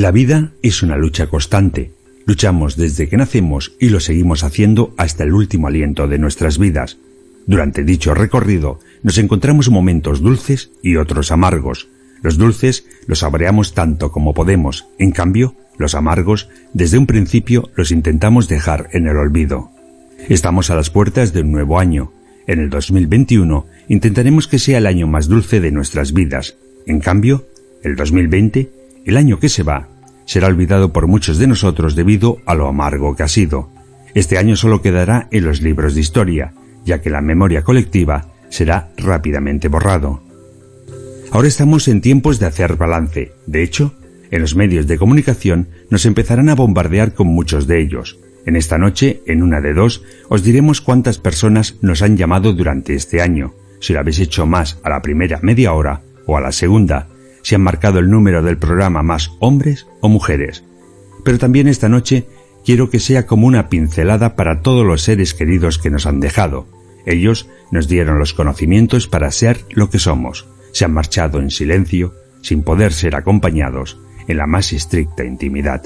[0.00, 1.92] La vida es una lucha constante.
[2.24, 6.96] Luchamos desde que nacemos y lo seguimos haciendo hasta el último aliento de nuestras vidas.
[7.46, 11.88] Durante dicho recorrido nos encontramos momentos dulces y otros amargos.
[12.22, 17.90] Los dulces los saboreamos tanto como podemos, en cambio, los amargos desde un principio los
[17.90, 19.70] intentamos dejar en el olvido.
[20.30, 22.10] Estamos a las puertas de un nuevo año.
[22.46, 26.56] En el 2021 intentaremos que sea el año más dulce de nuestras vidas.
[26.86, 27.44] En cambio,
[27.82, 29.88] el 2020, el año que se va,
[30.26, 33.70] será olvidado por muchos de nosotros debido a lo amargo que ha sido.
[34.14, 36.52] Este año solo quedará en los libros de historia,
[36.84, 40.22] ya que la memoria colectiva será rápidamente borrado.
[41.32, 43.32] Ahora estamos en tiempos de hacer balance.
[43.46, 43.94] De hecho,
[44.30, 48.18] en los medios de comunicación nos empezarán a bombardear con muchos de ellos.
[48.46, 52.94] En esta noche, en una de dos, os diremos cuántas personas nos han llamado durante
[52.94, 56.52] este año, si lo habéis hecho más a la primera media hora o a la
[56.52, 57.08] segunda,
[57.50, 60.62] si han marcado el número del programa más hombres o mujeres.
[61.24, 62.28] Pero también esta noche
[62.64, 66.68] quiero que sea como una pincelada para todos los seres queridos que nos han dejado.
[67.06, 70.46] Ellos nos dieron los conocimientos para ser lo que somos.
[70.70, 73.98] Se han marchado en silencio, sin poder ser acompañados,
[74.28, 75.82] en la más estricta intimidad.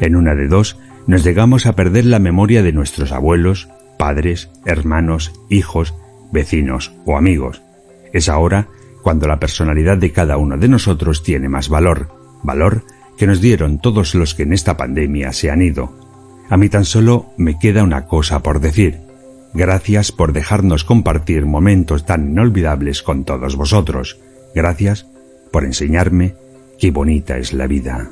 [0.00, 3.68] En una de dos, nos llegamos a perder la memoria de nuestros abuelos,
[3.98, 5.92] padres, hermanos, hijos,
[6.32, 7.60] vecinos o amigos.
[8.14, 8.68] Es ahora
[9.02, 12.08] cuando la personalidad de cada uno de nosotros tiene más valor,
[12.42, 12.84] valor
[13.16, 15.94] que nos dieron todos los que en esta pandemia se han ido.
[16.48, 18.98] A mí tan solo me queda una cosa por decir.
[19.52, 24.18] Gracias por dejarnos compartir momentos tan inolvidables con todos vosotros.
[24.54, 25.06] Gracias
[25.52, 26.34] por enseñarme
[26.78, 28.08] qué bonita es la vida.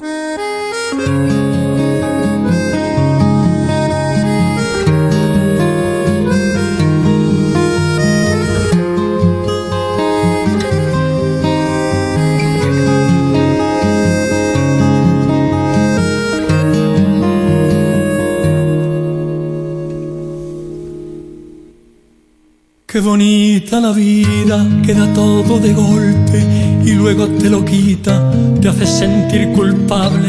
[22.99, 26.45] Qué bonita la vida, que da todo de golpe
[26.85, 30.27] y luego te lo quita, te hace sentir culpable.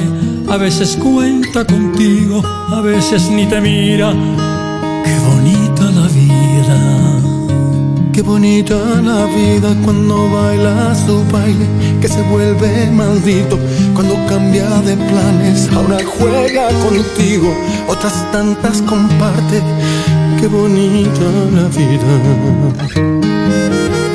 [0.48, 4.14] A veces cuenta contigo, a veces ni te mira.
[5.04, 7.20] Qué bonita la vida.
[8.14, 11.66] Qué bonita la vida cuando baila su baile,
[12.00, 13.58] que se vuelve maldito
[13.96, 15.68] cuando cambia de planes.
[15.74, 17.52] Ahora juega contigo,
[17.88, 19.60] otras tantas comparte.
[20.40, 22.14] Qué bonita la vida.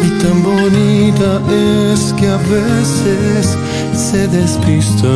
[0.06, 1.42] Y tan bonita
[1.92, 3.58] es que a veces
[3.92, 5.14] se despista.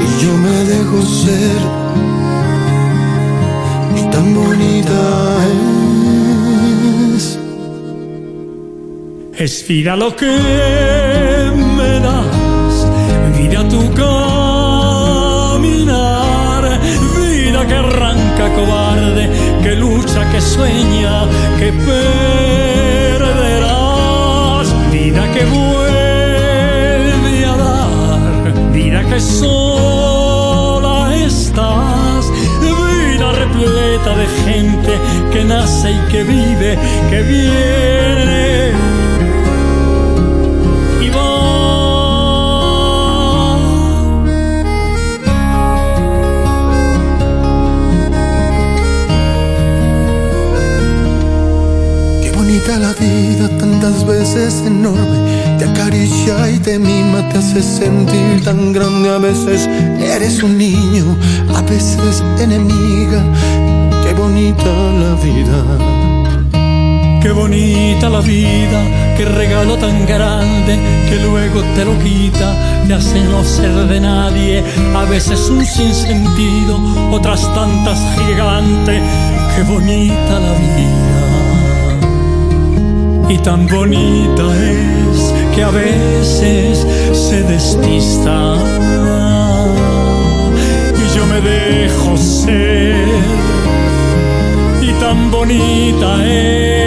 [0.00, 1.60] Y yo me dejo ser.
[3.96, 5.00] Y tan bonita
[7.14, 7.38] es.
[9.36, 10.26] Es vida lo que
[11.76, 12.86] me das,
[13.38, 14.47] vida tu caminar,
[20.32, 21.26] que sueña,
[21.58, 21.70] que
[23.18, 32.26] perderás, vida que vuelve a dar, vida que sola estás,
[32.60, 34.98] vida repleta de gente
[35.32, 36.76] que nace y que vive,
[37.10, 38.72] que viene
[53.00, 55.56] vida, tantas veces enorme.
[55.58, 59.10] Te acaricia y te mima, te hace sentir tan grande.
[59.10, 59.68] A veces
[60.00, 61.16] eres un niño,
[61.54, 63.22] a veces enemiga.
[64.04, 65.98] Qué bonita la vida.
[67.20, 68.80] Qué bonita la vida,
[69.16, 70.78] qué regalo tan grande
[71.08, 72.54] que luego te lo quita,
[72.86, 74.62] te hace no ser de nadie.
[74.94, 76.78] A veces un sinsentido,
[77.10, 79.02] otras tantas gigante.
[79.56, 81.17] Qué bonita la vida.
[83.30, 88.56] Y tan bonita es que a veces se despista.
[90.96, 92.94] Y yo me dejo ser,
[94.80, 96.78] y tan bonita es.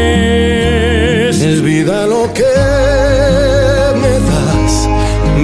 [1.41, 2.43] Es vida lo que
[4.01, 4.87] me das,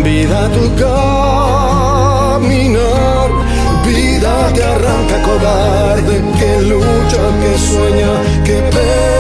[0.04, 0.76] vida tu
[2.36, 3.30] caminar,
[3.86, 8.12] vida que arranca cobarde, que lucha, que sueña,
[8.44, 9.17] que perderás,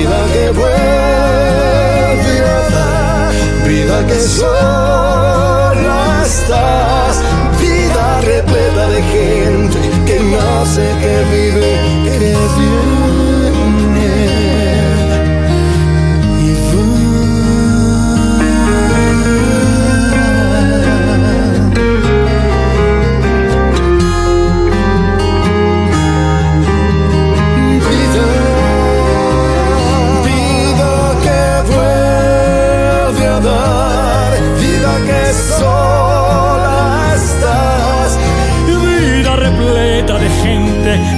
[0.00, 2.42] vida que vuelve a
[2.74, 3.32] dar,
[3.66, 7.20] vida que sola estás,
[7.60, 11.70] vida repleta de gente que nace, que vive,
[12.04, 13.19] que viene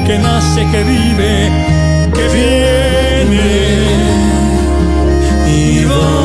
[0.05, 1.51] que nace, que vive,
[2.13, 3.51] que viene
[5.49, 6.23] y va.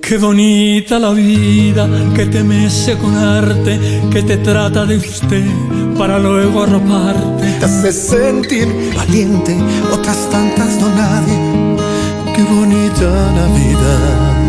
[0.00, 3.78] Qué bonita la vida que te mece con arte,
[4.10, 5.46] que te trata de usted
[5.96, 7.46] para luego arroparte.
[7.60, 8.66] Te hace sentir
[8.96, 9.56] valiente,
[9.92, 11.38] otras tantas no nadie.
[12.34, 14.41] Qué bonita la vida.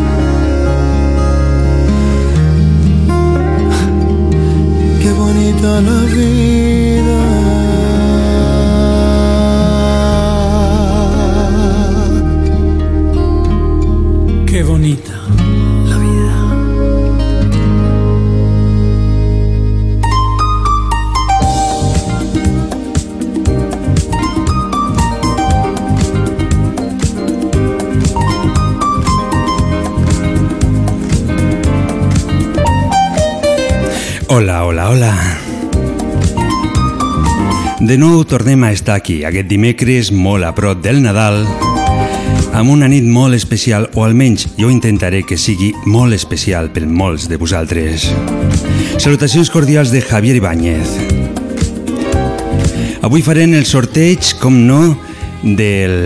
[14.64, 15.14] Bonita
[15.86, 16.34] la vida.
[34.28, 35.43] Hola, hola, hola.
[37.84, 41.42] De nou tornem a estar aquí, aquest dimecres molt a prop del Nadal,
[42.56, 47.28] amb una nit molt especial, o almenys jo intentaré que sigui molt especial per molts
[47.28, 48.08] de vosaltres.
[48.96, 50.96] Salutacions cordials de Javier Ibáñez.
[53.04, 54.96] Avui farem el sorteig, com no,
[55.44, 56.00] del...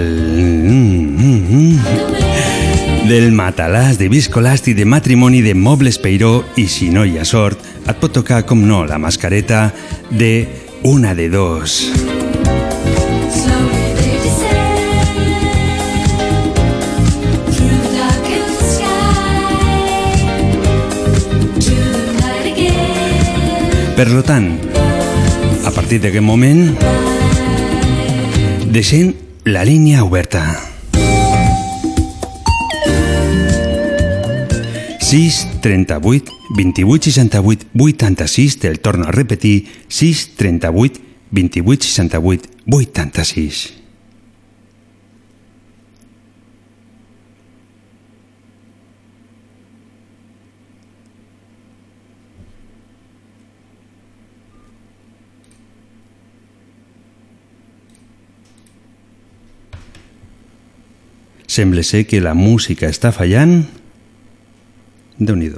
[3.07, 7.61] del matalàs de viscolàstic de matrimoni de Mobles Peiró i si no hi ha sort,
[7.85, 9.69] et pot tocar, com no, la mascareta
[10.09, 11.91] de una de dos.
[13.31, 14.77] Slowly they descend
[17.53, 19.47] through the darkened sky
[21.59, 23.95] to the night again.
[23.95, 24.59] Per lo tant,
[25.65, 26.77] a partir d'aquest moment,
[28.71, 29.13] deixem
[29.45, 30.66] la línia oberta.
[35.07, 40.99] 6 38 28 68 86 te'l torno a repetir 6 38
[41.31, 43.73] 28 68 86
[61.47, 63.63] Sembla ser que la música està fallant.
[65.19, 65.51] Déu nhi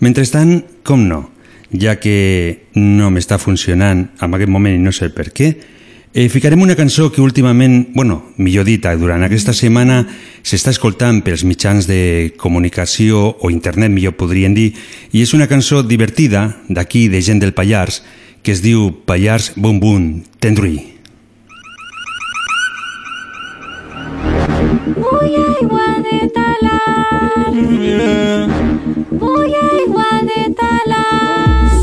[0.00, 1.28] Mentrestant, com no,
[1.76, 5.50] ja que no m'està funcionant en aquest moment i no sé per què,
[6.14, 10.06] eh, ficarem una cançó que últimament, bueno, millor dit, durant aquesta setmana
[10.42, 14.72] s'està escoltant pels mitjans de comunicació o internet, millor podrien dir,
[15.12, 18.02] i és una cançó divertida d'aquí, de gent del Pallars,
[18.42, 20.99] que es diu Pallars Bum Bum Tendruí.
[24.70, 27.50] Voy a igual de talar.
[29.10, 31.80] Voy a igual de talar.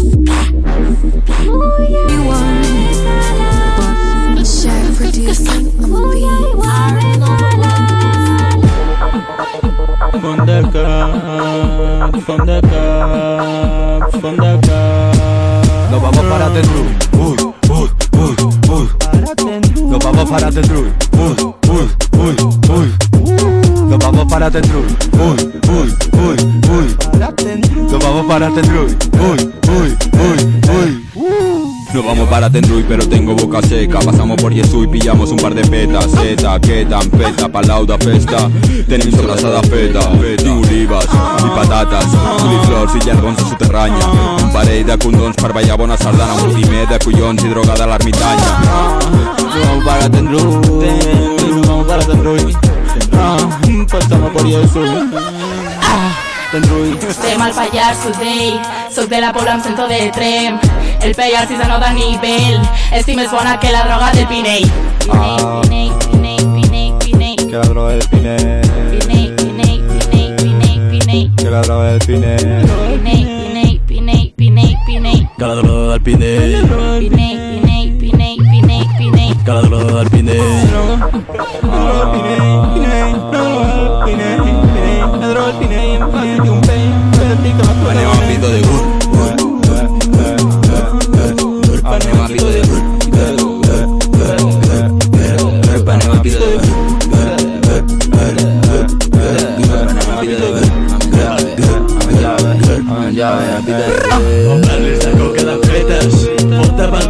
[1.45, 4.45] Voy a igual de talar.
[4.45, 6.49] Share producing on the Voy a beat.
[6.53, 8.55] igual de talar.
[10.21, 15.91] From the cup, from the cup, from the cup.
[15.91, 16.83] Nos vamos para Tendrú.
[17.19, 17.35] Uy,
[17.69, 18.35] uy, uy,
[18.69, 18.87] uy.
[19.89, 20.87] Nos vamos para Tendrú.
[21.13, 21.35] Uy,
[21.69, 21.87] uy,
[22.19, 22.35] uy,
[22.69, 22.87] uy.
[23.89, 24.79] Nos vamos para Tendrú.
[25.13, 25.37] Uy,
[25.69, 26.37] uy, uy,
[26.71, 26.87] uy.
[27.91, 28.85] Nos vamos para Tendrú.
[28.85, 31.07] Uy, uy, uy, uy.
[31.93, 33.99] Nos vamos para Tendruy, pero tengo boca seca.
[33.99, 36.07] Pasamos por Jesús y pillamos un par de petas.
[36.11, 38.49] Zeta, que tan peta, pa' lauda festa.
[38.87, 42.05] Tenim sobrassada feta, i olives, i patates,
[42.39, 44.07] coliflors i llargons de soterranya.
[44.07, 47.83] Un par parell de condons per ballar bona sardana, un primer de collons i drogada
[47.83, 48.51] a l'ermitanya.
[49.65, 52.35] Vamos para nos vamos para Tendrú.
[53.13, 53.37] Ah,
[53.89, 54.83] pasamos por eso.
[55.81, 56.26] Ah,
[56.57, 56.97] Tendrú.
[57.07, 58.59] Estem al Pallars Sudell,
[58.89, 60.55] soc de la Pobla amb centro de Trem.
[61.05, 62.63] El Pallars és a nota nivell,
[62.97, 64.65] estic més bona que la droga del Pinell.
[65.13, 65.61] Ah.
[65.61, 68.65] Pinell, Pinell, Pinell, Pinell, Que la droga del Pinel.
[68.89, 72.41] Pinell, Pinell, Pinell, Pinell, Pinell, Que la droga del Pinel.
[72.41, 76.41] Pinell, Pinell, Pinell, Pinell, Pinell, Que la droga del Pinel.
[76.41, 77.26] Pinell, Pinell, Pinell, Pinell, Pinell.
[79.47, 80.41] Que la droga del Pinel.
[87.87, 88.83] Anem a pito de gur.
[91.87, 92.83] Anem a pito de gur.
[95.85, 96.11] Anem a pito de gur.
[96.11, 96.77] Anem a pito de gur.
[104.27, 105.06] Les de coca de fetes,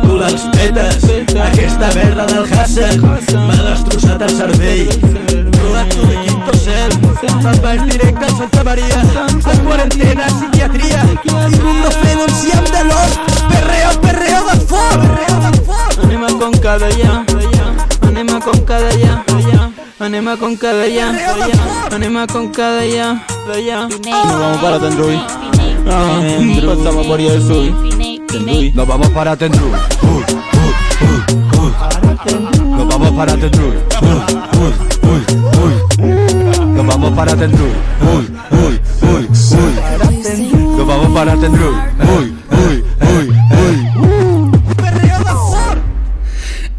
[0.01, 1.03] cul els petes.
[1.47, 4.89] Aquesta merda del Hassan m'ha destrossat el cervell.
[5.57, 9.01] Rodat tu de quinto cel, se'n baix directe a Santa Maria.
[9.27, 12.15] En quarantena, psiquiatria, i un no fer
[12.73, 13.11] de l'or.
[13.51, 14.99] Perreo, perreo de foc.
[16.03, 17.23] Anem a Conca d'allà,
[18.07, 19.13] anem a Conca d'allà,
[19.99, 21.11] anem a Conca d'allà,
[21.95, 23.11] anem a Conca d'allà.
[23.47, 25.19] Nos vamos para Tendruy.
[25.89, 26.19] Ah,
[26.65, 27.96] pasamos por.
[28.73, 29.33] Nos vamos para.
[29.33, 30.23] Uy, uy,
[31.01, 31.71] uy.
[32.69, 33.11] Nos vamos.
[36.75, 37.11] Nos vamos.
[37.11, 37.47] Nos vamos.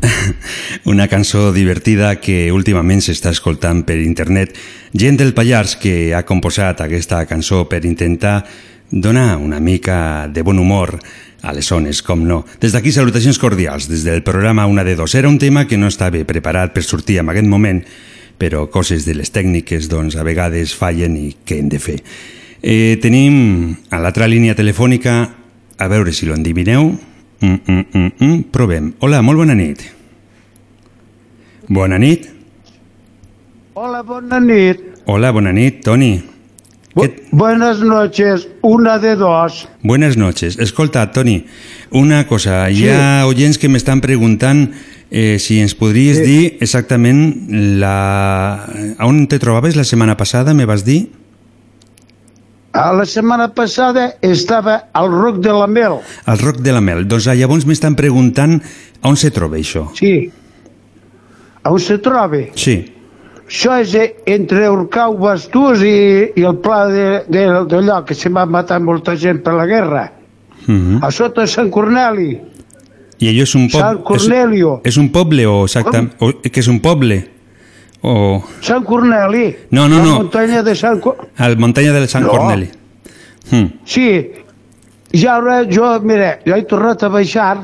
[0.85, 4.55] Una cançó divertida que últimament s'està escoltant per internet.
[4.95, 8.45] Gent del Pallars que ha composat aquesta cançó per intentar
[8.91, 10.99] donar una mica de bon humor
[11.43, 12.45] a les zones, com no.
[12.61, 15.15] Des d'aquí salutacions cordials, des del programa Una de Dos.
[15.15, 17.83] Era un tema que no estava preparat per sortir en aquest moment,
[18.39, 21.99] però coses de les tècniques doncs a vegades fallen i què hem de fer.
[22.63, 25.19] Eh, tenim a l'altra línia telefònica,
[25.79, 26.91] a veure si lo endivineu.
[27.41, 28.95] Mm, mm, mm, mm, provem.
[28.99, 29.85] Hola, molt bona nit.
[31.69, 32.27] Bona nit.
[33.75, 34.81] Hola, bona nit.
[35.07, 36.38] Hola, bona nit, Toni.
[36.99, 39.69] Bu buenas noches, una de dos.
[39.83, 40.59] Buenas noches.
[40.59, 41.47] Escolta, Toni,
[41.93, 42.69] una cosa.
[42.71, 44.73] Hi ha oients que m'estan preguntant
[45.11, 46.25] eh, si ens podries Sí.
[46.27, 47.47] dir exactament
[47.79, 48.67] la...
[48.99, 51.13] on te trobaves la setmana passada, me vas dir?
[52.73, 56.01] A la setmana passada estava al Roc de la Mel.
[56.27, 57.07] Al Roc de la Mel.
[57.07, 58.59] Doncs ah, llavors m'estan preguntant
[59.07, 59.87] on se troba això.
[59.95, 60.33] Sí.
[61.63, 62.43] On se troba?
[62.59, 62.81] Sí.
[63.49, 63.95] Això és
[64.29, 69.17] entre Urcau Bastús i, i el pla de- de- d'allò que se va matar molta
[69.17, 70.13] gent per la guerra.
[70.67, 72.39] Mm A sota de Sant Corneli.
[73.19, 73.81] I allò és un poble...
[73.81, 74.81] Sant Cornelio.
[74.85, 76.11] És, és un poble o exactament...
[76.21, 77.17] O, que és un poble?
[78.03, 78.43] O...
[78.61, 79.57] Sant Corneli.
[79.71, 80.19] No, no, la no.
[80.21, 81.33] muntanya de Sant Corneli.
[81.39, 82.31] Al muntanya de Sant No.
[82.37, 82.69] Corneli.
[83.51, 83.73] Mm.
[83.85, 84.07] Sí.
[85.13, 87.57] I ara jo, mira, jo he tornat a baixar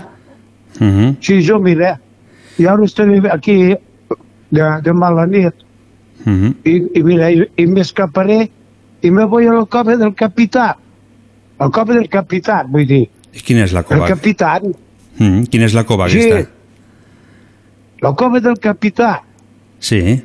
[0.80, 1.16] Mm -hmm.
[1.20, 2.00] Sí, jo, mira,
[2.58, 3.76] i ara estaré aquí
[4.50, 5.54] de, de mala nit
[6.25, 6.54] Mm -hmm.
[6.64, 8.49] i, i mira, i, i m'escaparé
[9.02, 10.76] i me voy a la cova del capità.
[11.59, 13.09] Al cova del capità, vull dir.
[13.33, 14.06] I quina és la El cova?
[14.09, 14.61] capità,
[15.18, 16.50] Mm, quina és la cova sí, aquesta?
[18.00, 19.23] la cova del capità.
[19.78, 20.23] Sí.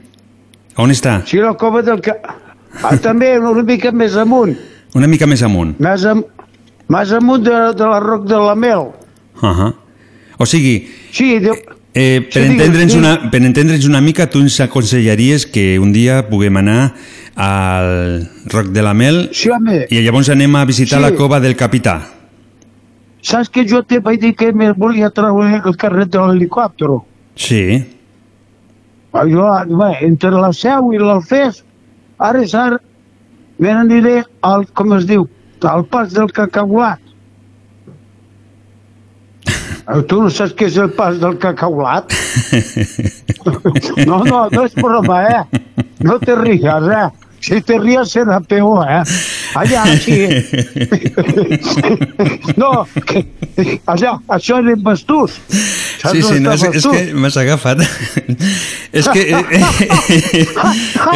[0.78, 1.22] On està?
[1.26, 2.36] Sí, la cova del capità.
[2.84, 4.56] Ah, també una mica més amunt,
[4.96, 5.76] Una mica més amunt.
[5.80, 6.24] més, am,
[6.88, 8.88] més amunt de, de la Roc de la Mel.
[9.42, 9.74] Uh -huh.
[10.38, 11.52] O sigui, Sí, de,
[11.94, 12.96] eh, per, Sí, entendre'ns digues.
[12.96, 16.94] una, per entendre'ns una mica, tu ens aconsellaries que un dia puguem anar
[17.36, 21.04] al Roc de la Mel sí, home, i llavors anem a visitar Sí.
[21.06, 22.02] la cova del capità.
[23.22, 26.88] saps que jo te vaig dir que me volia treure el carret de l'helicòpter?
[27.36, 27.84] Sí.
[29.12, 31.64] Jo, bé, entre la seu i l'Alfés,
[32.18, 32.78] ara és ara,
[33.58, 35.28] me n'aniré al, com es diu,
[35.68, 37.00] al pas del cacaulat.
[39.90, 42.14] Eh, Tu no saps què és el pas del cacaulat?
[44.10, 45.86] No, no, no és broma, eh?
[46.06, 47.08] No te rías, eh?
[47.50, 49.02] Si te rías serà peor, eh?
[49.58, 50.20] Allà, sí.
[52.62, 53.24] No, que,
[53.90, 55.40] allà, això era en bastús.
[56.00, 57.82] Saps Sí, sí, no, és, és que m'has agafat.
[58.94, 60.46] és que eh,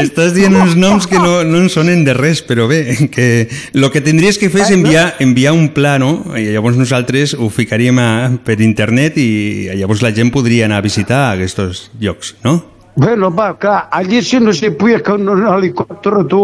[0.01, 2.81] estàs dient uns noms que no, no en sonen de res, però bé,
[3.13, 7.53] que el que tindries que fer és enviar, enviar un plano i llavors nosaltres ho
[7.53, 8.11] ficaríem a,
[8.41, 12.72] per internet i llavors la gent podria anar a visitar aquests llocs, no?
[12.95, 16.43] Bueno, va, clar, allí si no se puja con un helicòpter, tu.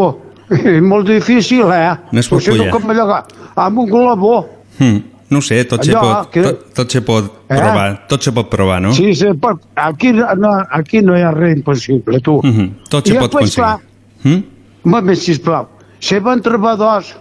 [0.50, 1.92] És molt difícil, eh?
[2.12, 2.72] No es pot sigui, pujar.
[2.74, 3.20] com allò,
[3.56, 4.48] amb un globó.
[4.80, 4.98] Mm.
[5.30, 7.56] No sé, tot se Allò pot, que- tot, tot se pot Eh?
[7.56, 8.92] provar, tot se pot provar, no?
[8.94, 9.62] Sí, se pot.
[9.76, 10.26] Aquí, no,
[10.72, 12.40] aquí no hi ha res impossible, tu.
[12.42, 13.64] Mhm, Tot se I pot després, aconseguir.
[13.64, 13.80] clar,
[14.24, 14.96] Mm?
[14.96, 15.68] Home, sisplau,
[16.00, 17.16] se van trobar dos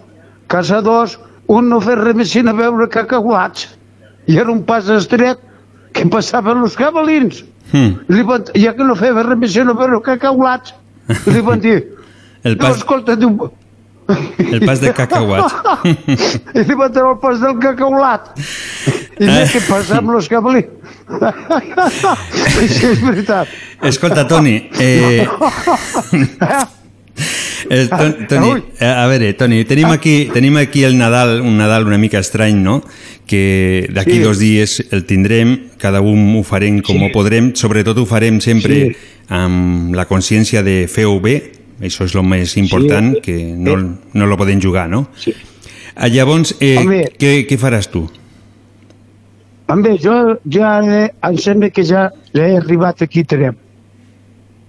[0.47, 3.67] caçadors, un no fer res més sinó veure cacahuats.
[4.27, 5.37] I era un pas estret
[5.93, 7.43] que passaven els cavalins.
[7.71, 7.91] Mm.
[8.09, 10.73] Li van, ja que no feia res més sinó veure cacahuats,
[11.09, 11.77] i li van dir,
[12.43, 13.33] El no, pas, escolta, diu,
[14.53, 15.53] el pas de cacauats.
[16.57, 18.31] i li van treure el pas del cacaulat.
[19.19, 19.43] I Eh.
[19.51, 20.69] què passa amb els cavalins.
[22.71, 23.47] sí, és veritat.
[23.83, 25.27] Escolta, Toni, eh,
[27.69, 31.97] eh, Ton- Toni, a veure, Toni, tenim aquí, tenim aquí el Nadal, un Nadal una
[31.97, 32.81] mica estrany, no?
[33.29, 34.19] Que d'aquí Sí.
[34.25, 37.03] dos dies el tindrem, cada un ho farem com Sí.
[37.05, 38.95] ho podrem, sobretot ho farem sempre Sí.
[39.29, 43.21] amb la consciència de fer-ho bé, això és el més important, Sí.
[43.21, 45.09] que no, no lo podem jugar, no?
[45.15, 45.35] Sí.
[45.95, 47.03] Ah, Llavors, eh, Home.
[47.19, 48.09] què, què faràs tu?
[49.67, 53.55] Home, jo ja he, em sembla que ja, he arribat aquí Trem.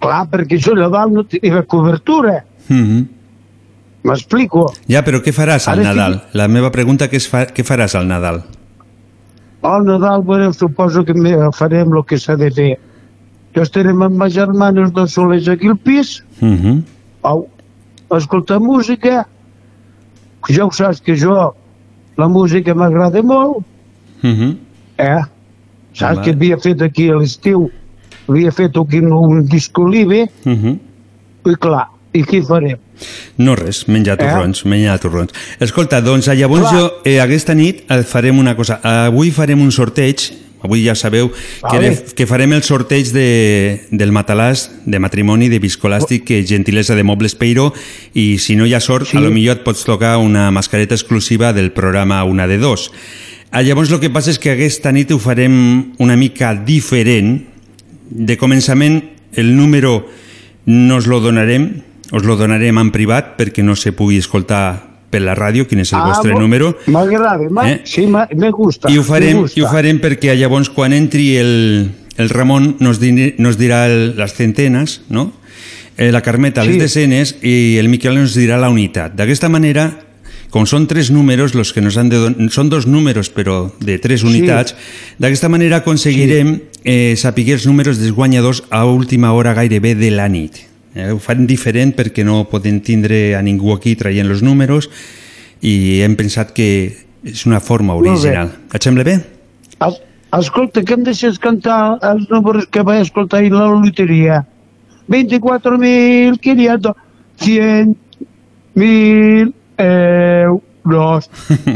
[0.01, 2.43] Clar, perquè jo dalt no tenia cobertura.
[2.69, 3.07] Mhm.
[4.03, 4.71] M'explico.
[4.89, 6.21] Ja, però què faràs al Ara estic- Nadal?
[6.33, 8.43] La meva pregunta que és fa, què faràs al Nadal?
[9.61, 11.13] Al Nadal, bueno, suposo que
[11.53, 12.79] farem el que s'ha de fer.
[13.55, 16.83] Jo estarem amb ma germana, els dos solers aquí al pis, Mhm.
[17.21, 17.47] au,
[18.09, 19.27] a escoltar música.
[20.49, 21.53] Ja ho saps que jo,
[22.17, 23.63] la música m'agrada molt,
[24.23, 24.57] Mhm.
[24.97, 25.21] eh?
[25.93, 26.21] Saps Vale.
[26.23, 27.69] que havia fet aquí a l'estiu,
[28.27, 30.79] havia fet aquí un disco libre, Mhm.
[31.45, 32.79] i clar, i què farem?
[33.37, 34.25] No res, menjar Eh?
[34.25, 35.31] torrons, menjar torrons.
[35.59, 36.79] Escolta, doncs llavors Clar.
[36.79, 38.79] jo eh, aquesta nit eh, farem una cosa.
[38.83, 40.31] Avui farem un sorteig,
[40.63, 41.89] avui ja sabeu que, Vale.
[41.89, 47.03] de, que farem el sorteig de, del matalàs de matrimoni de Viscolàstic, que gentilesa de
[47.03, 47.71] Mobles Peiro,
[48.13, 49.17] i si no hi ha sort, Sí.
[49.17, 52.91] a lo millor et pots tocar una mascareta exclusiva del programa Una de Dos.
[53.51, 57.47] Ah, llavors el que passa és que aquesta nit ho farem una mica diferent.
[58.09, 59.01] De començament,
[59.33, 60.05] el número
[60.65, 65.19] no us lo donarem, us lo donarem en privat perquè no se pugui escoltar per
[65.21, 66.77] la ràdio quin és el vostre bo- número.
[66.87, 67.81] M'agrada, Eh?
[67.83, 68.89] sí, me gusta.
[68.91, 69.59] I ho farem, gusta.
[69.59, 74.15] i ho farem perquè llavors quan entri el, el Ramon nos, di, nos dirà el,
[74.17, 75.33] les centenes, no?
[75.97, 76.79] Eh, la Carmeta les Sí.
[76.79, 79.13] desenes i el Miquel nos dirà la unitat.
[79.13, 79.99] D'aquesta manera,
[80.49, 82.49] com són tres números, los que nos han de don...
[82.49, 84.27] són dos números però de tres Sí.
[84.27, 84.75] unitats,
[85.19, 90.29] d'aquesta manera aconseguirem eh, saber els números dels guanyadors a última hora gairebé de la
[90.29, 90.70] nit.
[90.95, 94.89] Eh, ho fan diferent perquè no podem tindre a ningú aquí traient els números
[95.63, 96.67] i hem pensat que
[97.23, 98.49] és una forma original.
[98.73, 99.15] Et sembla bé?
[99.87, 100.01] Es,
[100.39, 104.43] escolta, que em deixes cantar els números que vaig escoltar ahir la loteria.
[105.11, 106.95] 24.500,
[107.39, 111.29] 100.000 euros.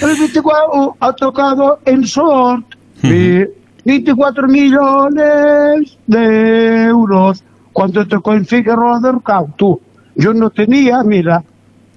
[0.00, 2.64] El 24 ha tocado en sort.
[3.02, 3.44] Mi-
[3.84, 7.42] 24 millones de euros.
[7.72, 9.80] Cuando tocó en Figueroa del Cau, tú.
[10.14, 11.42] Yo no tenía, mira,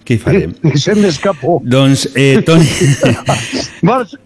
[0.06, 0.52] Què hi farem?
[0.76, 1.60] se me escapó.
[1.66, 2.64] doncs, eh, Toni,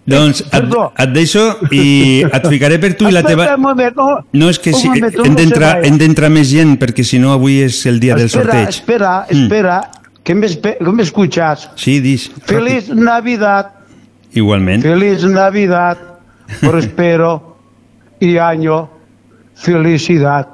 [0.06, 3.46] doncs et, et deixo i et ficaré per tu i la teva...
[3.58, 4.08] moment, no.
[4.34, 5.16] No, és que sí, moment,
[5.86, 8.70] hem d'entrar més gent perquè si no avui és el dia del espera, sorteig.
[8.76, 9.44] espera, Mm.
[9.46, 9.78] espera,
[10.26, 11.70] espe- que me escuchas.
[11.76, 12.30] Sí, dis.
[12.46, 13.72] Feliz Navidad,
[14.34, 14.84] Igualment.
[14.84, 15.98] feliz Navidad,
[16.60, 17.58] prospero
[18.20, 18.90] y año,
[19.56, 20.48] felicidad.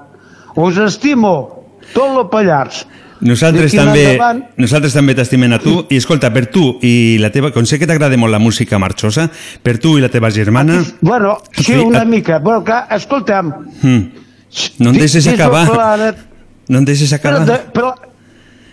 [0.56, 1.64] Us estimo,
[1.94, 2.86] tot lo Pallars.
[3.26, 7.52] Nosaltres també, endavant- nosaltres també t'estimem a tu i escolta, per tu i la teva,
[7.56, 9.30] com sé que t'agrada molt la música marxosa,
[9.64, 12.40] per tu i la teva germana, Bueno, sí, Sí, una et- mica.
[12.40, 13.54] Bueno, clar, escolta'm.
[13.82, 14.02] mm,
[14.80, 16.14] no em deixes acabar,
[16.68, 17.46] no em deixes Però, acabar.
[17.46, 17.94] de, però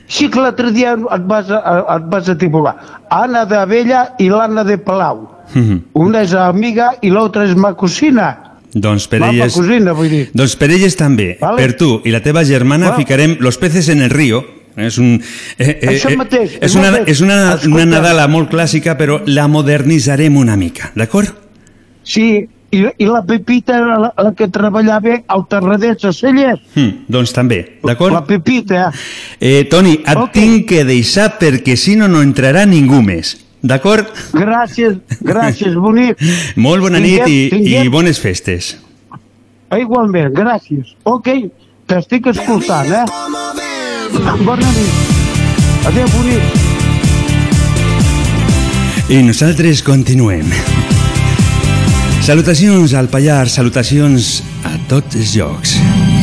[0.08, 2.76] sí que l'altre dia et vas, a, et vas atipular.
[3.10, 5.28] Anna d'Abella i l'Anna de Palau.
[5.54, 5.80] Mhm.
[5.94, 8.51] Una és amiga i l'altra és ma cosina.
[8.74, 10.30] Doncs per Ma, ma elles, cosina, vull dir.
[10.32, 11.56] doncs per elles també, Vale.
[11.60, 12.98] per tu i la teva germana Bueno.
[13.04, 14.44] ficarem Los peces en el río.
[14.74, 15.20] És, un,
[15.58, 17.08] eh, eh, Això eh, mateix, és, una, mateix.
[17.08, 17.68] és una, Escolta.
[17.76, 21.28] una Nadala molt clàssica, però la modernitzarem una mica, d'acord?
[22.02, 26.62] Sí, i, i la Pepita era la, la que treballava al Terradets a Cellers.
[26.74, 28.14] Mm, doncs també, d'acord?
[28.14, 28.90] La Pepita.
[29.38, 30.32] Eh, Toni, et Ok.
[30.32, 33.41] tinc que deixar perquè si no, no entrarà ningú més.
[33.62, 34.08] D'acord?
[34.34, 36.18] Gràcies, gràcies, bonic.
[36.64, 38.72] Molt bona nit i, Tinguem- i bones festes.
[39.72, 40.90] Igualment, gràcies.
[41.08, 41.28] Ok,
[41.88, 43.06] t'estic escoltant, eh?
[44.44, 44.92] Bona nit.
[45.88, 46.42] Adéu, bonic.
[49.12, 50.50] I nosaltres continuem.
[52.22, 55.72] Salutacions al Pallar, salutacions a tots els llocs.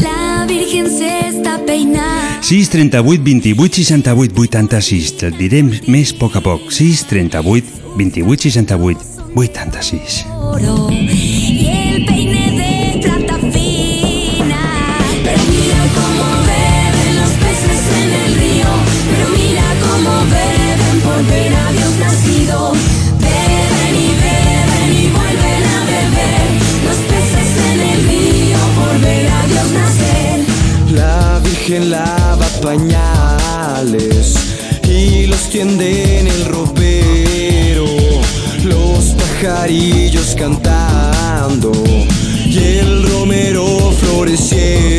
[0.04, 1.58] La Virgen se está
[2.50, 5.12] 6 38 28 68 86.
[5.28, 6.72] Et direm més a poc a poc.
[6.74, 9.06] 6 38 28 68
[9.38, 10.24] 86.
[32.62, 34.34] pañales
[34.84, 37.86] y los tienden el ropero,
[38.64, 41.72] los pajarillos cantando
[42.46, 44.99] y el romero floreciendo.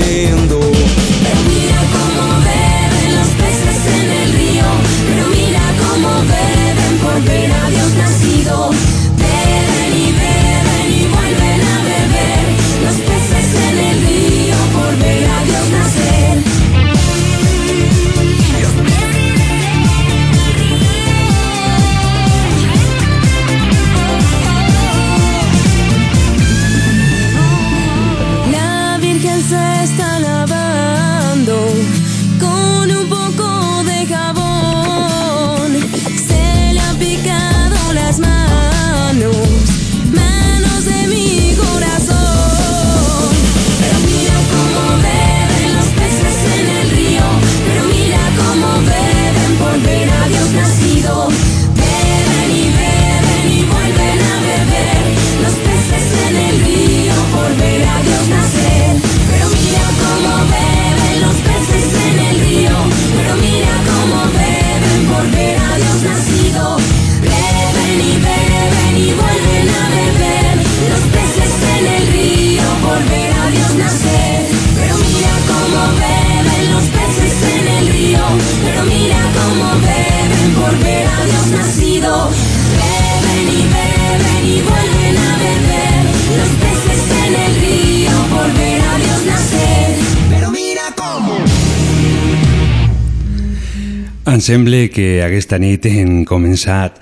[94.40, 96.94] Em sembla que aquesta nit hem començat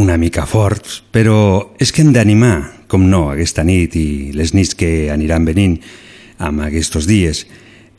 [0.00, 4.72] una mica forts, però és que hem d'animar, com no, aquesta nit i les nits
[4.80, 5.74] que aniran venint
[6.40, 7.42] amb aquests dies.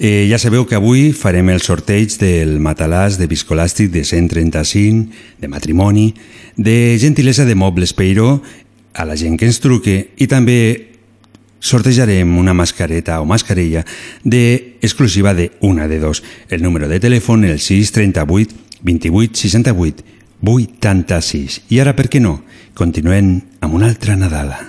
[0.01, 5.51] Eh, ja sabeu que avui farem el sorteig del matalàs de viscolàstic de 135, de
[5.51, 6.07] matrimoni,
[6.57, 8.39] de gentilesa de mobles Peiró,
[8.97, 10.57] a la gent que ens truque i també
[11.61, 13.85] sortejarem una mascareta o mascarella
[14.23, 16.23] de exclusiva de una de dos.
[16.49, 20.03] El número de telèfon, el 638 28 68
[20.41, 21.61] 86.
[21.69, 22.39] I ara, per què no,
[22.77, 24.59] continuem amb una altra Nadala.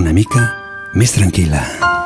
[0.00, 0.46] Una mica
[0.96, 1.99] més tranquil·la.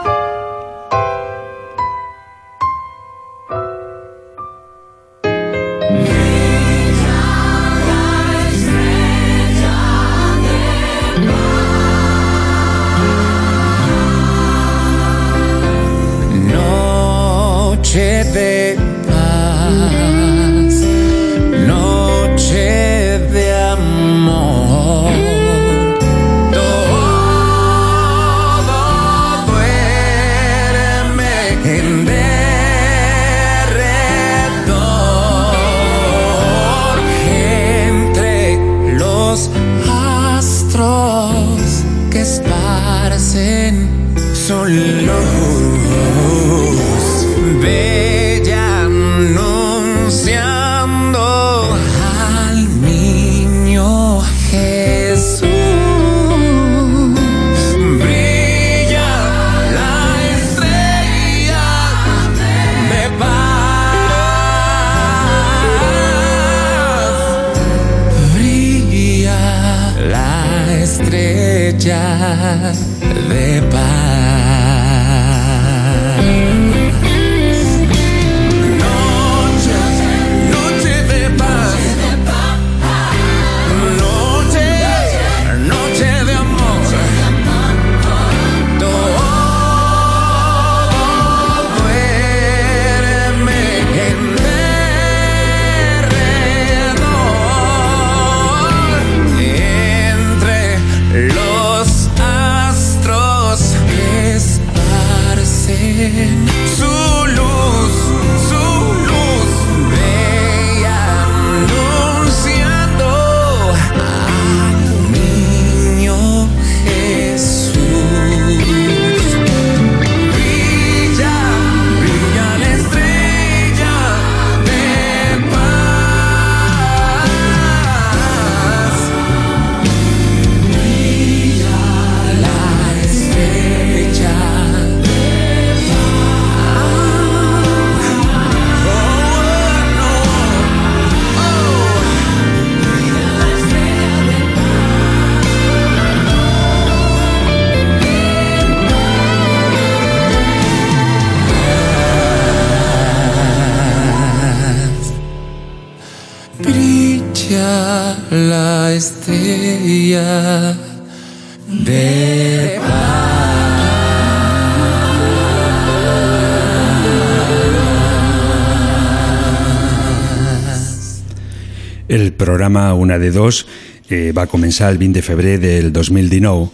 [172.75, 173.67] Programa Una de Dos
[174.11, 176.71] eh, va començar el 20 de febrer del 2019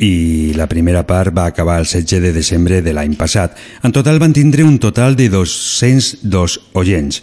[0.00, 3.52] i la primera part va acabar el 16 de desembre de l'any passat.
[3.84, 7.20] En total van tindre un total de 202 oients.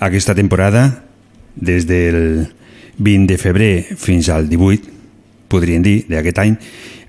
[0.00, 1.04] Aquesta temporada,
[1.54, 2.50] des del
[2.98, 4.90] 20 de febrer fins al 18,
[5.48, 6.58] podríem dir, d'aquest any,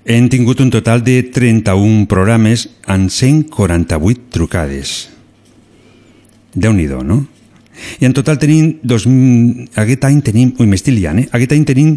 [0.06, 5.10] hem tingut un total de 31 programes amb 148 trucades.
[6.54, 7.26] déu nhi no?
[8.02, 9.06] I en total tenim, dos,
[9.78, 11.28] aquest any tenim, ui, m'estic liant, eh?
[11.38, 11.92] Aquest any tenim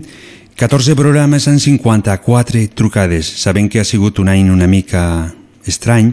[0.60, 3.30] 14 programes amb 54 trucades.
[3.40, 5.32] Sabem que ha sigut un any una mica
[5.66, 6.12] estrany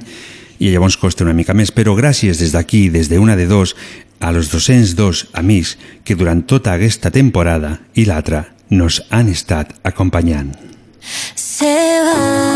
[0.61, 3.75] i llavors costa una mica més, però gràcies des d'aquí, des de una de dos,
[4.21, 5.75] a los 202 amics
[6.05, 10.53] que durant tota aquesta temporada i l'altra nos han estat acompanyant.
[11.35, 11.75] Se
[12.05, 12.50] va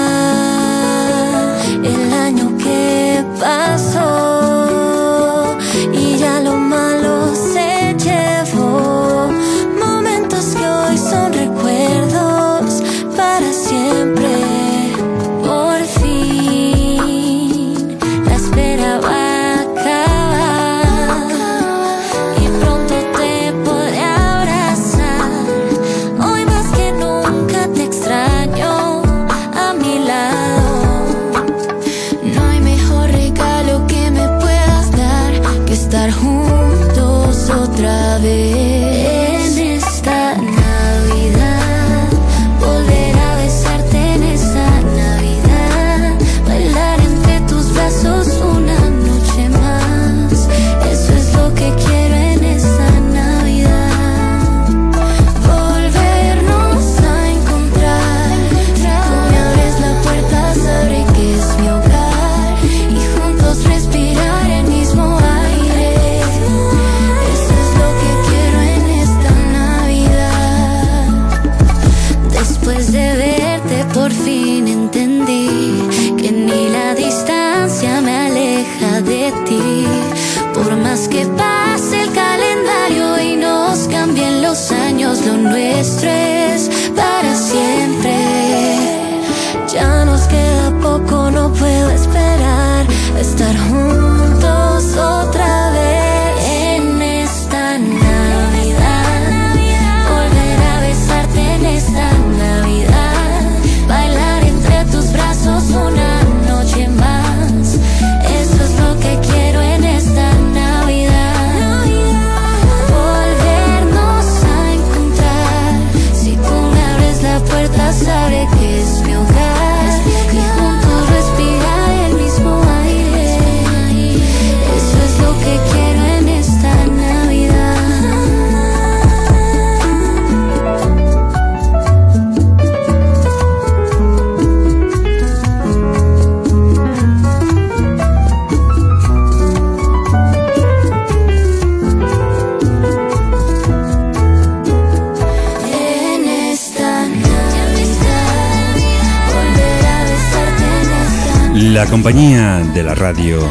[151.76, 153.42] La companyia de la ràdio,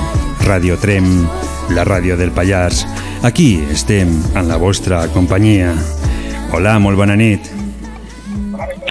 [0.47, 1.05] Radio Trem,
[1.77, 2.87] la ràdio del Pallars.
[3.21, 5.75] Aquí estem en la vostra companyia.
[6.57, 7.51] Hola, molt bona nit.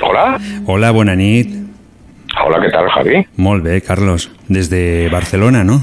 [0.05, 0.37] Hola.
[0.69, 1.49] Hola, bona nit.
[2.45, 3.23] Hola, què tal, Javi?
[3.41, 4.29] Molt bé, Carlos.
[4.53, 5.79] Des de Barcelona, no?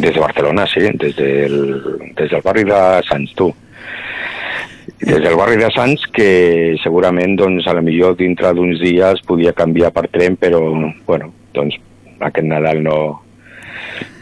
[0.00, 0.82] Des de Barcelona, sí.
[0.98, 1.56] Des del,
[2.18, 3.52] des del barri de Sants, tu.
[5.06, 9.54] Des del barri de Sants, que segurament, doncs, a la millor dintre d'uns dies podia
[9.54, 10.66] canviar per tren, però,
[11.06, 11.78] bueno, doncs,
[12.20, 13.22] aquest Nadal no,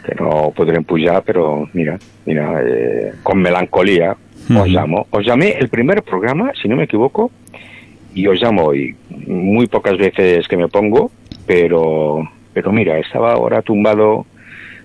[0.05, 4.15] que no podrem pujar, però mira, mira, eh, con melancolía
[4.47, 4.57] mm.
[4.57, 5.07] os llamo.
[5.09, 7.31] Os llamé el primer programa, si no me equivoco,
[8.13, 8.95] y os llamo hoy.
[9.27, 11.11] Muy pocas veces que me pongo,
[11.45, 14.25] pero, pero mira, estaba ahora tumbado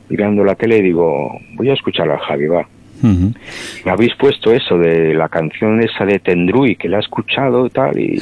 [0.09, 2.67] mirando la tele y digo, voy a escuchar a Javi, va.
[3.03, 7.71] Me habéis puesto eso de la canción esa de Tendrui, que la he escuchado y
[7.71, 8.21] tal, y,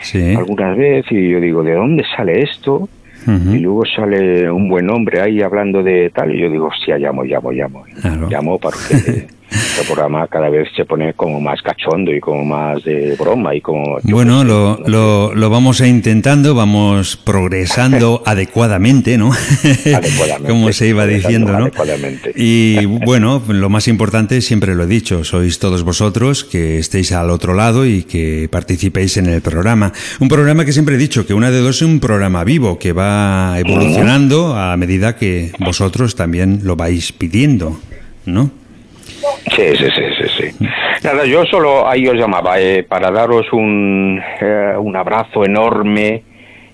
[0.00, 0.34] sí.
[0.34, 2.88] algunas veces, y yo digo, ¿de dónde sale esto?
[3.26, 7.24] Y luego sale un buen hombre ahí hablando de tal, y yo digo, hostia, llamo,
[7.24, 7.84] llamo, llamo.
[8.00, 8.28] Claro.
[8.28, 13.14] Llamo porque este programa cada vez se pone como más cachondo y como más de
[13.16, 13.98] broma y como...
[14.04, 19.32] Bueno, lo, lo, lo vamos a intentando, vamos progresando adecuadamente, ¿no?
[19.32, 21.64] Adecuadamente, como se iba diciendo, ¿no?
[21.66, 22.32] adecuadamente.
[22.34, 27.30] Y bueno, lo más importante, siempre lo he dicho, sois todos vosotros que estéis al
[27.30, 29.92] otro lado y que participéis en el programa.
[30.20, 32.92] Un programa que siempre he dicho que una de dos es un programa vivo que
[32.92, 37.80] va evolucionando a medida que vosotros también lo vais pidiendo,
[38.26, 38.63] ¿no?
[39.54, 40.66] Sí, sí, sí, sí, sí.
[41.04, 46.22] Nada, yo solo ahí os llamaba eh, para daros un, eh, un abrazo enorme,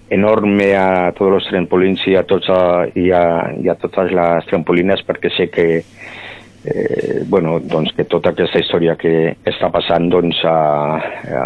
[0.08, 5.30] enorme a todos los trampolins y a, tots, a, i a, totes les trampolines perquè
[5.36, 10.56] sé que eh, bueno, doncs que tota aquesta història que està passant doncs a,
[10.98, 11.44] a,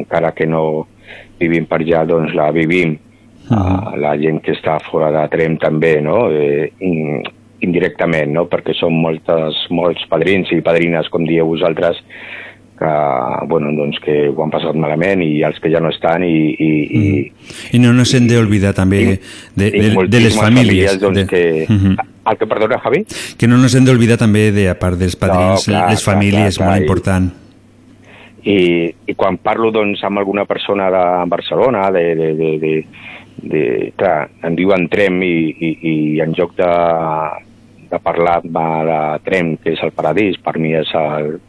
[0.00, 0.86] encara que no
[1.38, 2.98] vivim per allà doncs la vivim
[3.50, 6.28] a la gent que està fora de Trem també, no?
[6.30, 6.70] Eh,
[7.60, 8.46] indirectament, no?
[8.48, 11.98] perquè són moltes, molts padrins i padrines, com dieu vosaltres,
[12.80, 12.90] que,
[13.50, 16.54] bueno, doncs que ho han passat malament i els que ja no estan i...
[16.56, 17.02] i, i
[17.76, 19.18] Y no nos hem de olvidar també de,
[19.54, 20.98] de, i de les moltíssimes famílies.
[21.00, 21.66] doncs, de- que...
[21.68, 21.96] Mhm.
[22.30, 23.04] El que perdona, Javi?
[23.40, 26.14] Que no nos hem d'oblidar també, de, a part dels padrins, No, clar, les clar,
[26.14, 27.30] famílies, clar, clar, molt i- important.
[28.44, 28.58] I,
[29.08, 32.72] i quan parlo doncs, amb alguna persona de Barcelona, de, de, de, de,
[33.42, 33.62] de,
[33.96, 35.94] clar, em diuen Trem i, i, i
[36.24, 36.70] en lloc de,
[37.90, 41.40] de parlar de, Trem, que és el paradís, per mi és el,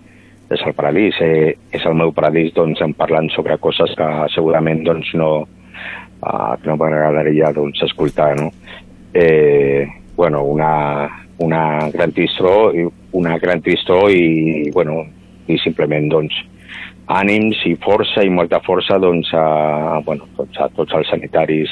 [0.52, 4.84] és el paradís, eh, és el meu paradís, doncs em parlant sobre coses que segurament
[4.84, 5.32] doncs, no,
[6.62, 8.50] que no m'agradaria doncs, escoltar, no?
[9.14, 15.06] Eh, bueno, una, una gran tristor, i- una gran tristor i, bueno,
[15.48, 16.34] i simplement, doncs,
[17.12, 21.70] ànims i força i molta força doncs, a, bueno, doncs, a tots els sanitaris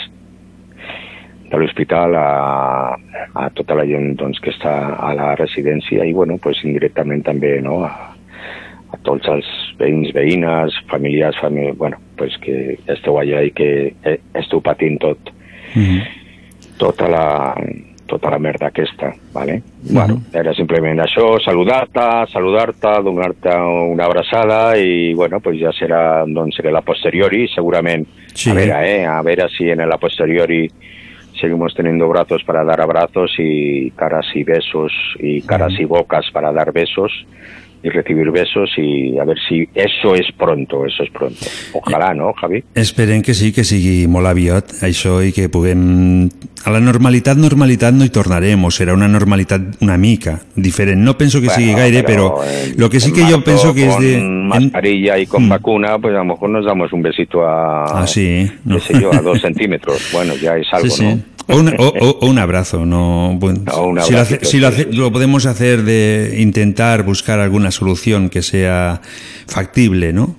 [1.49, 2.95] de l'hospital, a,
[3.33, 7.55] a tota la gent doncs, que està a la residència i bueno, pues, indirectament també
[7.65, 7.81] no?
[7.87, 8.13] a,
[8.93, 13.69] a tots els veïns, veïnes, familiars, famí bueno, pues, que esteu allà i que
[14.03, 15.33] eh, esteu patint tot,
[16.79, 17.27] tota la,
[18.09, 19.61] tota la merda aquesta, ¿vale?
[19.91, 23.53] Bueno, era simplement això, saludar-te, saludar-te, donar-te
[23.93, 28.07] una abraçada i, bueno, pues ja serà, doncs, serà la posteriori, segurament.
[28.33, 28.49] Sí.
[28.49, 30.65] A veure, eh, a veure si en la posteriori
[31.39, 36.51] seguimos teniendo brazos para dar abrazos y caras y besos y caras y bocas para
[36.51, 37.11] dar besos
[37.83, 41.39] y recibir besos y a ver si eso es pronto, eso es pronto.
[41.73, 42.63] Ojalá, ¿no, Javi?
[42.75, 46.29] Esperem que sí, que sigui molt aviat això i que puguem...
[46.67, 50.99] A la normalitat, normalitat no hi tornarem, o serà una normalitat una mica diferent.
[50.99, 53.73] No penso que sigui Bueno, gaire, però, en- lo que sí que yo marzo, penso
[53.73, 54.17] que es con de...
[54.17, 58.05] en- mascarilla y con vacuna, pues a lo mejor nos damos un besito a, Ah,
[58.05, 58.75] sí, no.
[58.75, 60.09] qué sé yo, a dos centímetros.
[60.11, 61.03] Bueno, ya es algo, Sí, sí.
[61.05, 61.39] ¿no?
[61.51, 63.31] O, un, o- o- o un abrazo, no.
[63.39, 66.35] bueno, No, un si lo, hace- abracito, si lo, sí, hace- lo podemos hacer de
[66.39, 69.01] intentar buscar alguna solución que sea
[69.47, 70.35] factible, ¿no?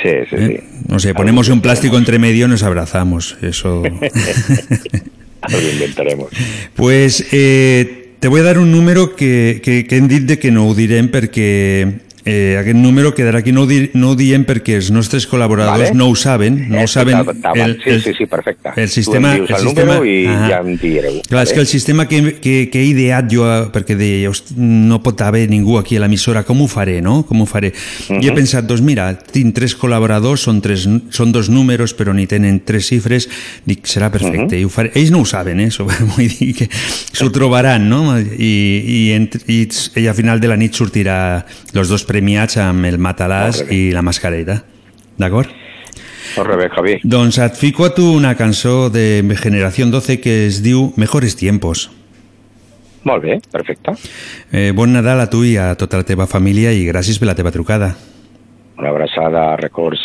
[0.00, 0.64] Sí, sí, ¿Eh?
[0.88, 3.36] No sé, ponemos un plástico entre medio y nos abrazamos.
[3.42, 3.82] Eso.
[5.42, 6.30] Algo inventaremos.
[6.74, 10.50] Pues eh, te voy a dar un número que, que, que hem dit de que
[10.54, 14.44] no ho direm perquè eh, aquest número quedarà aquí, no ho, dir, no ho diem
[14.46, 15.94] perquè els nostres col·laboradors Vale.
[15.94, 17.18] no ho saben, no ho saben.
[17.54, 18.70] El, sí, sí, sí, perfecte.
[18.76, 20.48] el sistema- Tu em dius el el, sistema- número i Ah.
[20.48, 21.20] ja em direu.
[21.28, 24.52] Clar, és que el sistema que, que, que he ideat jo, eh, perquè deia, "Host,
[24.56, 27.24] no pot haver ningú aquí a l'emissora, com ho faré, no?
[27.26, 27.72] Com ho faré?
[28.08, 28.34] I he Mhm.
[28.34, 32.86] pensat, doncs mira, tinc tres col·laboradors, són, tres, són dos números, però ni tenen tres
[32.88, 33.28] xifres,
[33.66, 34.90] dic, serà perfecte, i ho faré.
[34.94, 35.66] Ells no ho saben, eh?
[35.68, 35.84] Això,
[36.16, 36.68] vull dir que
[37.12, 38.16] s'ho trobaran, no?
[38.18, 42.84] I, i, entre, i, i a final de la nit sortirà els dos premiats amb
[42.88, 44.60] el matalàs i la mascareta.
[45.18, 45.50] D'acord?
[46.36, 46.94] Molt bé, Javi.
[47.04, 51.90] Doncs et fico a tu una cançó de Generación 12 que es diu Mejores Tiempos.
[53.04, 53.96] Molt bé, perfecte.
[54.52, 57.34] Eh, bon Nadal a tu i a tota la teva família i gràcies per la
[57.34, 57.96] teva trucada.
[58.78, 60.00] Una abraçada, records.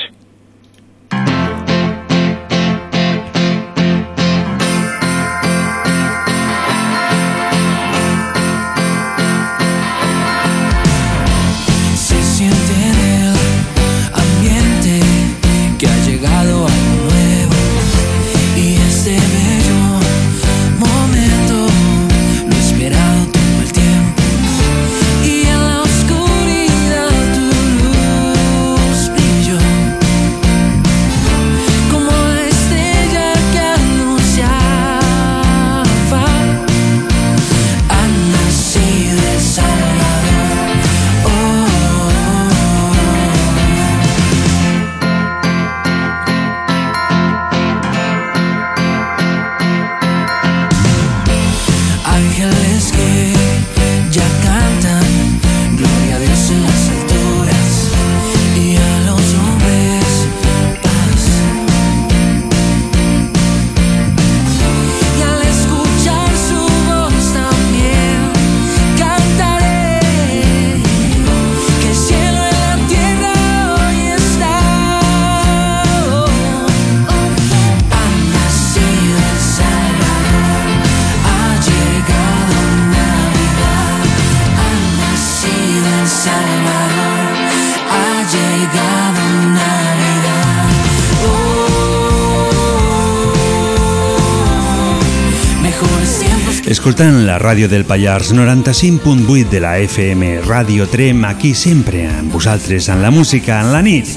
[97.37, 103.03] La ràdio del Pallars 95.8 de la FM Ràdio Trem, aquí sempre amb vosaltres, en
[103.03, 104.09] la música, en la nit.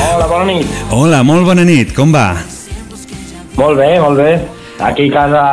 [0.00, 0.70] Hola, bona nit.
[0.88, 2.30] Hola, molt bona nit, com va?
[3.58, 4.30] Molt bé, molt bé.
[4.88, 5.44] Aquí a casa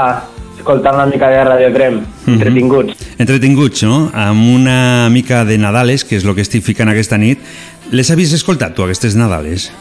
[0.55, 1.99] escoltant una mica de Radio Trem,
[2.31, 2.95] entretinguts.
[3.19, 3.97] Entretinguts, no?
[4.15, 7.43] Amb una mica de Nadales, que és el que estic ficant aquesta nit.
[7.91, 9.73] Les havies escoltat, tu, aquestes Nadales?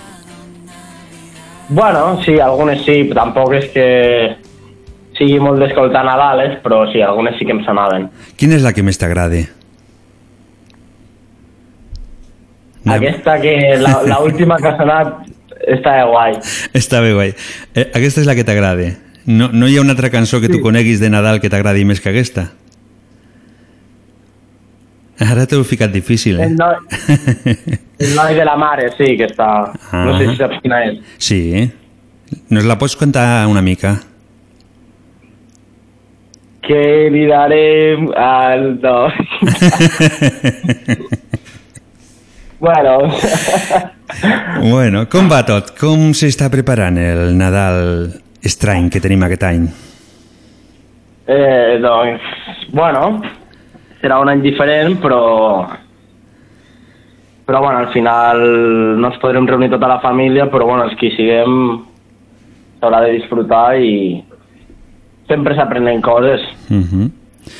[1.68, 3.92] Bueno, sí, algunes sí, tampoc és que
[5.18, 8.08] sigui molt d'escoltar Nadales, però sí, algunes sí que em sonaven.
[8.40, 9.44] Quina és la que més t'agrada?
[12.84, 15.14] Aquesta que la, la última que ha sonat
[15.72, 16.36] està de guai.
[16.76, 17.32] Està bé guai.
[17.74, 18.90] Eh, aquesta és la que t'agrada.
[19.24, 22.02] No, no hi ha una altra cançó que tu coneguis de Nadal que t'agradi més
[22.04, 22.50] que aquesta?
[25.24, 26.50] Ara t'ho he ficat difícil, eh?
[26.50, 26.74] El noi,
[28.02, 29.70] el noi de la mare, sí, que està...
[29.94, 30.98] No sé si saps quina és.
[31.22, 31.40] Sí.
[32.50, 33.94] Nos la pots contar una mica?
[36.64, 39.12] Que li darem al dos.
[42.64, 42.94] bueno,
[44.64, 45.72] Bueno, com va tot?
[45.80, 48.10] Com s'està preparant el Nadal
[48.44, 49.64] estrany que tenim aquest any?
[51.26, 52.20] eh, doncs,
[52.76, 53.22] bueno,
[54.02, 55.20] serà un any diferent, però...
[57.44, 58.38] Però, bueno, al final
[59.00, 61.56] no ens podrem reunir tota la família, però, bueno, els que hi siguem
[62.80, 63.90] s'haurà de disfrutar i
[65.28, 66.40] sempre s'aprenen coses.
[66.70, 67.10] Uh -huh.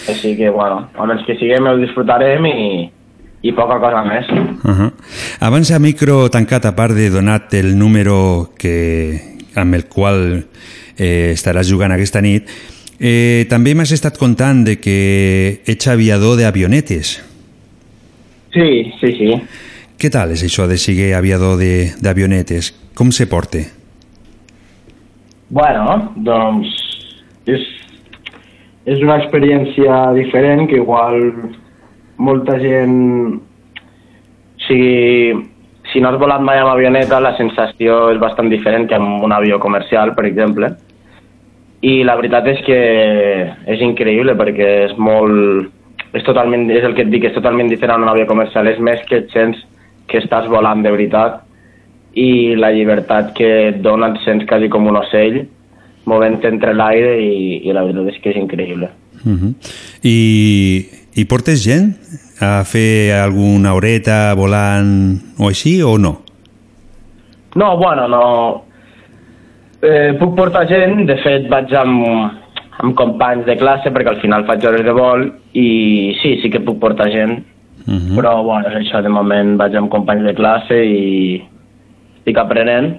[0.09, 2.91] Així que, bueno, els que siguem ho disfrutarem i,
[3.43, 4.27] i poca cosa més.
[4.65, 4.93] Uh -huh.
[5.41, 9.21] Abans a micro tancat, a part de donar-te el número que,
[9.55, 10.45] amb el qual
[10.97, 12.49] eh, estaràs jugant aquesta nit,
[12.99, 17.23] eh, també m'has estat contant de que ets aviador d'avionetes.
[18.53, 19.43] Sí, sí, sí.
[19.99, 22.73] Què tal és això de ser aviador de- d'avionetes?
[22.95, 23.59] Com se porta?
[25.51, 26.84] Bueno, doncs
[27.47, 27.65] és,
[28.89, 31.21] és una experiència diferent que igual
[32.17, 33.43] molta gent...
[34.65, 35.35] Sigui,
[35.93, 39.35] si no has volat mai amb avioneta, la sensació és bastant diferent que amb un
[39.37, 40.73] avió comercial, per exemple.
[41.85, 42.79] I la veritat és que
[43.75, 45.71] és increïble perquè és molt...
[46.15, 48.71] És, totalment, és el que et dic, és totalment diferent a un avió comercial.
[48.71, 49.59] És més que et sents
[50.09, 51.43] que estàs volant de veritat
[52.15, 55.43] i la llibertat que et dona et sents quasi com un ocell
[56.11, 58.91] movent entre l'aire i, i la veritat és que és increïble.
[59.25, 59.55] Uh -huh.
[60.03, 61.95] I, I portes gent
[62.41, 66.21] a fer alguna horeta volant o així o no?
[67.55, 68.65] No, bueno, no...
[69.83, 72.33] Eh, puc portar gent, de fet vaig amb,
[72.79, 76.61] amb companys de classe perquè al final faig hores de vol i sí, sí que
[76.61, 77.45] puc portar gent,
[77.87, 78.17] Uh -huh.
[78.17, 81.43] però bueno, això, de moment vaig amb companys de classe i
[82.17, 82.97] estic aprenent,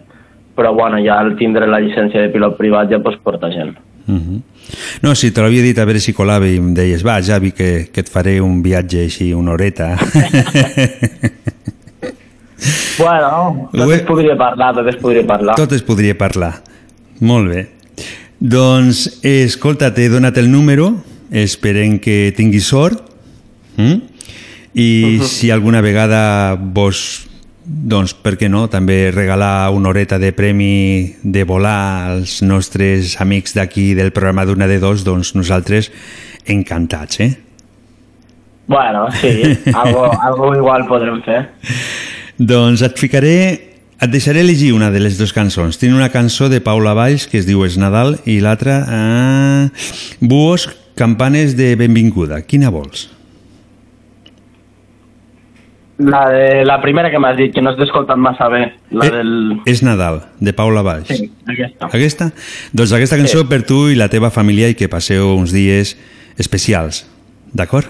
[0.56, 3.78] però bueno, ja al tindre la llicència de pilot privat ja pots portar gent.
[4.08, 4.42] Uh -huh.
[5.02, 7.90] No, si te l'havia dit a veure si colava i em deies, va, Javi, que,
[7.92, 9.98] que et faré un viatge així, una horeta.
[12.98, 15.56] Bueno, tot es podria parlar, tot es podria parlar.
[15.60, 16.54] Tot es podria parlar.
[17.20, 17.68] Molt bé.
[18.40, 20.92] Doncs, escolta, t'he donat el número,
[21.32, 23.02] esperem que tinguis sort,
[23.76, 23.96] mm?
[24.76, 27.28] i si alguna vegada vos,
[27.66, 33.56] doncs, per què no, també regalar una horeta de premi de volar als nostres amics
[33.58, 35.92] d'aquí del programa d'una de dos, doncs nosaltres
[36.46, 37.32] encantats, eh?
[38.68, 41.46] Bueno, sí, algo, algo igual podrem fer.
[42.38, 43.38] Doncs et ficaré...
[43.96, 45.78] Et deixaré elegir una de les dues cançons.
[45.80, 49.70] Tinc una cançó de Paula Valls que es diu És Nadal i l'altra eh,
[50.20, 50.68] Buos,
[51.00, 52.42] campanes de benvinguda.
[52.44, 53.06] Quina vols?
[55.98, 59.30] La, de, la primera que m'has dit, que no has escoltat massa bé, la del...
[59.70, 61.08] És Nadal, de Paula Valls.
[61.08, 61.88] Sí, aquesta.
[61.88, 62.28] Aquesta?
[62.76, 65.94] Doncs aquesta cançó per tu i la teva família i que passeu uns dies
[66.36, 67.06] especials.
[67.56, 67.88] D'acord?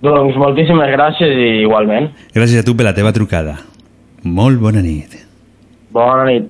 [0.00, 2.08] Doncs moltíssimes gràcies i igualment.
[2.32, 3.58] Gràcies a tu per la teva trucada.
[4.24, 5.18] Molt bona nit.
[5.92, 6.48] Bona nit.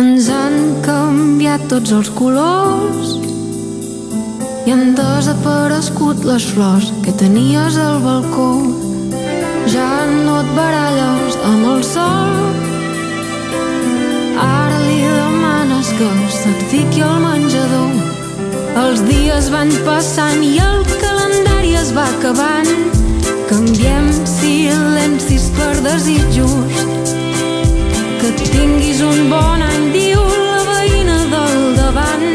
[0.00, 3.12] Ens han canviat tots els colors
[4.64, 8.93] i han desaparegut les flors que tenies al balcó.
[9.66, 12.32] Ja no et baralles amb el sol.
[14.36, 17.94] Ara li demanes que se't fiqui al menjador.
[18.82, 22.68] Els dies van passant i el calendari es va acabant.
[23.48, 26.84] Canviem silencis per desitjos.
[28.20, 32.30] Que tinguis un bon any, diu la veïna del davant.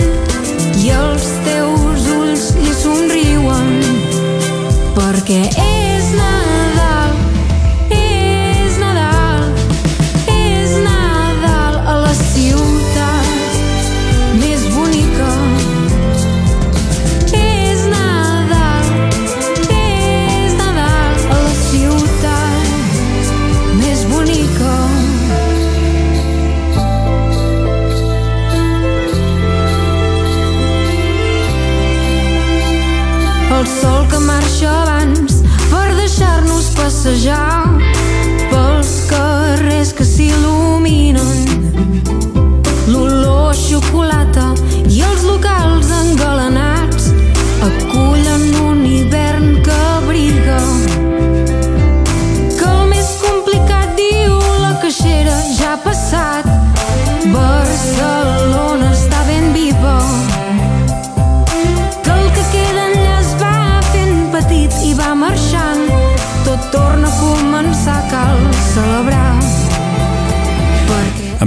[0.81, 3.75] I els teus ulls li somriuen.
[4.97, 5.68] Perquè és
[36.99, 37.58] seja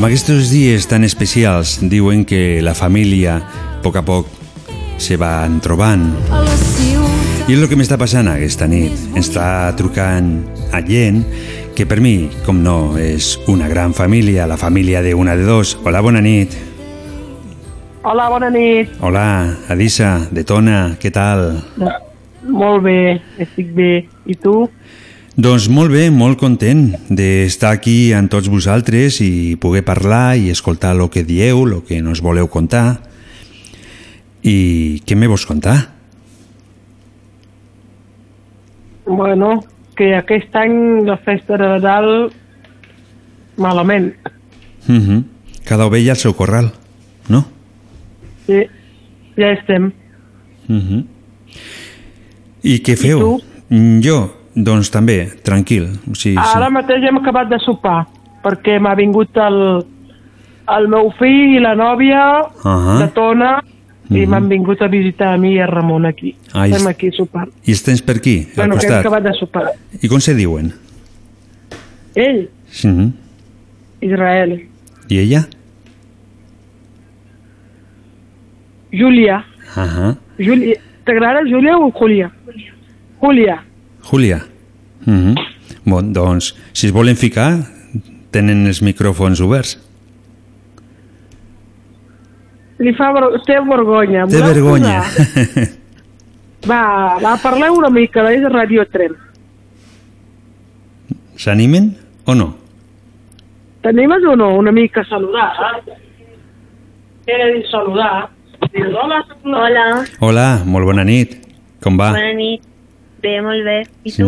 [0.02, 4.32] Amb aquests dies tan especials diuen que la família a poc a poc
[4.98, 6.08] se van trobant.
[7.46, 8.98] I és el que m'està passant aquesta nit.
[9.14, 10.32] Està trucant
[10.74, 11.22] a gent
[11.78, 15.76] que per mi, com no, és una gran família, la família de una de dos.
[15.86, 16.58] Hola, bona nit.
[18.02, 18.98] Hola, bona nit.
[19.06, 19.28] Hola,
[19.70, 21.62] Adisa, de Tona, què tal?
[22.50, 23.92] Molt bé, estic bé.
[24.26, 24.64] I tu?
[25.32, 30.90] Doncs molt bé, molt content d'estar aquí amb tots vosaltres i poder parlar i escoltar
[30.92, 33.00] el que dieu, el que nos voleu contar.
[34.44, 35.78] I què me vols contar?
[39.06, 39.62] Bueno,
[39.96, 42.30] que aquest any la festa de Nadal
[43.56, 44.12] malament.
[44.86, 45.24] Uh -huh.
[45.64, 46.72] Cada ovella al seu corral,
[47.28, 47.46] no?
[48.46, 48.68] Sí,
[49.36, 49.92] ja estem.
[50.68, 51.06] Uh -huh.
[52.62, 53.40] I què feu?
[53.70, 55.88] Mm, Jo, doncs també, tranquil.
[56.10, 58.06] O sigui, Ara mateix hem acabat de sopar,
[58.44, 59.84] perquè m'ha vingut el,
[60.76, 62.22] el meu fill i la nòvia
[62.64, 62.98] Ahà.
[63.00, 63.62] de Tona
[64.10, 64.28] i Mhm.
[64.30, 66.34] m'han vingut a visitar a mi i a Ramon aquí.
[66.52, 67.48] Ah, i Estem est- aquí sopant.
[67.64, 69.00] I els tens per aquí, al Bueno, que hem costat.
[69.06, 69.72] acabat de sopar.
[70.02, 70.72] I com se diuen?
[72.14, 72.48] Ell,
[72.84, 73.12] Uh -huh.
[74.00, 74.66] Israel.
[75.08, 75.46] I ella?
[78.92, 79.44] Júlia.
[79.76, 80.16] Uh -huh.
[80.38, 80.76] Júlia.
[81.04, 82.30] T'agrada Júlia o Júlia?
[82.46, 82.72] Júlia.
[83.20, 83.62] Júlia.
[85.06, 85.34] Uh -huh.
[85.84, 87.66] Bon, doncs, si es volen ficar,
[88.30, 89.78] tenen els micròfons oberts.
[92.78, 93.28] Li fa ver...
[93.46, 94.26] té vergonya.
[94.26, 95.02] Té vergonya.
[96.70, 99.14] Va, va, parleu una mica, és Radio Trem.
[101.42, 101.90] S'animen
[102.24, 102.52] o no?
[103.82, 105.48] T'animes o no una mica a saludar?
[105.66, 105.96] Eh?
[107.26, 108.30] De dir saludar?
[108.62, 109.88] Hola,
[110.20, 111.34] Hola, molt bona nit.
[111.82, 112.12] Com va?
[112.14, 112.62] bona nit.
[113.22, 113.82] Bé, molt bé.
[114.04, 114.22] I Sí.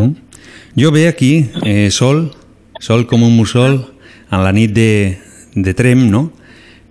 [0.77, 2.33] Jo ve aquí, eh, sol,
[2.81, 3.95] sol com un mussol,
[4.31, 5.19] en la nit de,
[5.55, 6.33] de Trem, no?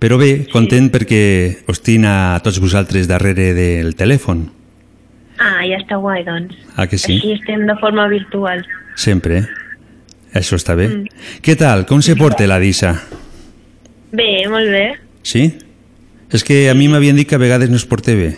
[0.00, 4.50] Però bé, content perquè us tinc a tots vosaltres darrere del telèfon.
[5.38, 6.54] Ah, ja està guai, doncs.
[6.76, 7.16] Ah, que sí?
[7.16, 8.64] Així estem de forma virtual.
[8.96, 9.38] Sempre.
[9.38, 9.46] eh?
[10.34, 10.88] Això està bé.
[10.88, 11.06] Mm.
[11.42, 11.86] Què tal?
[11.86, 12.96] Com se porta la Disa?
[14.12, 14.86] Bé, molt bé.
[15.22, 15.54] Sí?
[16.34, 18.34] És que a mi m'havien dit que a vegades no es porta bé.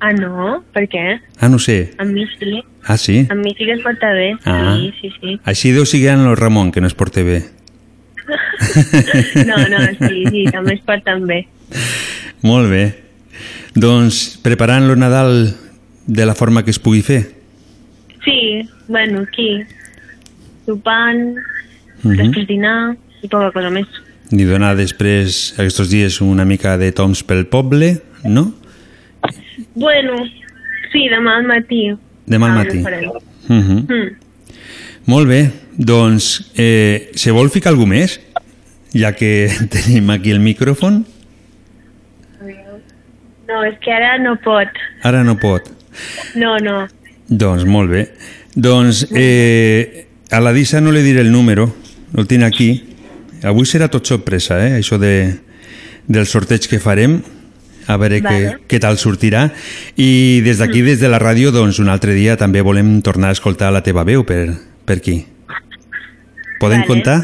[0.00, 0.62] Ah, no?
[0.72, 1.20] Per què?
[1.40, 1.92] Ah, no sé.
[2.00, 2.62] Amb mi sí.
[2.88, 3.26] Ah, sí?
[3.30, 4.30] Amb mi sí que es porta bé.
[4.48, 4.76] Ah.
[4.78, 5.34] Sí, sí, sí.
[5.44, 7.42] Així deu seguir en el Ramon, que no es porta bé.
[9.46, 11.40] No, no, sí, sí, també es porten bé.
[12.46, 12.82] Molt bé.
[13.74, 15.54] Doncs preparant lo Nadal
[16.06, 17.22] de la forma que es pugui fer.
[18.24, 19.62] Sí, bueno, aquí.
[20.66, 21.36] Sopant,
[22.02, 22.16] Mhm.
[22.16, 23.86] després dinar i poca cosa més.
[24.30, 28.54] Ni donar després, aquests dies, una mica de toms pel poble, no?
[29.74, 30.16] Bueno,
[30.92, 31.96] sí, demà al matí.
[32.26, 32.78] Demà al Ah, matí.
[32.78, 33.86] Uh -huh.
[33.88, 34.16] Mm.
[35.06, 38.20] Molt bé, doncs, eh, se vol ficar algú més?
[38.92, 41.04] Ja que tenim aquí el micròfon,
[43.50, 44.68] No, és que ara no pot.
[45.02, 45.62] ara no pot.
[46.36, 46.86] No, no.
[47.28, 48.04] Doncs molt bé.
[48.54, 51.74] Doncs eh, a la Disa no li diré el número,
[52.16, 52.68] el tinc aquí.
[53.42, 54.78] Avui serà tot sorpresa, eh?
[54.78, 55.34] això de,
[56.06, 57.22] del sorteig que farem,
[57.86, 58.38] a veure Vale.
[58.38, 59.50] què, què tal sortirà.
[59.96, 63.36] I des d'aquí, des de la ràdio, doncs un altre dia també volem tornar a
[63.38, 64.46] escoltar la teva veu per,
[64.84, 65.24] per aquí.
[66.60, 66.86] Podem Vale.
[66.86, 67.18] comptar?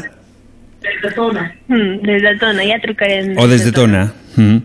[0.87, 1.51] Des de Tona.
[1.67, 3.33] Mm, des de Tona, ja trucarem.
[3.37, 4.13] O des de Tona.
[4.37, 4.57] Mm.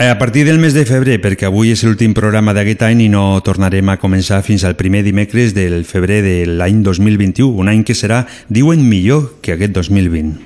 [0.00, 3.08] Eh, A partir del mes de febrer, perquè avui és l'últim programa d'aquest any i
[3.08, 7.82] no tornarem a començar fins al primer dimecres del febrer de l'any 2021, un any
[7.84, 10.36] que serà, diuen, millor que aquest 2020.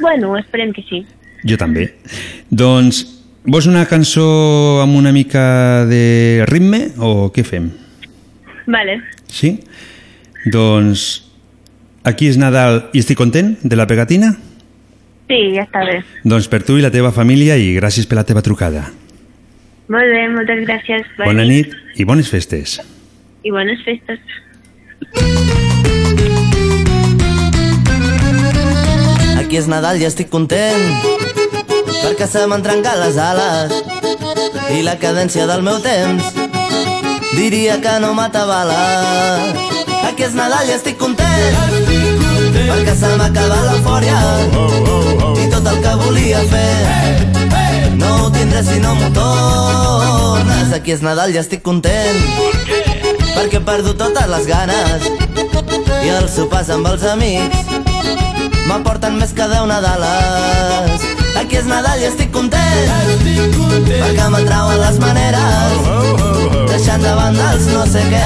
[0.00, 1.04] Bueno, esperem que sí.
[1.46, 1.94] Jo també.
[2.50, 3.04] Doncs,
[3.44, 7.68] vols una cançó amb una mica de ritme o què fem?
[8.66, 8.98] Vale.
[9.28, 9.58] Sí?
[10.50, 11.04] Doncs,
[12.08, 14.32] aquí és Nadal i estic content de la pegatina?
[15.28, 16.00] Sí, ja està bé.
[16.24, 18.86] Doncs per tu i la teva família i gràcies per la teva trucada.
[19.92, 21.08] Molt bé, moltes gràcies.
[21.20, 22.78] Bona nit i bones festes.
[23.44, 24.20] I bones festes.
[29.44, 31.23] Aquí és Nadal i estic content
[32.04, 33.72] perquè se m'han trencat les ales
[34.76, 36.34] i la cadència del meu temps
[37.32, 38.82] diria que no m'atabala
[40.04, 42.68] Aquí és Nadal i estic content, estic content.
[42.68, 44.18] perquè se m'ha acabat l'eufòria
[44.60, 45.32] oh, oh, oh.
[45.40, 47.16] i tot el que volia fer hey,
[47.56, 47.88] hey.
[47.98, 50.76] no ho tindré si no m'ho tornes.
[50.76, 52.20] Aquí és Nadal i estic content
[53.32, 55.10] perquè he perdut totes les ganes
[56.04, 57.74] i els sopars amb els amics
[58.68, 61.23] m'aporten més que deu Nadales.
[61.44, 64.00] Aquí és Nadal i estic content, estic content.
[64.00, 66.62] perquè m'atrauen les maneres, oh, oh, oh, oh.
[66.70, 68.22] deixant de banda els no sé què,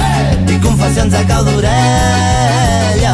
[0.00, 0.38] hey.
[0.54, 3.12] i confessions a cau d'orella.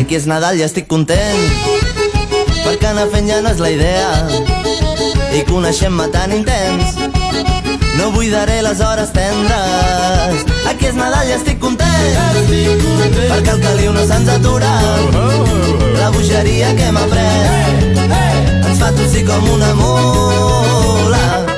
[0.00, 1.44] Aquí és Nadal i estic content,
[2.64, 4.12] perquè anar fent ja no és la idea,
[5.36, 6.96] i coneixem-me tan intens,
[7.98, 10.44] no buidaré les hores tendres.
[10.68, 11.88] Aquí és Nadal i estic content,
[12.42, 13.30] estic content.
[13.32, 14.72] perquè el caliu no se'ns atura.
[14.82, 15.92] Oh, oh, oh.
[15.98, 18.60] La bogeria que hem après hey, hey.
[18.66, 21.51] ens fa tossir com una mula.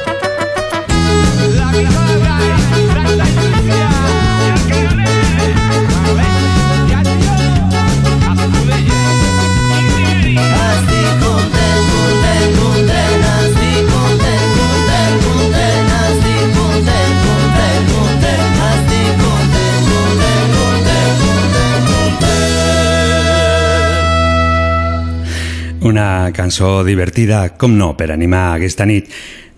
[25.84, 29.10] Una cançó divertida, com no, per animar aquesta nit.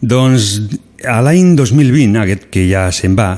[0.03, 0.57] Doncs
[1.07, 3.37] a l'any 2020, aquest que ja se'n va,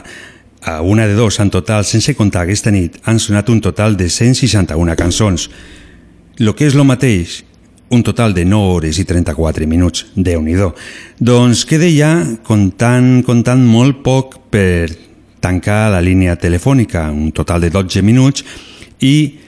[0.62, 4.08] a una de dos en total, sense comptar aquesta nit, han sonat un total de
[4.08, 5.50] 161 cançons.
[6.38, 7.42] Lo que és lo mateix,
[7.90, 10.56] un total de 9 hores i 34 minuts, déu nhi
[11.18, 14.88] Doncs queda ja comptant, comptant molt poc per
[15.40, 18.44] tancar la línia telefònica, un total de 12 minuts,
[19.00, 19.38] i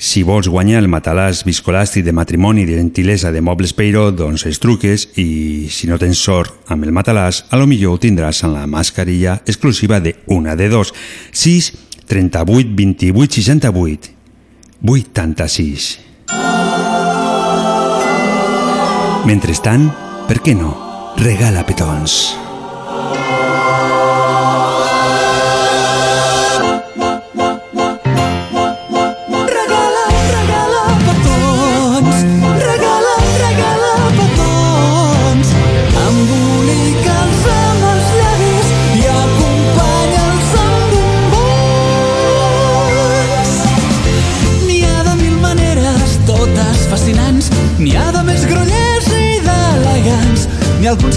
[0.00, 4.58] si vols guanyar el matalàs viscolàstic de matrimoni de gentilesa de Mobles Peiro, doncs els
[4.58, 8.56] truques i si no tens sort amb el matalàs, a lo millor ho tindràs en
[8.56, 10.94] la mascarilla exclusiva de una de dos.
[11.32, 11.72] 6
[12.08, 14.16] 38 28 68
[14.88, 15.98] 86
[19.28, 19.90] Mentrestant,
[20.26, 20.72] per què no?
[21.20, 22.49] Regala petons.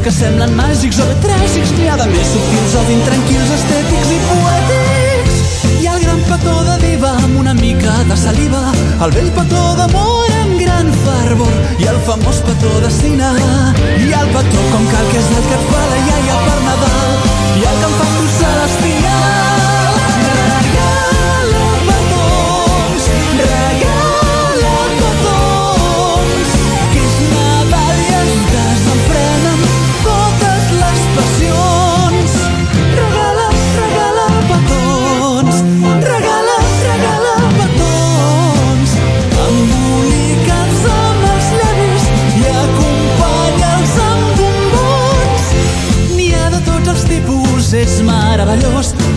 [0.03, 5.37] Que semblen màgics o tràgics, n'hi ha de més subtils o d'intranquils, estètics i poètics.
[5.79, 8.65] Hi ha el gran petó de diva amb una mica de saliva,
[9.05, 13.31] el vell petó d'amor amb gran fervor i el famós petó de cine.
[13.31, 17.02] Ha el petó com cal que és el que et fa la iaia per Nadal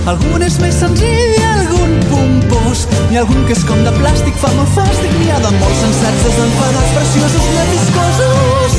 [0.07, 2.85] Algun és més senzill i algun pompós.
[3.09, 5.11] N'hi ha algun que és com de plàstic, fa molt fàstic.
[5.19, 8.77] N'hi ha de molt sensats, desenfadats, preciosos, neviscosos.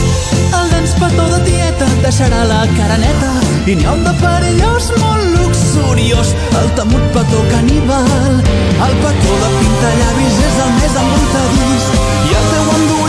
[0.56, 3.34] El dens petó de tieta et deixarà la cara neta.
[3.68, 6.32] I n'hi ha un de perillós molt luxuriós.
[6.62, 8.40] El temut petó caníbal.
[8.88, 11.92] El petó de pintallavis és el més embruntadís.
[12.32, 13.07] I el teu endurà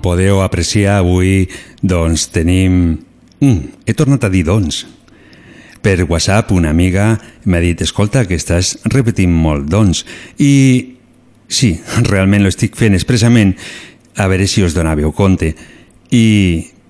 [0.00, 1.48] Podeu apreciar, avui
[1.82, 2.98] doncs tenim...
[3.40, 4.84] Mm, he tornat a dir doncs.
[5.80, 7.14] Per WhatsApp una amiga
[7.48, 10.04] m'ha dit escolta que estàs repetint molt doncs
[10.36, 10.52] i
[11.48, 11.72] sí,
[12.10, 13.54] realment lo estic fent expressament
[14.20, 15.54] a veure si us donàveu compte
[16.12, 16.26] i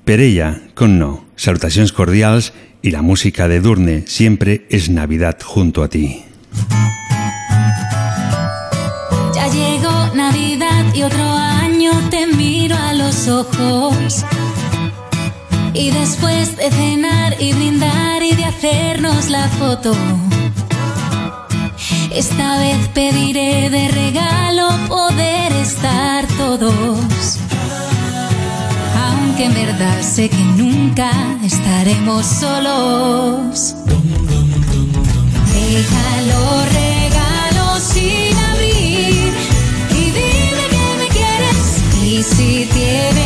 [0.05, 2.53] per ella, com no, salutacions cordials
[2.83, 6.25] y la música de Durne siempre es Navidad junto a ti.
[9.35, 11.60] Ya llegó Navidad y otro año
[13.29, 14.25] ojos.
[15.75, 19.93] Y después de cenar y brindar y de hacernos la foto,
[22.13, 27.39] esta vez pediré de regalo poder estar todos.
[29.05, 31.11] Aunque en verdad sé que nunca
[31.43, 33.75] estaremos solos.
[35.53, 36.73] Deja los
[42.21, 43.20] Y si tienes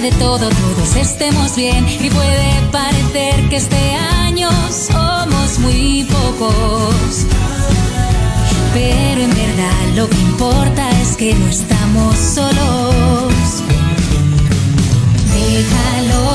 [0.00, 1.86] de todo, todos estemos bien.
[1.88, 7.26] Y puede parecer que este año somos muy pocos.
[8.72, 13.62] Pero en verdad lo que importa es que no estamos solos.
[15.34, 16.30] Deja los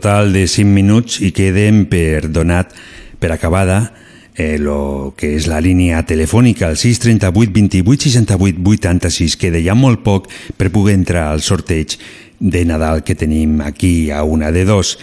[0.00, 2.72] total de 5 minuts i queden per donat
[3.20, 3.92] per acabada
[4.32, 10.00] eh, lo que és la línia telefònica al 638 28 68 86 queda ja molt
[10.00, 11.98] poc per poder entrar al sorteig
[12.40, 14.96] de Nadal que tenim aquí a una de dos.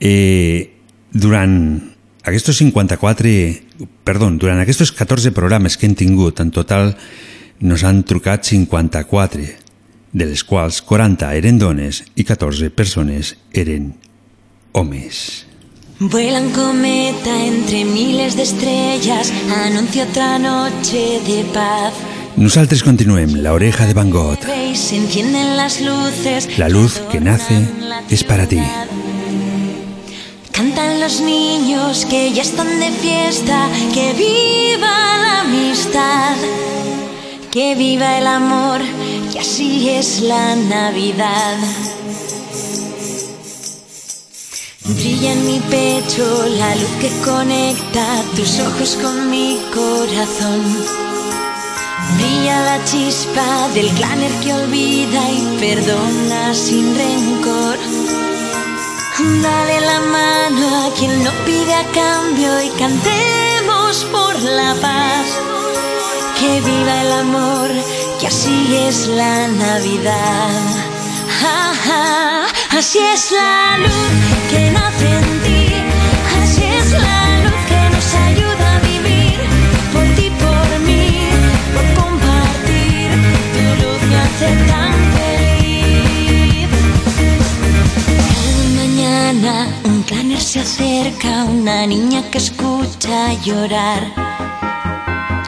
[0.00, 0.72] Eh,
[1.12, 1.76] durant
[2.24, 3.36] aquests 54
[4.08, 6.94] perdó, durant aquests 14 programes que hem tingut en total
[7.60, 9.44] nos han trucat 54
[10.16, 13.92] de les quals 40 eren dones i 14 persones eren
[14.72, 15.46] homes.
[15.98, 19.32] Vuelan cometa entre miles de estrellas,
[19.66, 21.92] anuncia otra noche de paz.
[22.36, 24.38] Nosaltres continuem, La Oreja de Van Gogh.
[24.74, 26.58] Se encienden las luces.
[26.58, 27.68] La luz que nace
[28.08, 28.60] es para ti.
[30.52, 36.36] Cantan los niños que ya están de fiesta, que viva la amistad,
[37.50, 38.80] que viva el amor,
[39.32, 41.58] que así es la Navidad.
[44.94, 50.62] Brilla en mi pecho la luz que conecta tus ojos con mi corazón.
[52.16, 57.78] Brilla la chispa del glaner que olvida y perdona sin rencor.
[59.42, 65.26] Dale la mano a quien no pide a cambio y cantemos por la paz.
[66.38, 67.70] Que viva el amor,
[68.18, 70.62] que así es la Navidad.
[71.40, 74.10] Ja, ja, Así es la luz
[74.50, 75.74] que nace en ti,
[76.40, 79.38] así es la luz que nos ayuda a vivir
[79.92, 81.28] por ti, por mí,
[81.74, 83.10] por compartir.
[83.54, 86.68] Tu luz me hace tan feliz.
[88.34, 94.02] Cada mañana un planner se acerca, a una niña que escucha llorar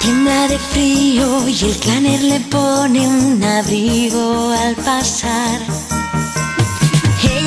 [0.00, 5.60] tienda de frío y el claner le pone un abrigo al pasar.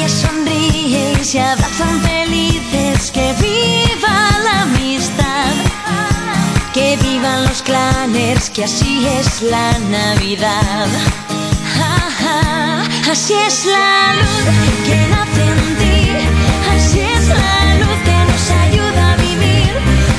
[0.05, 3.09] Ella sonríe y se abrazan felices.
[3.11, 5.53] Que viva la amistad.
[6.75, 10.87] Que vivan los claners, que así es la Navidad.
[13.09, 14.45] Así es la luz
[14.85, 16.11] que nace en ti.
[16.75, 19.73] Así es la luz que nos ayuda a vivir.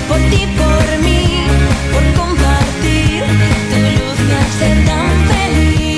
[0.09, 1.47] Por ti, por mí,
[1.93, 3.23] por compartir.
[3.71, 5.96] Tu luz me hace tan feliz.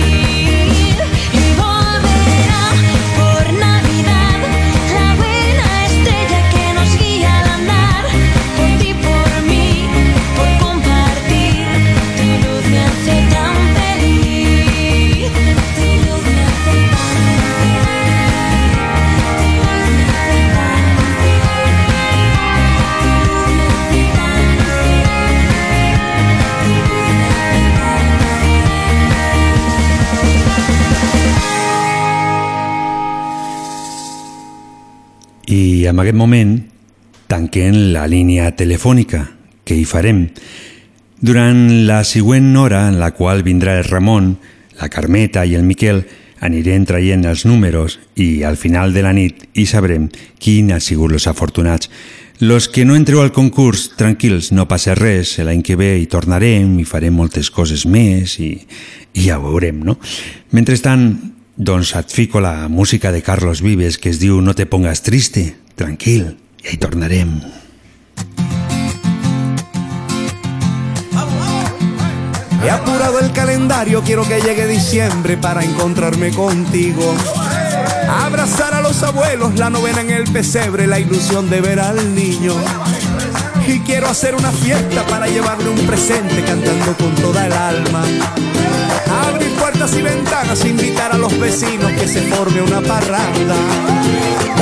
[35.89, 36.55] En aquest moment
[37.29, 39.25] tanquem la línia telefònica,
[39.65, 40.29] que hi farem.
[41.21, 44.37] Durant la següent hora, en la qual vindrà el Ramon,
[44.81, 46.05] la Carmeta i el Miquel,
[46.41, 50.07] anirem traient els números i al final de la nit hi sabrem
[50.39, 51.91] quin ha sigut els afortunats.
[52.39, 56.77] Los que no entreu al concurs, tranquils, no passa res, l'any que ve hi tornarem
[56.79, 58.53] i farem moltes coses més i,
[59.19, 59.99] i ja ho veurem, no?
[60.55, 61.11] Mentrestant,
[61.59, 65.57] doncs et fico la música de Carlos Vives que es diu No te pongas triste,
[65.79, 67.39] tranquil, i hi tornarem.
[72.65, 77.15] He apurado el calendario, quiero que llegue diciembre para encontrarme contigo.
[78.09, 82.55] Abrazar a los abuelos, la novena en el pesebre, la ilusión de ver al niño.
[83.67, 88.03] Y quiero hacer una fiesta para llevarle un presente cantando con toda el alma.
[89.71, 93.55] Puertas y ventanas, invitar a los vecinos que se forme una parranda.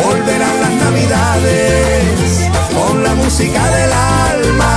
[0.04, 4.74] Volverán las navidades con la música del alma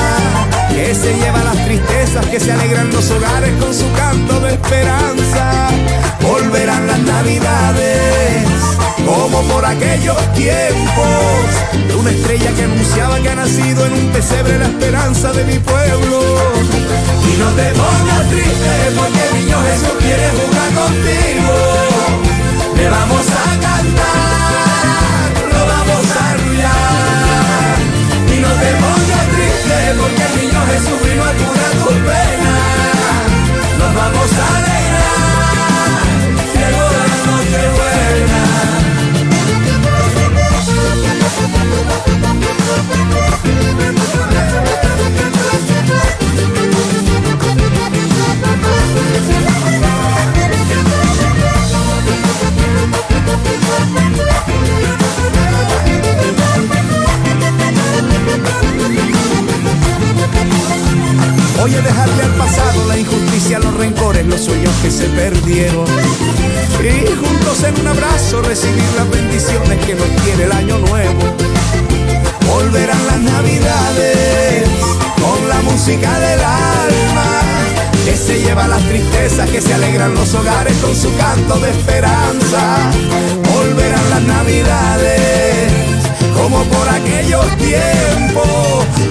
[0.69, 5.69] que se lleva las tristezas, que se alegran los hogares con su canto de esperanza.
[6.21, 8.28] Volverán las navidades,
[9.05, 11.45] como por aquellos tiempos,
[11.87, 15.59] de una estrella que anunciaba que ha nacido en un pesebre la esperanza de mi
[15.59, 16.21] pueblo.
[17.31, 21.53] Y no te pongas triste, porque el niño Jesús quiere jugar contigo.
[22.75, 27.75] Le vamos a cantar, lo vamos a arrullar.
[28.33, 33.27] Y no te pongas triste, porque el niño Jesús vino a curar tus penas.
[33.79, 35.48] Nos vamos a alegrar,
[61.59, 65.85] Voy a dejarle al pasado la injusticia, los rencores, los sueños que se perdieron.
[66.81, 71.19] Y juntos en un abrazo recibir las bendiciones que nos quiere el año nuevo.
[72.47, 74.69] Volverán las navidades
[75.21, 77.41] con la música del alma.
[78.05, 82.89] Que se lleva las tristezas, que se alegran los hogares con su canto de esperanza.
[83.53, 85.73] Volverán las navidades
[86.33, 89.08] como por aquellos tiempos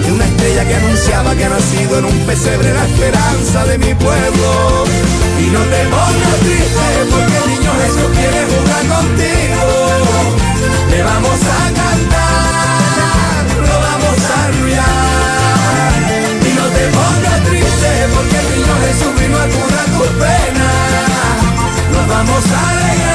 [0.49, 4.83] estrella que anunciaba que ha nacido en un pesebre la esperanza de mi pueblo.
[5.39, 9.63] Y no te pongas triste porque el niño Jesús quiere jugar contigo.
[10.89, 15.99] Le vamos a cantar, lo vamos a arrullar.
[16.41, 21.37] Y no te pongas triste porque el niño Jesús vino a curar tus penas.
[21.93, 23.08] Nos vamos a alegrar,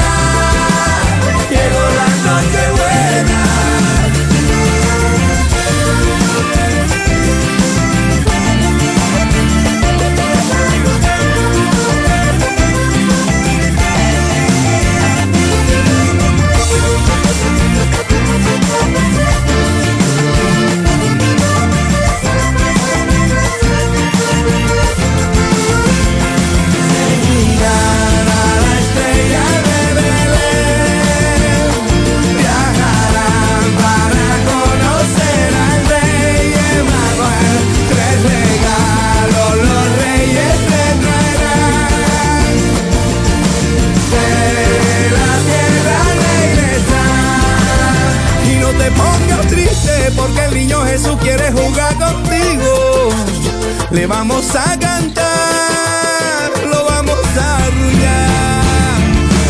[53.95, 58.99] Le vamos a cantar, lo vamos a arrullar.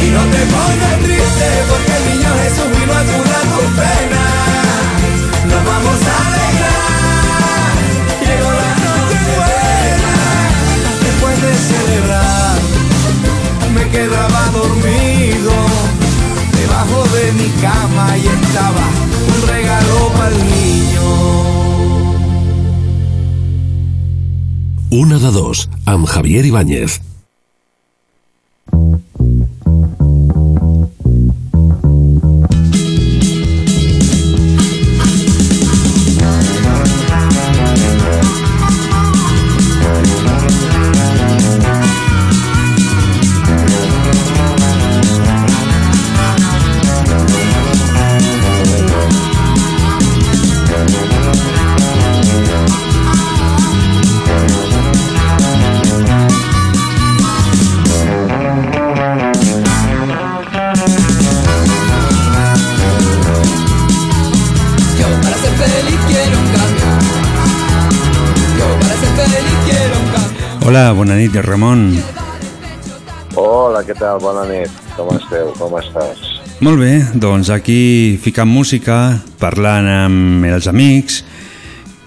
[0.06, 4.24] Y no te pongas triste porque el niño Jesús vino a curar tu pena.
[5.50, 7.74] Nos vamos a alegrar.
[8.22, 10.14] Llegó la noche buena.
[11.06, 12.58] Después de celebrar,
[13.74, 15.54] me quedaba dormido
[16.56, 18.86] debajo de mi cama y estaba
[19.34, 21.65] un regalo para el niño.
[24.96, 27.02] Una de dos, amb Javier Ibáñez.
[71.46, 71.92] Ramon.
[73.38, 74.20] Hola, què tal?
[74.24, 74.72] Bona nit.
[74.96, 75.52] Com esteu?
[75.60, 76.24] Com estàs?
[76.64, 81.20] Molt bé, doncs aquí ficant música, parlant amb els amics,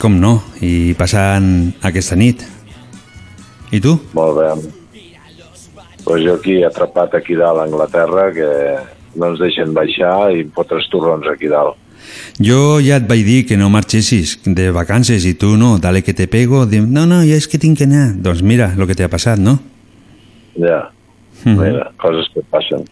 [0.01, 2.47] com no, i passant aquesta nit.
[3.71, 3.99] I tu?
[4.17, 4.49] Molt bé.
[6.07, 8.49] Pues jo aquí, atrapat aquí dalt a Anglaterra, que
[9.21, 11.77] no ens deixen baixar i fotres torrons aquí dalt.
[12.41, 16.15] Jo ja et vaig dir que no marxessis de vacances i tu no, dale que
[16.15, 18.13] te pego, diu, no, no, ja és que tinc que anar.
[18.17, 19.59] Doncs mira el que t'ha passat, no?
[20.59, 20.91] Ja,
[21.45, 21.59] Mhm.
[21.61, 22.83] mira, coses que passen.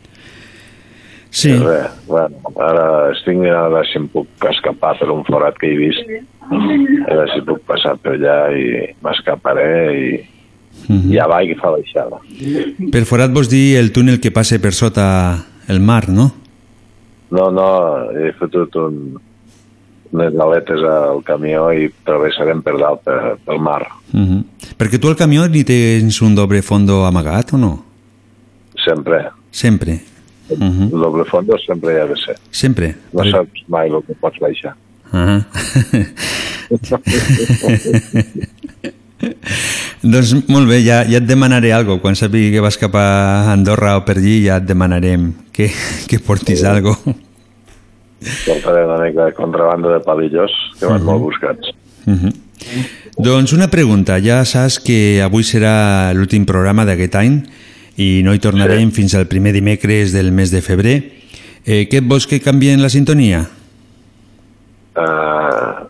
[1.30, 1.50] Sí.
[1.50, 5.58] I res, bueno, ara estic mirant a veure si em puc escapar per un forat
[5.60, 6.06] que he vist.
[6.46, 9.66] A veure si puc passar per allà i m'escaparé
[9.98, 12.20] i ja va i fa baixada.
[12.92, 16.30] Per forat vols dir el túnel que passa per sota el mar, no?
[17.30, 17.66] No, no,
[18.14, 19.16] he fotut un,
[20.12, 23.82] unes aletes al camió i travessarem per dalt, per, pel mar.
[24.12, 24.44] Mhm.
[24.78, 27.72] Perquè tu al camió ni tens un doble fondo amagat o no?
[28.84, 29.30] Sempre.
[29.50, 30.00] Sempre.
[30.50, 30.90] Mhm.
[30.92, 32.36] El doble fondo sempre hi ha de ser.
[32.50, 32.94] Sempre.
[33.12, 34.76] No saps mai el que pots baixar.
[35.12, 35.40] Ah.
[40.14, 41.98] doncs molt bé, ja, ja et demanaré algo.
[42.02, 45.70] Quan sàpigui que vas cap a Andorra o per allí ja et demanarem que,
[46.08, 46.66] que portis sí.
[46.66, 46.96] algo.
[48.46, 51.06] Portaré una mica de contrabando de palillos que van Mhm.
[51.06, 51.72] molt buscats.
[52.06, 52.32] Mhm.
[53.18, 54.18] Doncs una pregunta.
[54.20, 57.42] Ja saps que avui serà l'últim programa d'aquest any
[57.96, 58.96] i no hi tornarem sí.
[59.00, 60.96] fins al primer dimecres del mes de febrer.
[61.64, 63.46] Eh, què et vols que canvien la sintonia?
[64.96, 65.86] Uh,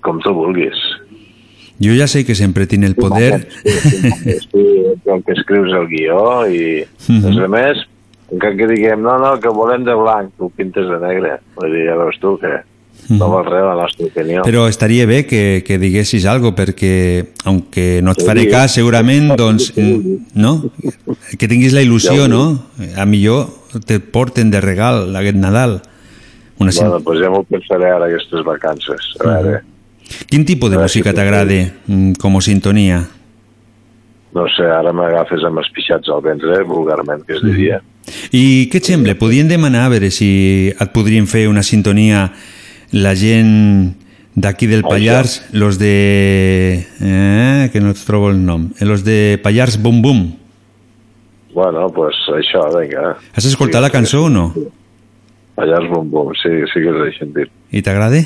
[0.00, 0.76] com tu vulguis.
[1.82, 3.48] Jo ja sé que sempre tinc el poder...
[3.62, 4.64] Sí,
[5.04, 7.26] com que escrius el guió i Mhm.
[7.26, 7.82] els altres,
[8.32, 11.36] encara que diguem, no, no, que volem de blanc, tu pintes de negre.
[11.56, 12.54] Vull dir, ja veus tu que
[13.10, 14.40] no val res la nostra opinió.
[14.40, 14.46] Mhm.
[14.48, 18.26] Però estaria bé que, que diguessis algo perquè, aunque no et Sí.
[18.26, 20.70] faré cas segurament, doncs, mm, no?
[21.38, 22.64] Que tinguis la il·lusió, no?
[22.96, 23.46] A millor
[23.84, 25.82] te porten de regal aquest Nadal.
[26.58, 29.12] Una Bueno, doncs ja m'ho pensaré ara aquestes vacances.
[29.20, 29.62] A veure,
[30.30, 33.04] Quin tipus de si música t'agrada mm, com a sintonia?
[34.36, 37.80] no sé, ara m'agafes amb els pixats al ventre, vulgarment, que es diria.
[38.36, 39.16] I què et sembla?
[39.18, 40.28] Podríem demanar a veure si
[40.74, 42.28] et podrien fer una sintonia
[42.92, 43.96] la gent
[44.36, 46.84] d'aquí del Pallars, los de...
[47.00, 48.68] Eh, que no et trobo el nom.
[48.78, 50.26] Eh, Los de Pallars Bum Bum.
[51.56, 53.14] Bueno, pues això, vinga.
[53.32, 54.50] Has escoltat la cançó o no?
[55.56, 57.48] Pallars bum bum, sí, sí que us he sentit.
[57.72, 58.20] I t'agrada?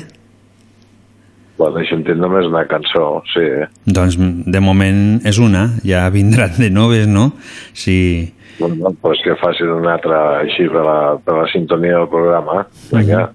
[1.61, 3.43] Bueno, he sentit només una cançó, sí.
[3.45, 3.67] eh?
[3.85, 7.35] Doncs de moment és una, ja vindran de noves, no?
[7.77, 8.31] Si...
[8.57, 12.63] Bueno, pues que facin una altra així per la, per la sintonia del programa.
[12.89, 13.27] Vinga.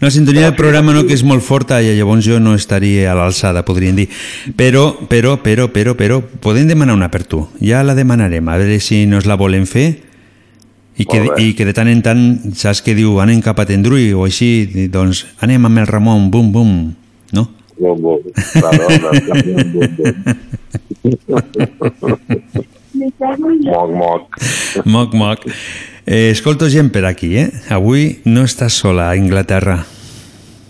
[0.00, 3.16] La sintonia del programa no que és molt forta i llavors jo no estaria a
[3.18, 4.06] l'alçada, podríem dir.
[4.58, 7.42] Però, però, però, però, però, podem demanar una per tu.
[7.58, 9.88] Ja la demanarem, a veure si nos la volen fer
[10.96, 12.22] i que, i que de tant en tant,
[12.56, 16.54] saps que diu anem cap a Tendrui o així, doncs anem amb el Ramon, bum,
[16.54, 16.78] bum,
[17.78, 18.18] bum.
[23.64, 24.38] moc, moc.
[24.84, 25.38] Moc, moc.
[26.06, 27.50] Eh, escolto gent per aquí, eh?
[27.74, 29.80] Avui no estàs sola a Inglaterra.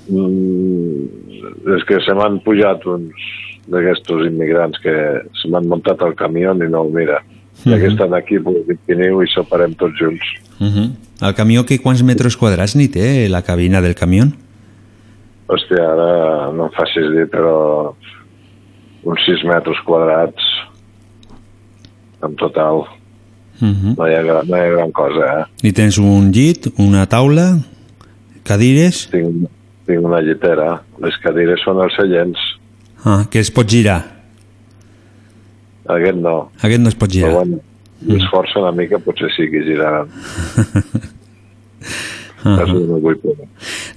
[0.08, 1.06] Mm,
[1.76, 3.26] és que se m'han pujat uns
[3.70, 4.94] d'aquests immigrants que
[5.40, 7.22] se m'han muntat al camió i no el mira.
[7.64, 7.80] Ja Mhm.
[7.80, 10.24] que estan aquí, pues, veniu i soparem tots junts.
[10.60, 10.90] Uh -huh.
[11.22, 14.26] El camió, que quants metres quadrats ni té, la cabina del camió?
[15.46, 17.94] Hòstia, ara no em facis dir, però
[19.06, 20.42] uns 6 metres quadrats
[22.26, 22.82] en total.
[23.60, 23.94] Mhm.
[23.96, 25.68] No hi ha, gran- no hi ha gran cosa, eh?
[25.68, 27.58] I tens un llit, una taula,
[28.44, 29.46] cadires, Tinc,
[29.86, 30.82] tinc una llitera.
[31.00, 32.38] Les cadires són els seients.
[33.04, 34.02] ah, que es pot girar.
[35.86, 36.50] Aquest no.
[36.60, 37.30] Aquest no es pot girar.
[37.30, 37.60] Però bueno,
[38.02, 40.08] m'esforço una mica, potser sí que giraran.
[42.46, 43.48] Vull provar.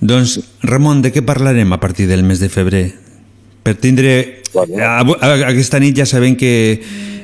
[0.01, 2.87] Doncs, Ramon, de què parlarem a partir del mes de febrer?
[3.63, 4.41] Per tindre...
[4.57, 6.51] A, a, aquesta nit ja sabem que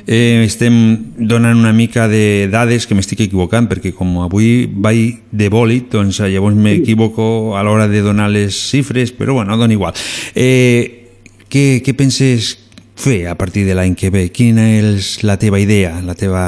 [0.06, 0.76] eh, estem
[1.18, 6.20] donant una mica de dades que m'estic equivocant, perquè com avui vaig de bòlit, doncs
[6.20, 9.98] eh, llavors m'equivoco a l'hora de donar les xifres, però bueno, dona igual.
[10.34, 11.10] Eh,
[11.50, 12.54] què, què penses
[12.96, 14.28] fer a partir de l'any que ve?
[14.30, 16.46] Quina és la teva idea, la teva...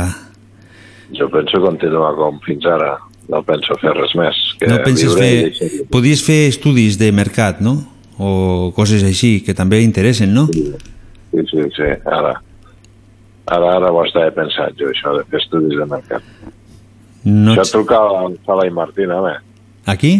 [1.17, 2.95] Jo penso continuar com fins ara.
[3.29, 4.37] No penso fer res més.
[4.59, 5.33] Que No penses i fer...
[5.51, 7.75] deixar- Podries fer estudis de mercat, no?
[8.19, 10.47] O coses així, que també interessen, no?
[10.51, 10.65] Sí,
[11.51, 11.91] sí, sí.
[12.09, 12.33] Ara,
[13.47, 16.25] ara, ara ho estava pensant jo, això de fer estudis de mercat.
[17.29, 19.37] No ets- trucava a Sala i Martín, home.
[19.87, 20.15] Aquí?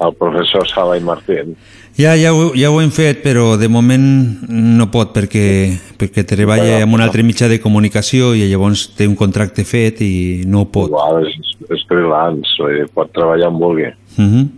[0.00, 1.56] El professor Sala i Martín.
[1.98, 4.04] Ja, ja, ho, ja ho hem fet, però de moment
[4.48, 5.42] no pot perquè,
[6.00, 10.12] perquè treballa amb un altre mitjà de comunicació i llavors té un contracte fet i
[10.48, 10.88] no pot.
[10.88, 13.86] Igual, és, és freelance, dir, pot treballar on vulgui.
[14.18, 14.48] Uh -huh.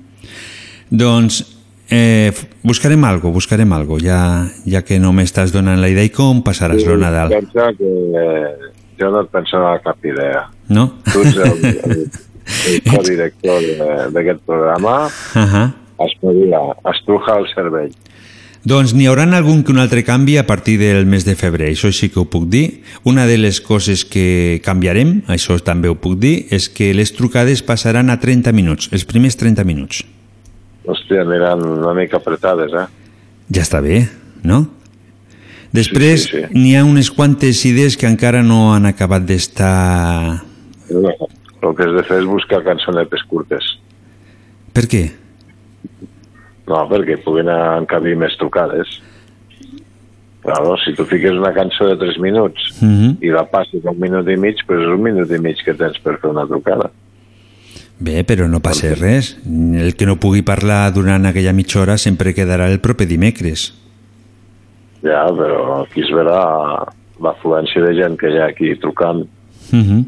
[0.90, 1.44] Doncs
[1.90, 2.32] eh,
[2.62, 6.84] buscarem algo, buscarem algo, ja, ja que no m'estàs donant la idea i com passaràs
[6.86, 8.70] el Nadal, Pensa que eh,
[9.00, 10.48] jo no et penso a cap idea.
[10.68, 10.92] no?
[11.12, 12.10] Tu ets el, el,
[12.68, 15.72] el codirector de- d'aquest programa, Uh -huh.
[16.08, 16.60] espavila,
[16.94, 17.92] estruja el cervell.
[18.62, 21.90] Doncs n'hi haurà algun que un altre canvi a partir del mes de febrer, això
[21.90, 22.82] sí que ho puc dir.
[23.02, 27.62] Una de les coses que canviarem, això també ho puc dir, és que les trucades
[27.66, 30.04] passaran a 30 minuts, els primers 30 minuts.
[30.86, 32.86] Hòstia, aniran una mica apretades, eh?
[33.50, 34.04] Ja està bé,
[34.46, 34.68] no?
[35.72, 36.54] Després Sí, sí, sí.
[36.54, 40.44] n'hi ha unes quantes idees que encara no han acabat d'estar...
[40.92, 43.66] El que has de fer és buscar cançonetes curtes.
[44.74, 45.02] Per què?
[46.68, 49.00] No, perquè puguin encabir més trucades.
[50.42, 53.18] Claro, si tu fiques una cançó de 3 minuts Mhm.
[53.22, 55.98] i la passes un minut i mig, doncs és un minut i mig que tens
[56.02, 56.90] per fer una trucada.
[58.00, 59.36] Bé, però no passa res.
[59.46, 63.72] El que no pugui parlar durant aquella mitja hora sempre quedarà el proper dimecres.
[65.02, 66.86] Ja, però aquí es verà
[67.22, 69.24] l'afluència de gent que hi ha aquí trucant.
[69.70, 70.04] Mhm.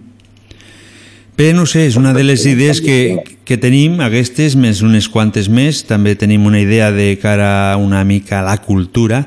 [1.36, 5.48] Bé, no sé, és una de les idees que, que tenim, aquestes, més unes quantes
[5.50, 5.80] més.
[5.82, 9.24] També tenim una idea de cara una mica a la cultura,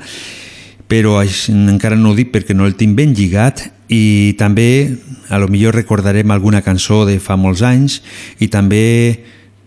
[0.88, 4.96] però encara no ho dic perquè no el tinc ben lligat i també
[5.28, 8.00] a lo millor recordarem alguna cançó de fa molts anys
[8.40, 9.26] i també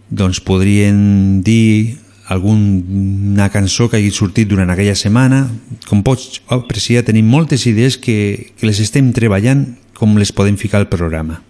[0.08, 1.98] doncs podrien dir
[2.32, 5.44] alguna cançó que hagi sortit durant aquella setmana.
[5.92, 10.80] Com pots apreciar, tenim moltes idees que, que les estem treballant com les podem ficar
[10.80, 11.42] al programa.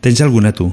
[0.00, 0.70] Tens alguna tu?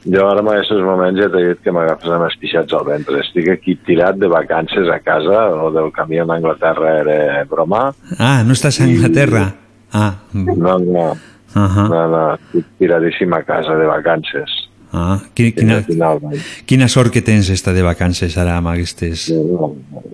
[0.00, 3.18] Jo ara en aquests moments ja t'he dit que m'agafes amb els pixats al ventre.
[3.20, 7.90] Estic aquí tirat de vacances a casa, o del camí a Anglaterra era broma.
[8.16, 9.44] Ah, no estàs a Anglaterra?
[9.92, 10.56] Ah, mm.
[10.56, 11.10] No, no,
[11.54, 11.84] Ahà.
[11.90, 14.56] no, no, estic tiradíssim a casa de vacances.
[14.92, 15.20] ah.
[15.34, 16.18] Quina, quina, Final
[16.66, 19.28] quina sort que tens esta de vacances ara amb aquestes...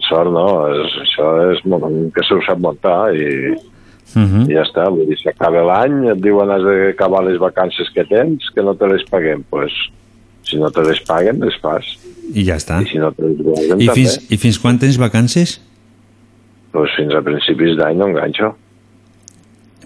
[0.09, 1.63] Sort no, és, això és
[2.13, 3.55] que se ho sap muntar i,
[4.15, 4.51] Uh -huh.
[4.51, 4.89] i ja està.
[4.89, 8.87] Vull dir, s'acaba l'any, et diuen has d'acabar les vacances que tens, que no te
[8.87, 9.43] les paguem.
[9.51, 9.73] Pues,
[10.43, 11.85] si no te les paguen, les fas.
[12.35, 12.83] I ja està.
[12.83, 13.93] I si no te les paguen, I també.
[13.95, 15.61] fins, I fins quan tens vacances?
[16.73, 18.55] Pues fins a principis d'any no enganxo.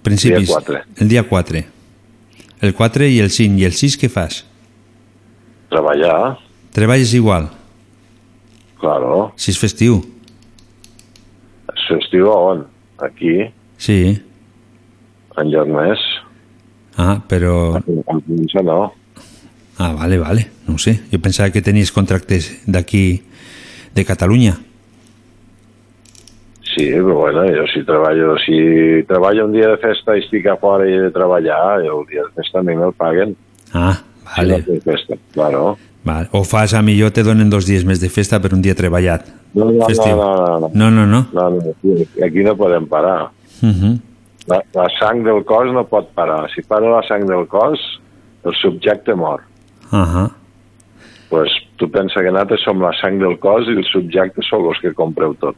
[0.02, 0.48] Principis.
[0.48, 0.78] Dia 4.
[0.96, 1.64] El dia 4.
[2.60, 3.58] El 4 i el 5.
[3.58, 4.44] I el 6 què fas?
[5.70, 6.38] Treballar,
[6.72, 7.50] Treballes igual?
[8.80, 9.32] claro.
[9.36, 10.00] Si és festiu?
[11.74, 12.66] És festiu a on?
[12.98, 14.00] Aquí, Sí.
[15.40, 16.00] en lloc més.
[17.00, 17.78] Ah, però...
[17.80, 18.90] França no.
[19.80, 20.42] Ah, vale, vale.
[20.68, 20.98] No sé.
[21.08, 23.22] Jo pensava que tenies contractes d'aquí,
[23.96, 24.58] de Catalunya.
[26.70, 28.58] Sí, però bueno, jo si treballo, si
[29.08, 32.06] treballo un dia de festa i estic a fora i he de treballar, jo el
[32.12, 33.34] dia de festa a mi me'l paguen.
[33.72, 33.96] Ah,
[34.36, 35.76] Si no festa, claro.
[36.04, 36.28] Vale.
[36.32, 39.26] O fas, a millor te donen dos dies més de festa per un dia treballat.
[39.54, 40.14] No, no, Festiu.
[40.16, 40.70] no, no, no.
[40.72, 41.26] No, no, no.
[41.32, 41.74] No, no,
[42.24, 43.30] aquí no podem parar.
[43.62, 43.98] Uh -huh.
[44.46, 46.50] La, la sang del cos no pot parar.
[46.54, 48.00] Si para la sang del cos,
[48.44, 49.40] el subjecte mor.
[49.92, 50.30] Uh -huh.
[51.28, 54.78] pues, tu pensa que nosaltres som la sang del cos i el subjecte sou els
[54.80, 55.56] que compreu tot.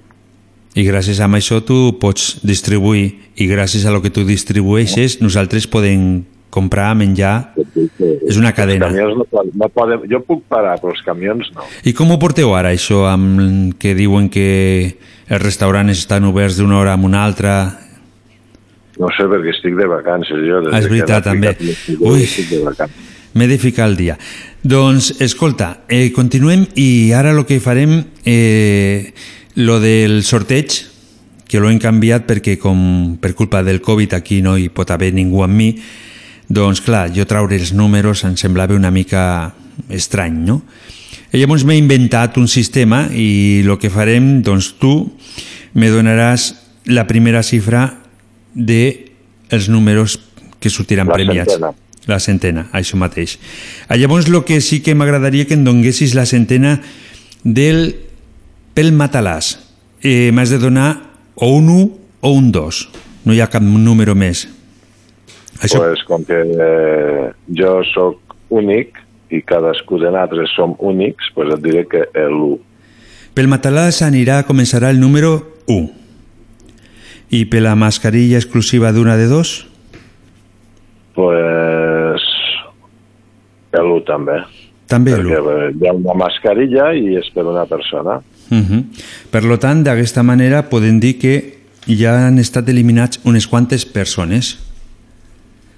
[0.74, 5.66] I gràcies a això tu pots distribuir i gràcies a lo que tu distribueixes nosaltres
[5.66, 7.52] podem comprar, menjar...
[8.28, 8.86] És una cadena.
[8.86, 10.02] Els camions no, poden- no poden...
[10.10, 11.64] Jo puc parar, però els camions no.
[11.84, 14.96] I com ho porteu ara, això, amb que diuen que
[15.28, 17.54] els restaurants estan oberts d'una hora a una altra?
[19.00, 20.60] No sé, perquè estic de vacances, jo.
[20.66, 21.54] des Ah, és que veritat, n'he també.
[21.56, 22.22] ficat Ui.
[22.22, 23.10] Estic de vacances.
[23.32, 24.18] M'he de ficar al dia.
[24.62, 29.12] Doncs, escolta, eh, continuem i ara el que farem, eh,
[29.56, 30.92] lo del sorteig,
[31.48, 35.10] que l'ho hem canviat perquè com per culpa del Covid aquí no hi pot haver
[35.12, 35.74] ningú amb mi,
[36.48, 39.52] doncs clar, jo traure els números em semblava una mica
[39.92, 40.62] estrany, no?
[41.32, 44.94] I llavors m'he inventat un sistema i el que farem, doncs tu
[45.76, 46.50] me donaràs
[46.92, 47.86] la primera xifra
[48.54, 49.12] de
[49.50, 50.18] els números
[50.60, 51.52] que sortiran La premiats.
[51.52, 51.72] centena.
[52.06, 53.38] La centena, això mateix.
[53.88, 56.80] Ah, Llavors, el que sí que m'agradaria que em donguessis la centena
[57.44, 57.94] del
[58.74, 59.58] pel matalàs.
[60.02, 60.96] Eh, M'has de donar
[61.36, 62.88] o un 1 o un 2.
[63.24, 64.48] No hi ha cap número més.
[65.60, 65.78] Això...
[65.78, 68.98] Pues, com que eh, jo sóc únic
[69.30, 72.58] i cadascú de nosaltres som únics, pues et diré que l'1.
[73.32, 76.01] Pel matalàs anirà, començarà el número 1.
[77.32, 79.62] I per la mascarilla exclusiva d'una de dos?
[81.16, 82.26] Pues
[83.72, 84.36] l'1 també.
[84.92, 85.38] També Perquè
[85.72, 88.20] hi ha una mascarilla i és per una persona.
[88.50, 88.84] Uh -huh.
[89.30, 94.58] Per lo tant, d'aquesta manera podem dir que ja han estat eliminats unes quantes persones.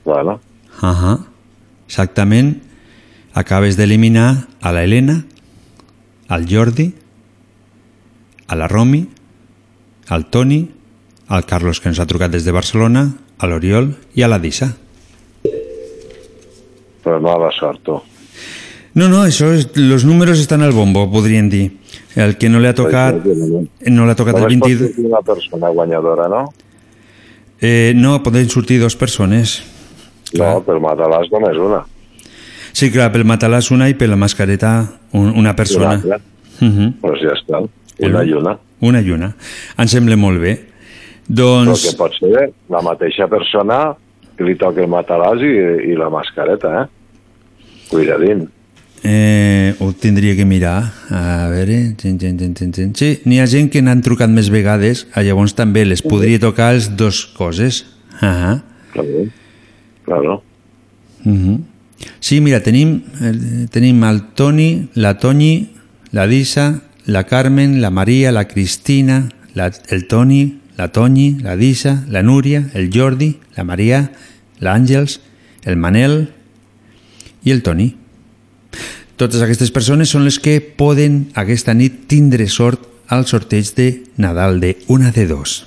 [0.04, 0.40] Bueno.
[0.82, 1.18] Uh -huh.
[1.86, 2.62] Exactament.
[3.32, 5.24] Acabes d'eliminar a la Helena,
[6.28, 6.94] al Jordi,
[8.46, 9.08] a la Romi,
[10.08, 10.70] al Toni,
[11.28, 14.72] al Carlos que ens ha trucat des de Barcelona, a l'Oriol i a la Dissa.
[17.04, 18.00] Però no a la sort, tu.
[18.94, 21.64] No, no, això és, los números estan al bombo, podríem dir.
[22.14, 24.92] El que no le ha tocat, no le ha tocat el Només pot 22...
[24.92, 26.44] sortir una persona guanyadora, no?
[27.60, 29.62] Eh, no, poden sortir dos persones.
[30.38, 31.82] No, per matar-les només una.
[32.74, 34.74] Sí, clar, pel matalàs una i per la mascareta
[35.14, 35.94] un, una persona.
[35.94, 36.20] Una altra.
[36.60, 36.92] Uh -huh.
[37.00, 37.62] Pues ja està.
[37.98, 38.58] Una i una.
[38.80, 39.34] Una i una.
[39.78, 40.73] Em sembla molt bé.
[41.26, 41.86] Però Doncs...
[41.88, 43.94] que pot ser la mateixa persona
[44.36, 45.54] que li toca el matalàs i,
[45.92, 46.86] i la mascareta, eh?
[47.88, 48.48] Cuidadín.
[49.04, 50.92] Eh, ho tindria que mirar.
[51.10, 51.94] A veure...
[52.00, 52.94] Tin, tin, tin, tin, tin.
[52.96, 56.72] Sí, n'hi ha gent que n'han trucat més vegades, ah, llavors també les podria tocar
[56.72, 57.84] les dues coses.
[58.20, 58.56] Uh -huh.
[58.92, 59.24] Claro.
[60.04, 60.42] Claro.
[61.24, 61.60] Uh -huh.
[62.20, 65.70] Sí, mira, tenim, eh, tenim el Toni, la Toñi,
[66.10, 72.04] la Disa, la Carmen, la Maria, la Cristina, la, el Toni, la Toñi, la Disa,
[72.08, 74.10] la Núria, el Jordi, la Maria,
[74.60, 75.20] l'Àngels,
[75.64, 76.32] el Manel
[77.44, 77.94] i el Toni.
[79.16, 84.58] Totes aquestes persones són les que poden aquesta nit tindre sort al sorteig de Nadal
[84.60, 85.66] de una de dos.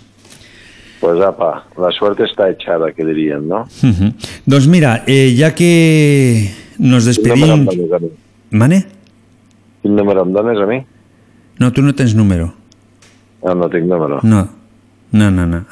[0.99, 3.67] Pues apa, la suerte está echada, que diríem, no?
[3.83, 4.13] Uh -huh.
[4.45, 7.93] Doncs mira, eh, ja que nos Quin número despedim...
[7.93, 8.09] a mi?
[8.49, 8.85] Mane?
[9.81, 10.85] Quin número em dones a mi?
[11.59, 12.53] No, tu no tens número.
[13.43, 14.19] No, no tinc número.
[14.23, 14.49] No,
[15.11, 15.65] no, no, no.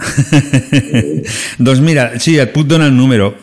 [1.65, 3.33] doncs mira, sí, et puc donar el número.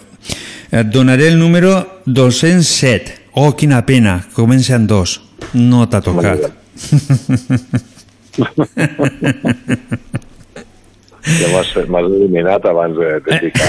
[0.72, 3.18] Et donaré el número 207.
[3.34, 5.20] Oh, quina pena, comença en dos.
[5.52, 6.48] No t'ha tocat.
[11.22, 13.68] Ja m'has eliminat abans de, de ficar.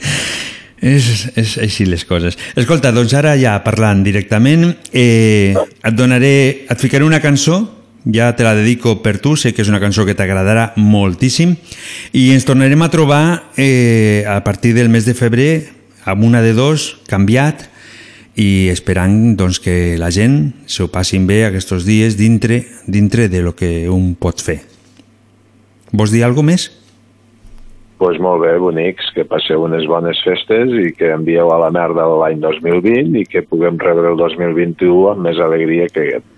[0.94, 2.38] és, és així les coses.
[2.58, 6.34] Escolta, doncs ara ja parlant directament, eh, et donaré,
[6.70, 7.60] et ficaré una cançó,
[8.04, 11.56] ja te la dedico per tu, sé que és una cançó que t'agradarà moltíssim,
[12.16, 15.52] i ens tornarem a trobar eh, a partir del mes de febrer
[16.08, 17.68] amb una de dos, canviat,
[18.40, 23.54] i esperant doncs, que la gent s'ho passin bé aquests dies dintre, dintre de lo
[23.54, 24.62] que un pot fer.
[25.92, 26.70] Vols dir alguna més?
[28.00, 32.06] pues molt bé, bonics, que passeu unes bones festes i que envieu a la merda
[32.22, 36.29] l'any 2020 i que puguem rebre el 2021 amb més alegria que aquest.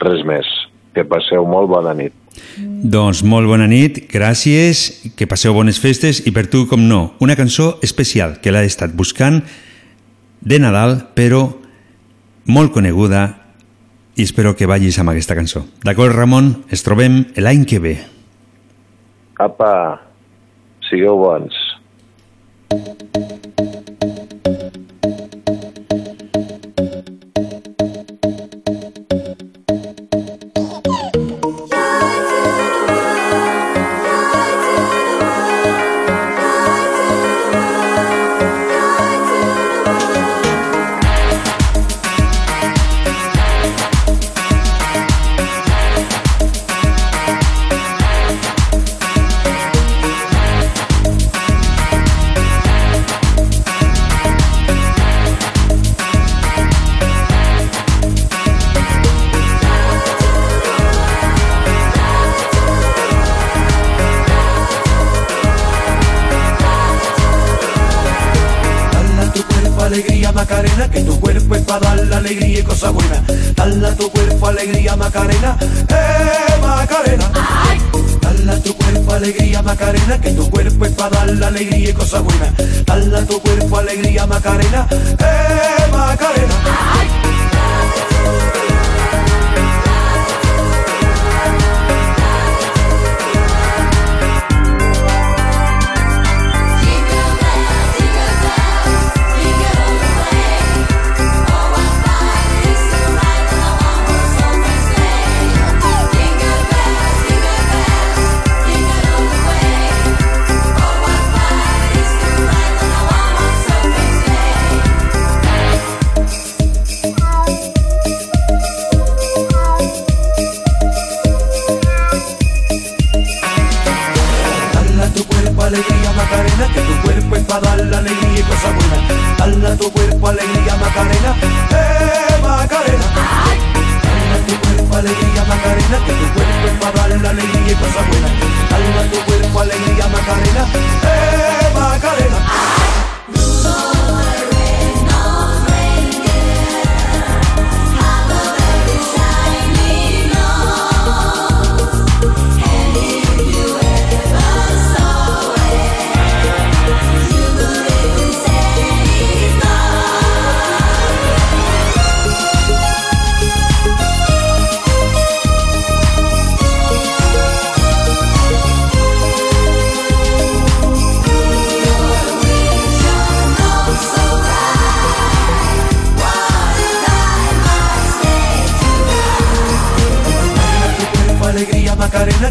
[0.00, 0.48] Res més.
[0.94, 2.14] Que passeu molt bona nit.
[2.60, 7.36] Doncs molt bona nit, gràcies, que passeu bones festes i per tu, com no, una
[7.38, 9.42] cançó especial que l'he estat buscant
[10.40, 11.44] de Nadal, però
[12.48, 13.26] molt coneguda
[14.16, 15.64] i espero que vagis amb aquesta cançó.
[15.84, 16.54] D'acord, Ramon?
[16.72, 17.96] Es trobem l'any que ve.
[19.40, 20.00] Apa,
[20.88, 21.69] sigueu bons.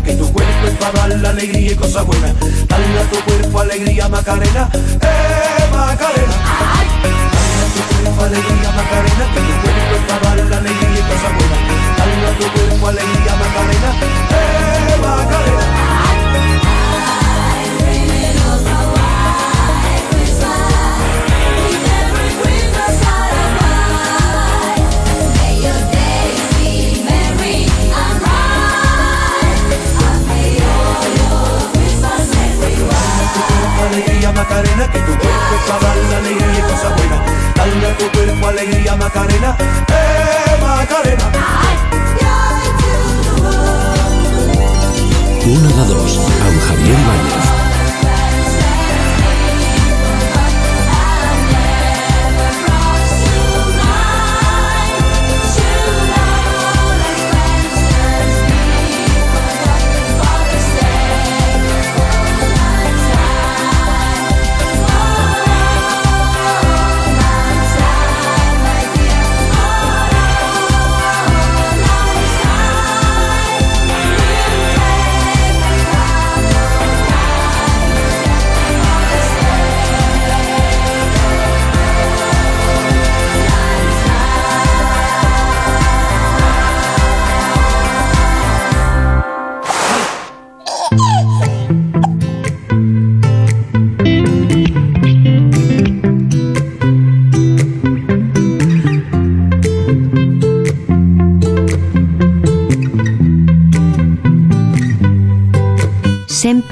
[0.09, 2.33] Que tu cuerpo es para dar la alegría y cosa buena.
[2.67, 6.35] Dale a tu cuerpo alegría Macarena, eh Macarena.
[7.35, 11.03] Dale a tu cuerpo alegría Macarena, que tu cuerpo es para dar la alegría y
[11.09, 11.57] cosa buena.
[11.97, 13.89] Dale a tu cuerpo alegría Macarena,
[14.31, 15.88] eh Macarena.
[34.39, 37.21] Macarena, que tu cuerpo es para dar la alegría y cosa buena.
[37.55, 39.57] Dale a tu cuerpo alegría Macarena,
[39.89, 41.31] eh Macarena.
[45.45, 47.68] Una de dos, amb Javier Ibáñez.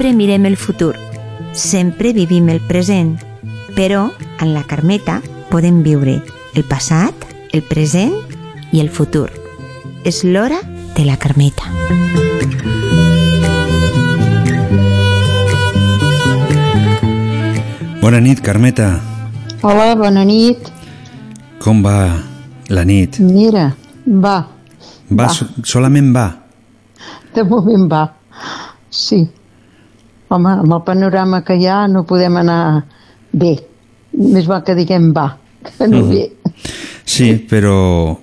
[0.08, 0.94] Sempre mirem el futur,
[1.52, 3.18] sempre vivim el present,
[3.76, 4.06] però
[4.40, 5.18] en la Carmeta
[5.50, 6.14] podem viure
[6.56, 7.12] el passat,
[7.52, 8.16] el present
[8.72, 9.28] i el futur.
[10.08, 10.62] És l'hora
[10.96, 11.68] de la Carmeta.
[18.00, 18.88] Bona nit, Carmeta.
[19.62, 20.70] Hola, bona nit.
[21.60, 21.96] Com va
[22.72, 23.18] la nit?
[23.20, 23.72] Mira,
[24.06, 24.36] va,
[25.10, 25.28] Va, Va.
[25.32, 26.26] so- solament va.
[27.34, 28.14] de moment va.
[28.90, 29.28] Sí.
[30.28, 32.84] Home, amb el panorama que hi ha no podem anar
[33.32, 33.54] bé.
[34.18, 36.10] Més val que diguem va, que no Mhm.
[36.10, 36.32] bé.
[37.04, 38.16] Sí, però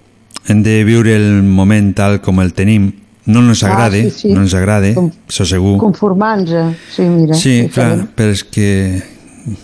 [0.48, 2.92] hem de viure el moment tal com el tenim.
[3.26, 4.34] No ens Ah, agrade, sí, sí.
[4.34, 5.80] no ens agrade, això segur.
[5.80, 6.76] Conformant-nos.
[6.96, 7.34] Sí, mira.
[7.34, 7.72] Sí, diferent.
[8.06, 9.02] clar, però és que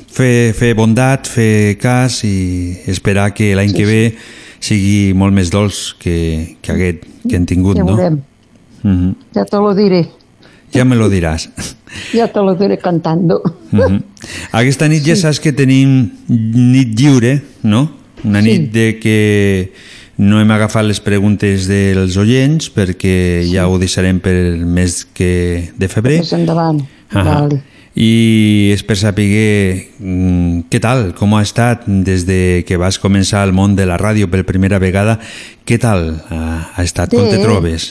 [0.07, 3.91] fer, fer bondat, fer cas i esperar que l'any Sí, que sí.
[3.91, 4.15] ve
[4.59, 7.95] sigui molt més dolç que, que aquest que hem tingut, Ja no?
[7.95, 8.19] veurem.
[8.83, 9.15] Mhm.
[9.35, 10.07] Ja te lo diré.
[10.73, 11.49] Ja me lo diràs.
[12.15, 13.41] Ja te lo diré cantando.
[13.71, 14.03] Mhm.
[14.55, 17.89] Aquesta nit ja saps que tenim nit lliure, no?
[18.23, 19.73] Una nit de que
[20.21, 25.71] no hem agafat les preguntes dels oients perquè ja ho deixarem per el mes que
[25.75, 26.19] de febrer.
[26.21, 26.81] Més endavant.
[27.11, 27.41] Ahà.
[27.41, 27.61] Vale.
[27.91, 29.25] I és per saber
[29.99, 33.97] mm, què tal, com ha estat des de que vas començar al món de la
[33.99, 35.17] ràdio per primera vegada,
[35.67, 37.43] què tal ha, estat, com te Bé.
[37.43, 37.89] trobes?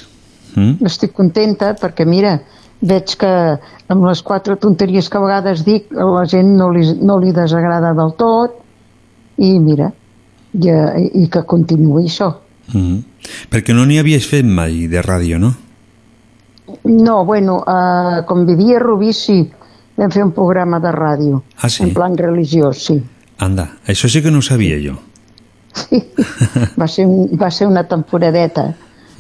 [0.55, 0.86] Mm?
[0.89, 2.39] Estic contenta perquè, mira,
[2.81, 3.31] veig que
[3.93, 7.32] amb les quatre tonteries que a vegades dic a la gent no li, no li
[7.36, 8.57] desagrada del tot
[9.40, 9.90] i mira,
[10.52, 10.70] i,
[11.23, 12.31] i que continuï això.
[12.73, 12.98] Mm.
[13.52, 15.52] Perquè no n'hi havies fet mai de ràdio, no?
[16.85, 19.43] No, bueno, uh, com vivia a Rubí, sí,
[19.98, 21.82] vam fer un programa de ràdio, Ah, sí?
[21.85, 23.01] en plan religiós, sí.
[23.39, 24.97] Anda, això sí que no ho sabia jo.
[26.81, 28.65] Va ser, un, va ser una temporadeta,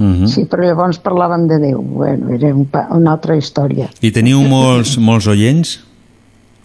[0.00, 1.82] Mm sí, però llavors parlàvem de Déu.
[1.82, 3.90] Bueno, era un, pa- una altra història.
[4.00, 5.74] I teniu molts, molts oients?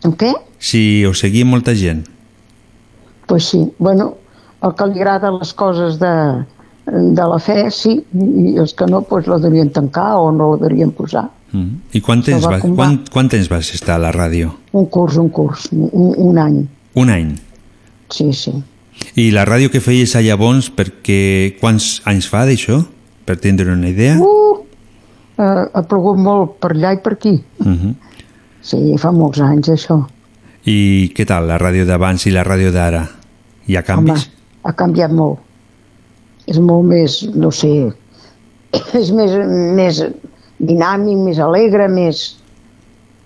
[0.08, 0.32] En què?
[0.60, 2.06] Si us seguia molta gent?
[3.28, 4.16] Pues sí, bueno,
[4.64, 6.14] el que li agrada les coses de,
[6.88, 10.62] de la fe, sí, i els que no, pues la devien tancar o no la
[10.68, 11.26] devien posar.
[11.52, 11.82] Mm.
[11.98, 12.62] I quant temps, va va.
[12.76, 14.54] quant, quant temps vas estar a la ràdio?
[14.74, 16.64] Un curs, un curs, un, un any,
[16.96, 17.36] Un any.
[18.10, 18.54] sí, sí.
[19.20, 22.86] I la ràdio que feies a llavors, perquè quants anys fa d'això?
[23.26, 24.18] Per tindre una idea?
[24.22, 24.60] Uh,
[25.38, 27.36] eh, ha plogut molt per allà i per aquí.
[27.64, 27.94] Uh -huh.
[28.62, 30.04] Sí, fa molts anys això.
[30.66, 33.04] I què tal, la ràdio d'abans i la ràdio d'ara?
[33.68, 34.26] Hi ha canvis?
[34.26, 35.40] Home, ha canviat molt.
[36.46, 37.94] És molt més, no sé,
[39.02, 39.32] és més,
[39.76, 40.04] més
[40.58, 42.38] dinàmic, més alegre, més...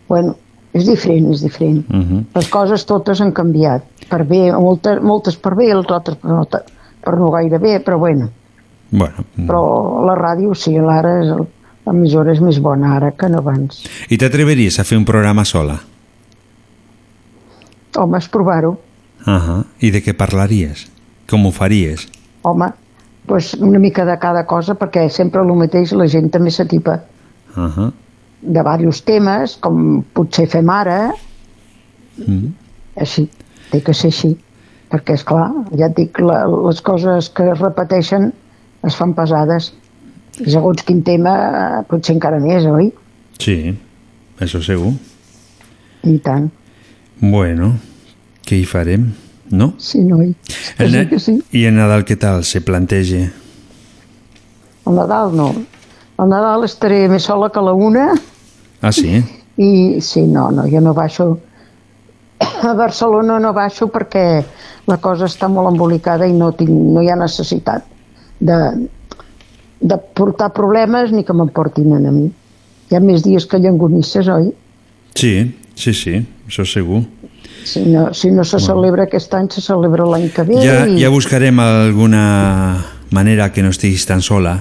[0.08, 0.36] Bueno,
[0.74, 1.86] és diferent, és diferent.
[1.90, 2.24] Uh -huh.
[2.36, 3.84] Les coses totes han canviat.
[4.10, 6.46] Per bé, moltes, moltes per bé, les altres per no,
[7.04, 8.30] per no gaire bé, però bueno.
[8.92, 11.48] Bueno, Però la ràdio, sí, ara és, el-
[11.86, 13.84] l'emissora és més bona ara que no abans.
[14.10, 15.80] i t'atreveries a fer un programa sola?
[17.98, 18.78] Home, és provar-ho.
[19.26, 19.64] Uh -huh.
[19.80, 20.88] I de què parlaries?
[21.30, 22.08] Com ho faries?
[22.42, 22.72] Home,
[23.26, 27.02] pues una mica de cada cosa, perquè sempre el mateix la gent també s'atipa
[27.56, 27.92] Uh -huh.
[28.42, 31.14] de diversos temes, com potser fem ara,
[32.28, 32.48] Mm.
[32.98, 33.30] així,
[33.72, 34.38] té que ser així,
[34.92, 38.34] perquè, és clar, ja et dic, la, les coses que es repeteixen
[38.88, 39.74] es fan pesades.
[40.40, 42.92] I segons quin tema, eh, potser encara més, oi?
[43.42, 43.56] Sí,
[44.40, 44.94] això segur.
[46.08, 46.50] I tant.
[47.20, 47.74] Bueno,
[48.48, 49.10] què hi farem,
[49.52, 49.74] no?
[49.84, 50.32] Sí, noi.
[50.78, 51.36] Que El sí, que sí.
[51.52, 53.26] I el Nadal què tal se planteja?
[54.88, 55.50] El Nadal no.
[56.20, 58.14] El Nadal estaré més sola que la una
[58.82, 59.20] Ah, sí?
[59.60, 61.34] i sí, no, no, jo no baixo
[62.40, 64.24] a Barcelona no baixo perquè
[64.88, 67.84] la cosa està molt embolicada i no, tinc, no hi ha necessitat
[68.40, 68.88] de,
[69.82, 72.28] de portar problemes ni que m'emportin a mi.
[72.90, 74.52] Hi ha més dies que llengonisses, oi?
[75.16, 75.34] Sí,
[75.76, 76.16] sí, sí,
[76.48, 77.04] això segur.
[77.66, 80.58] Si no, si no se celebra aquest any, se celebra l'any que ve.
[80.64, 80.98] Ja, i...
[81.02, 82.24] ja buscarem alguna
[83.12, 84.56] manera que no estiguis tan sola.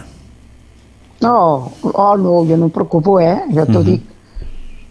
[1.20, 3.40] No, oh no, jo no em preocupo, eh?
[3.54, 3.84] Jo t'ho Mhm.
[3.86, 4.02] dic.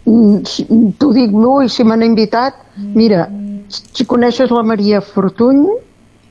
[0.08, 0.66] Mm, si-
[0.98, 3.28] T'ho dic, no, i si m'han invitat, mira,
[3.68, 5.66] si coneixes la Maria Fortuny,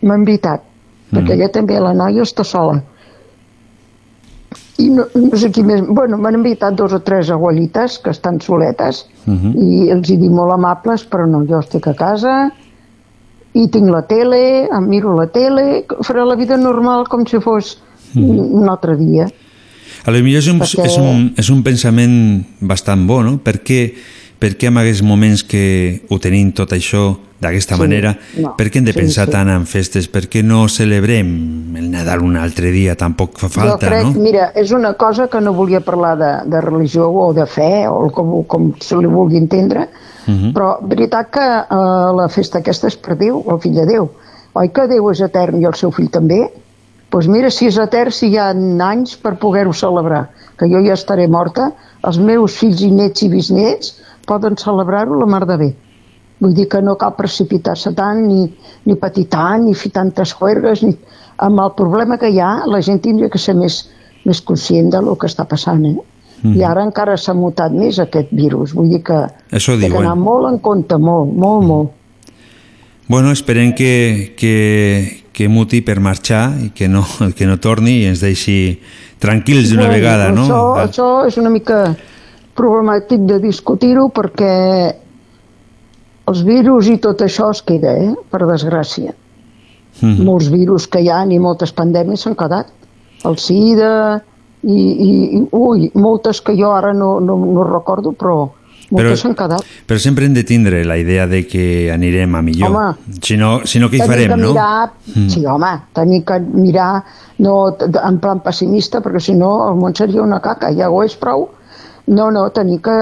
[0.01, 0.63] m'ha invitat,
[1.11, 2.81] perquè ella també, la noia, està sola.
[4.77, 5.81] I no, no sé qui més...
[5.87, 9.49] Bueno, m'han invitat dos o tres abuelites que estan soletes Mhm.
[9.59, 12.51] i els hi dic molt amables, però no, jo estic a casa
[13.57, 17.79] i tinc la tele, em miro la tele, faré la vida normal com si fos
[18.13, 18.53] Mhm.
[18.61, 19.27] un altre dia.
[20.05, 23.39] A lo millor és un, Perquè- és un, és un pensament bastant bo, no?
[23.39, 23.93] Per què,
[24.39, 28.67] per què en aquests moments que ho tenim tot això d'aquesta Sí, manera, no, per
[28.71, 29.31] què hem de sí, pensar sí.
[29.31, 30.07] tant en festes?
[30.07, 31.27] Per què no celebrem
[31.77, 32.95] el Nadal un altre dia?
[32.97, 34.23] Tampoc fa falta, jo crec, no?
[34.23, 38.09] mira, és una cosa que no volia parlar de, de religió o de fe o
[38.09, 39.87] com, com se li vulgui entendre,
[40.27, 40.49] Mhm.
[40.51, 41.75] però veritat que eh,
[42.17, 44.09] la festa aquesta és per Déu, el fill de Déu.
[44.59, 46.41] Oi que Déu és etern i el seu fill també?
[47.07, 50.25] Doncs pues mira, si és etern, si hi ha anys per poder-ho celebrar,
[50.59, 51.69] que jo ja estaré morta,
[52.03, 53.93] els meus fills i nets i bisnets
[54.27, 55.69] poden celebrar-ho la mar de bé.
[56.39, 58.45] Vull dir que no cal precipitar-se tant, ni,
[58.85, 60.95] ni patir tant, ni fer tantes juergues, ni...
[61.37, 63.83] Amb el problema que hi ha, la gent tindria que ser més,
[64.25, 65.97] més conscient del que està passant, eh?
[66.41, 66.55] Mhm.
[66.57, 68.73] I ara encara s'ha mutat més aquest virus.
[68.73, 69.19] Vull dir que
[69.51, 70.05] Això té que diuen.
[70.05, 71.91] anar molt en compte, molt, molt, molt.
[73.07, 77.05] Bueno, esperem que, que, que muti per marxar i que no,
[77.37, 78.79] que no torni i ens deixi
[79.21, 80.45] tranquils d'una Bueno, vegada, no?
[80.45, 81.95] Això, això és una mica
[82.57, 84.53] problemàtic de discutir-ho perquè
[86.27, 88.13] els virus i tot això es queda, eh?
[88.31, 89.13] per desgràcia.
[90.01, 90.23] mhm.
[90.25, 92.67] Molts virus que hi ha i moltes pandèmies s'han quedat.
[93.25, 94.21] El SIDA
[94.63, 98.49] i, i, i ui, moltes que jo ara no, no, no recordo, però
[98.91, 99.63] moltes s'han quedat.
[99.87, 102.69] però sempre hem de tindre la idea de que anirem a millor.
[102.69, 103.17] Home.
[103.21, 104.51] si, no, si no, què hi Tenim farem, no?
[104.53, 105.29] mirar, Mm.
[105.29, 107.03] sí, home, tenir que mirar
[107.39, 111.15] no en plan pessimista, perquè si no el món seria una caca, ja ho és
[111.15, 111.49] prou.
[112.07, 112.97] No, no, tenir que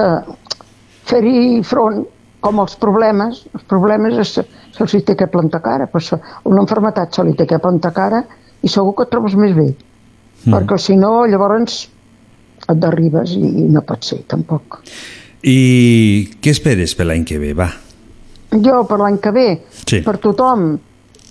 [1.04, 2.04] fer-hi front
[2.46, 4.32] com els problemes, els problemes es,
[4.76, 7.92] se'ls hi té que plantar cara, però se- una enfermetat se li té que plantar
[7.96, 8.22] cara
[8.62, 10.52] i segur que et trobes més bé, mm.
[10.54, 11.82] perquè si no llavors
[12.66, 14.78] et derribes i, i no pot ser tampoc.
[15.46, 15.58] I
[16.42, 17.68] què esperes per l'any que ve, va?
[18.56, 19.46] Jo per l'any que ve,
[19.86, 20.00] Sí.
[20.06, 20.78] per tothom,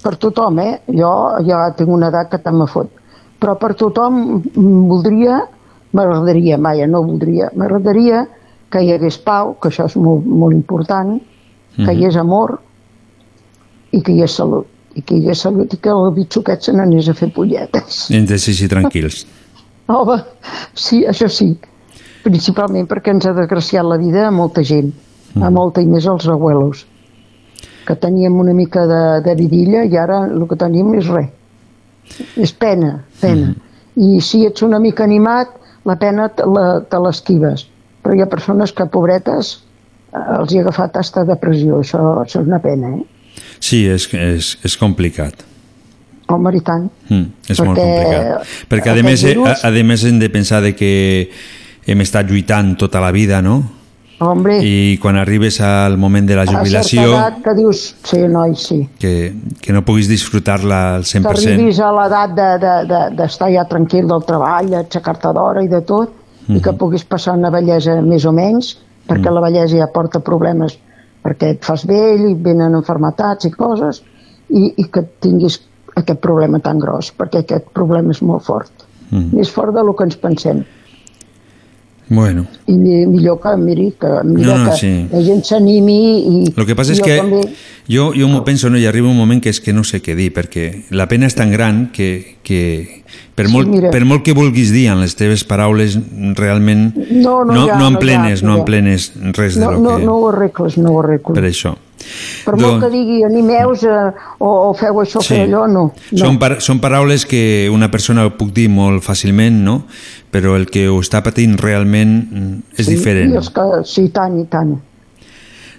[0.04, 0.82] per tothom, eh?
[0.88, 1.10] Jo
[1.48, 2.92] ja tinc una edat que tant me fot,
[3.42, 5.42] però per tothom voldria,
[5.96, 8.26] m'agradaria, vaja, no voldria, m'agradaria
[8.72, 11.18] que hi hagués pau, que això és molt, molt important,
[11.76, 12.58] que hi hagués amor
[13.92, 14.72] i que hi hagués salut.
[14.96, 18.06] I que hi hagués salut i que el bitxo aquest se n'anés a fer polletes.
[18.16, 19.26] Hem de ser així tranquils.
[19.96, 20.18] Home,
[20.74, 21.52] sí, això sí.
[22.24, 24.94] Principalment perquè ens ha desgraciat la vida a molta gent,
[25.36, 26.86] a molta i més als abuelos,
[27.86, 31.30] que teníem una mica de, de vidilla i ara el que tenim és res.
[32.40, 33.54] És pena, pena.
[33.96, 35.54] I si ets una mica animat,
[35.86, 37.68] la pena te l'esquives.
[38.06, 39.56] Però hi ha persones que, pobretes,
[40.14, 41.82] eh, els hi ha agafat hasta depressió.
[41.82, 43.42] Això, això és una pena, eh?
[43.60, 45.42] Sí, és, és, és complicat.
[46.30, 46.88] Home, i tant.
[47.10, 48.54] Mm, és molt Perquè complicat.
[48.70, 50.92] Perquè, a més, eh, virus- a, a més hem de pensar de que
[51.86, 53.64] hem estat lluitant tota la vida, no?
[54.24, 58.54] Hombre, I quan arribes al moment de la a jubilació, edat que dius, sí, noi,
[58.56, 58.78] sí.
[58.98, 61.34] que, que no puguis disfrutar-la al que 100%.
[61.36, 65.82] arribis a l'edat d'estar de, de, d'estar ja tranquil del treball, aixecar-te d'hora i de
[65.84, 66.14] tot,
[66.48, 68.76] i que puguis passar una bellesa més o menys,
[69.10, 70.78] perquè la bellesa ja porta problemes,
[71.26, 74.02] perquè et fas vell i venen enfermetats i coses,
[74.50, 75.60] i, i que tinguis
[75.96, 78.86] aquest problema tan gros, perquè aquest problema és molt fort.
[79.10, 79.32] Mm.
[79.40, 80.64] Més fort del que ens pensem.
[82.08, 85.08] Bueno, I mi- millor que, miri, que, mira, No, no, que sí.
[85.12, 86.54] la gent s'animi i...
[86.56, 87.40] el que passa és que També,
[87.90, 88.78] jo, jo m'ho penso, no?
[88.78, 91.34] i arriba un moment que és que no sé què dir, perquè la pena és
[91.34, 93.02] tan gran que, que
[93.34, 93.90] per, Sí, molt, mira.
[93.90, 95.98] per molt que vulguis dir en les teves paraules,
[96.38, 98.60] realment No, no, no, ja, no no, emplenes, ja, no ja.
[98.60, 100.06] emplenes res de no, lo no, que...
[100.06, 101.34] no ho arregles, no ho arregles.
[101.34, 101.74] Per això.
[102.46, 105.34] Per molt que digui animeus eh, o, o feu això, Sí.
[105.36, 105.86] feu allò, no.
[106.12, 106.18] no.
[106.20, 109.84] Són, par són paraules que una persona ho puc dir molt fàcilment, no?
[110.32, 113.32] però el que ho està patint realment mm, és sí, diferent.
[113.32, 114.74] I els que, sí, i tant, i tant.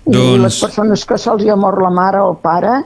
[0.06, 2.78] I Doncs- les persones que se'ls ha mort la mare o el pare,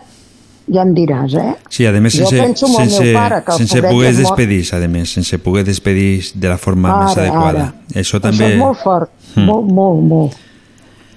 [0.71, 1.55] ja em diràs, eh?
[1.69, 6.23] Sí, a més, sense, sense, pare, sense poder és despedir a més, sense poder despedir
[6.35, 7.65] de la forma més Ara, adequada.
[7.65, 8.01] ara.
[8.03, 8.45] Això també...
[8.45, 9.45] Això és molt fort, Mm.
[9.47, 10.33] molt, molt, molt.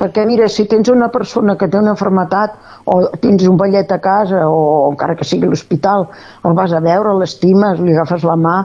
[0.04, 2.58] Perquè mira, si tens una persona que té una enfermetat
[2.92, 6.10] o tens un vellet a casa o encara que sigui a l'hospital,
[6.44, 8.58] el vas a veure, l'estimes, li agafes la mà...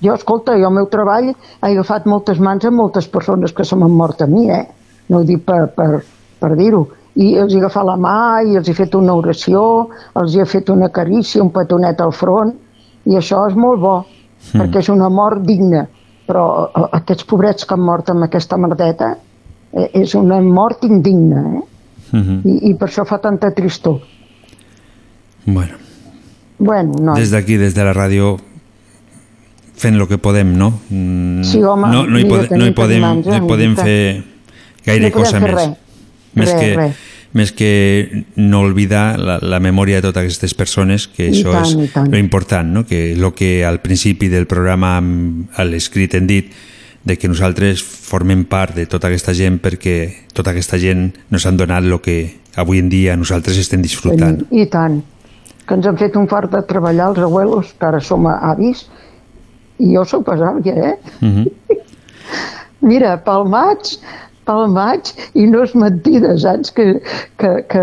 [0.00, 3.76] Jo, escolta, jo al meu treball he agafat moltes mans a moltes persones que se
[3.76, 4.64] m'han mort a mi, eh?
[5.12, 6.00] No ho dic per, per,
[6.40, 6.86] per dir-ho.
[7.20, 9.62] I els he agafat la mà i els he fet una oració,
[10.16, 12.54] els he fet una carícia, un petonet al front,
[13.04, 13.98] i això és molt bo,
[14.40, 14.60] Mm.
[14.60, 15.86] perquè és una mort digna.
[16.26, 19.14] Però eh, aquests pobrets que han mort amb aquesta merdeta
[19.72, 21.66] és una mort indigna, eh?
[22.12, 22.40] Mhm.
[22.44, 24.00] I, i per això fa tanta tristor.
[25.46, 25.74] Bueno,
[26.58, 27.14] Bueno, no.
[27.14, 28.36] des d'aquí, des de la ràdio,
[29.80, 30.72] fent el que podem, no?
[30.90, 33.70] Mm, Sí, home, no, no, hi, pode, no hi podem, mans, eh, no hi podem
[33.70, 33.84] mica.
[33.84, 34.24] fer
[34.84, 35.54] gaire No podem cosa fer més.
[35.54, 35.78] res.
[36.34, 36.96] Més, Res, que, res.
[37.32, 41.80] més que no oblidar la, la memòria de totes aquestes persones, que I això tant,
[42.04, 42.84] és lo important, no?
[42.86, 46.52] que el que al principi del programa a l'escrit hem dit
[47.04, 51.56] de que nosaltres formem part de tota aquesta gent perquè tota aquesta gent nos han
[51.56, 52.18] donat el que
[52.60, 54.42] avui en dia nosaltres estem disfrutant.
[54.50, 55.00] I tant.
[55.66, 58.84] Que ens han fet un fart de treballar els abuelos, que ara som avis,
[59.80, 60.96] i jo sóc pesàvia, eh?
[61.20, 61.46] Mhm.
[62.90, 63.96] Mira, pel maig,
[64.48, 66.72] pel maig, i no és mentida, saps?
[66.72, 67.00] Que,
[67.40, 67.82] que, que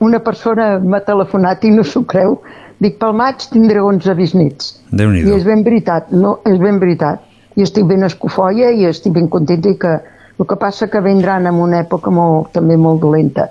[0.00, 2.38] una persona m'ha telefonat i no s'ho creu.
[2.80, 4.76] Dic, pel maig tindré 11 bisnets.
[4.90, 7.26] déu nhi I és ben veritat, no, és ben veritat.
[7.60, 9.92] I estic ben escofolla i estic ben contenta i que
[10.40, 13.50] el que passa que vindran en una època molt, també molt dolenta.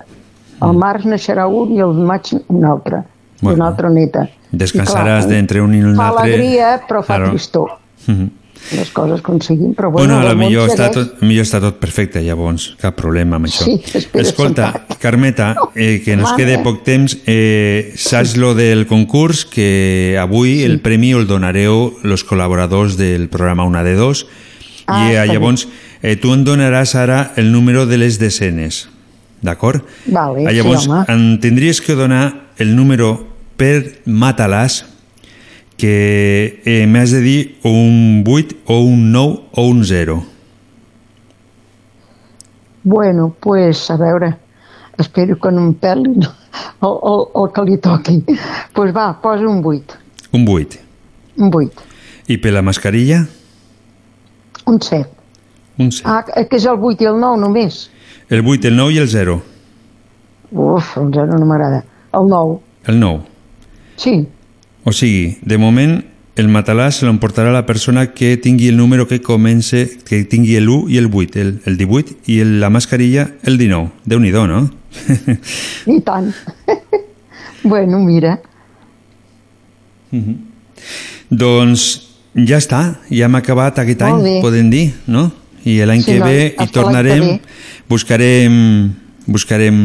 [0.66, 3.04] Al març naixerà un i al maig un altre.
[3.42, 3.56] Bueno.
[3.60, 4.26] Una altra neta.
[4.52, 6.24] Descansaràs d'entre un i un Fa altre.
[6.34, 7.30] alegria, però fa Claro.
[7.30, 7.70] tristor.
[8.08, 8.28] Mhm.
[8.76, 11.80] Les coses com siguin, però Bueno, bueno, a la millor està, tot, millor està tot
[11.82, 13.66] perfecte, llavors, cap problema amb això.
[13.66, 13.80] Sí,
[14.14, 16.44] Escolta, Carmeta, eh, que nos Mare.
[16.44, 22.26] quede poc temps, eh, saps lo del concurs que avui el premi el donareu los
[22.28, 24.28] col·laboradors del programa Una de Dos
[24.86, 25.68] Ah, i eh, llavors
[26.02, 28.88] eh, tu em donaràs ara el número de les desenes,
[29.42, 29.82] d'acord?
[30.06, 31.04] Vale, Ah, sí, llavors, home.
[31.08, 33.28] em tindries que donar el número
[33.58, 34.84] per Matalàs
[35.80, 40.18] que eh, m'has de dir o un 8 o un 9 o un 0.
[42.84, 44.36] Bueno, pues, a veure,
[44.98, 48.18] espero que no em pelin el, el, el que li toqui.
[48.28, 49.98] Doncs pues va, posa un 8,
[50.34, 50.80] Un 8.
[51.38, 51.72] un 8,
[52.28, 53.26] I per la mascarilla?
[54.66, 55.10] un 7.
[55.80, 56.04] Un 7.
[56.06, 57.90] Ah, que és el 8 i el 9 només.
[58.30, 59.40] El 8, el 9 i el 0.
[60.52, 61.84] Uf, el zero no m'agrada.
[62.14, 63.22] El 9, El 9.
[63.98, 64.28] sí.
[64.84, 66.00] O sigui, de moment,
[66.40, 70.70] el matalàs se l'emportarà la persona que tingui el número que comence, que tingui el
[70.70, 73.90] 1 i el 8, el, el 18, i el, la mascarilla el 19.
[74.08, 74.62] Déu-n'hi-do, no?
[75.86, 76.32] I tant.
[77.64, 78.38] bueno, mira.
[81.30, 81.90] Doncs
[82.48, 82.82] ja està,
[83.12, 84.40] ja hem acabat aquest Molt any, bé.
[84.46, 85.28] podem dir, no?
[85.68, 88.56] I l'any Sí, que no, ve hi tornarem, que buscarem,
[89.28, 89.78] buscarem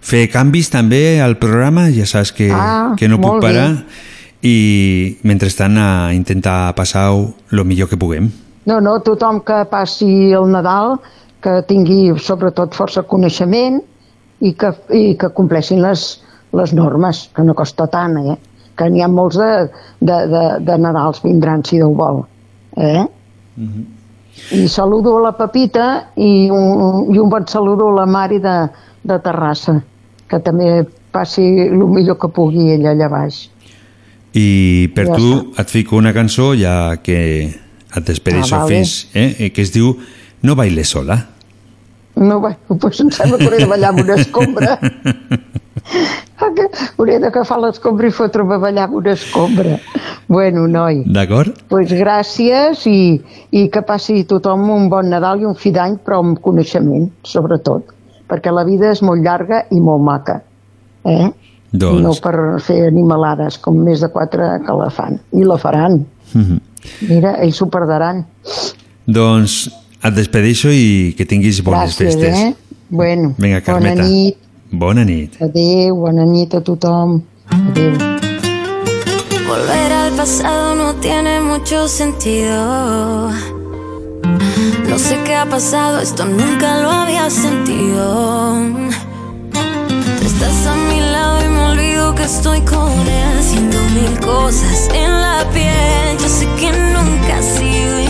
[0.00, 3.48] fer canvis també al programa, ja saps que, Ah, que no puc molt bé.
[3.52, 3.84] parar,
[4.42, 8.30] i mentrestant a intentar passar-ho el millor que puguem.
[8.66, 10.98] No, no, tothom que passi el Nadal,
[11.42, 13.80] que tingui sobretot força coneixement
[14.40, 16.20] i que, i que compleixin les,
[16.52, 18.36] les normes, que no costa tant, eh?
[18.78, 19.68] Que n'hi ha molts de,
[20.00, 22.22] de, de, de Nadals vindran, si Déu vol.
[22.76, 23.06] Eh?
[24.54, 28.68] I saludo a la Pepita i un, i un bon saludo a la Mari de,
[29.08, 29.78] de Terrassa,
[30.28, 33.46] que també passi el millor que pugui ella allà baix.
[34.36, 37.18] I per Ja tu et fico una cançó ja que
[37.48, 38.76] et despedeixo Ah, vale.
[38.76, 39.34] fins, eh?
[39.38, 39.96] eh, que es diu
[40.42, 41.16] No bailes sola.
[42.14, 44.78] No, bé, doncs em sembla que hauré de ballar amb una escombra.
[46.38, 46.64] Que
[46.98, 49.78] hauré d'agafar l'escombra i fotre'm a ballar amb una escombra.
[50.28, 51.56] Bueno, noi, D'acord?
[51.70, 53.18] pues gràcies i,
[53.50, 57.90] i que passi tothom un bon Nadal i un fi d'any, però amb coneixement, sobretot,
[58.28, 60.42] perquè la vida és molt llarga i molt maca.
[61.04, 61.30] Eh?
[61.72, 65.18] Doncs- No per fer animalades, com més de quatre que la fan.
[65.32, 66.04] I la faran.
[66.34, 66.60] Mhm.
[67.08, 68.24] Mira, ells s'ho perdran.
[69.06, 69.70] Doncs
[70.02, 72.38] et despedeixo i que tinguis bones Gràcies, festes.
[72.38, 72.54] eh?
[72.88, 73.96] Bueno, Vinga, Carmeta.
[74.02, 74.36] bona nit.
[74.70, 75.36] Bona nit.
[75.42, 77.22] Adéu, bona nit a tothom.
[77.50, 77.92] Adéu.
[79.48, 83.30] Volver al pasado no tiene mucho sentido.
[84.88, 88.56] No sé qué ha pasado, esto nunca lo había sentido.
[89.50, 94.88] Tú estás a mi lado y me olvido que estoy con él, haciendo mil cosas
[94.94, 96.18] en la piel.
[96.18, 98.07] Yo sé que nunca has sido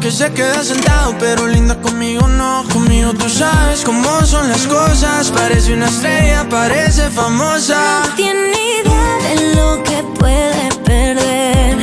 [0.00, 2.64] que se queda sentado, pero linda conmigo no.
[2.72, 8.02] Conmigo tú sabes cómo son las cosas, parece una estrella, parece famosa.
[8.06, 11.78] No tiene idea de lo que puede perder.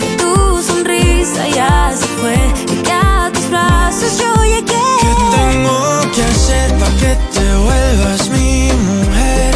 [0.00, 2.36] Que tu sonrisa ya se fue
[2.72, 4.86] y que a tus brazos yo llegué.
[5.00, 9.54] ¿Qué tengo que hacer para que te vuelvas mi mujer?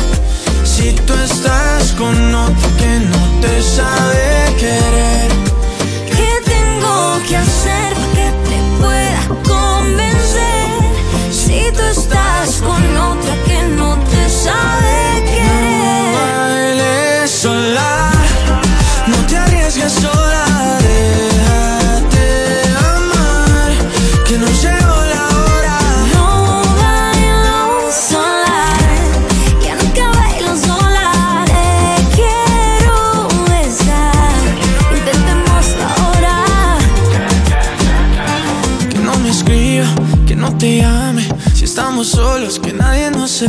[0.64, 4.27] Si tú estás con otro que no te sabe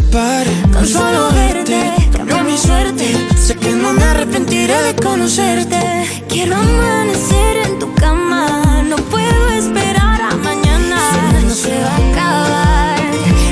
[0.09, 0.51] separe.
[0.73, 3.05] Con solo verte cambió mi suerte.
[3.37, 6.23] Sé que no me arrepentiré de conocerte.
[6.27, 8.83] Quiero amanecer en tu cama.
[8.87, 10.97] No puedo esperar a mañana.
[11.43, 12.99] No se va a acabar.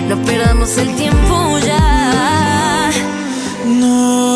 [0.10, 2.92] No perdamos el tiempo ya.
[3.66, 4.27] No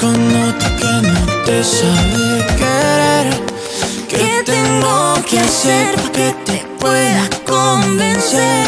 [0.00, 3.26] con otro que no te sabe querer.
[4.08, 8.66] ¿Qué tengo que hacer para que te pueda convencer?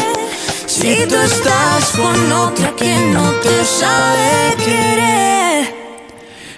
[0.67, 5.73] Si tú estás con otra que no te sabe querer.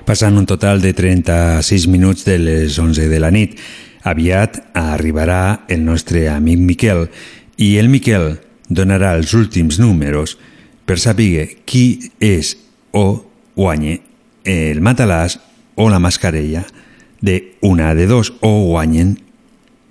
[0.05, 3.55] Passant un total de 36 minuts de les 11 de la nit.
[4.03, 7.07] Aviat arribarà el nostre amic Miquel
[7.57, 8.35] i el Miquel
[8.69, 10.35] donarà els últims números
[10.85, 12.53] per saber qui és
[12.93, 13.23] o
[13.55, 14.14] guanye
[14.45, 15.39] el matalàs
[15.75, 16.63] o la mascarella
[17.21, 19.17] de una de dos o guanyen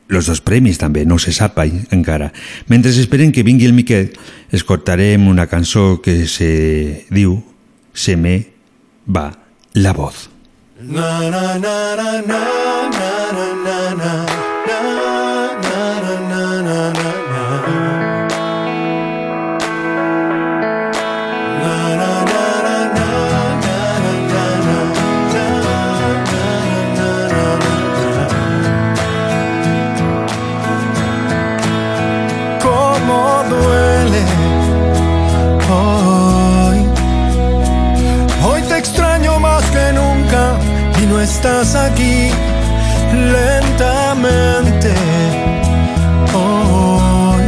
[0.09, 2.31] els dos premis també, no se sap encara.
[2.69, 4.13] Mentre esperen que vingui el Miquel,
[4.53, 7.43] escoltarem una cançó que se diu
[7.95, 8.49] Se me
[9.07, 9.31] va
[9.75, 10.29] la voz.
[10.81, 12.41] Na, na, na, na, na,
[13.31, 14.34] na, na, na.
[41.45, 42.31] Estás aquí
[43.13, 44.95] lentamente.
[46.33, 47.45] Hoy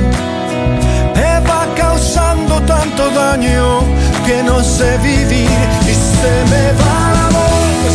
[1.15, 3.81] me va causando tanto daño
[4.27, 5.49] que no sé vivir
[5.91, 7.95] y se me va la voz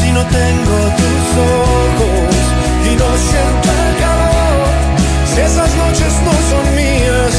[0.00, 1.24] si no tengo tus
[1.62, 2.36] ojos
[2.90, 4.68] y no siento el calor.
[5.32, 7.34] Si esas noches no son mías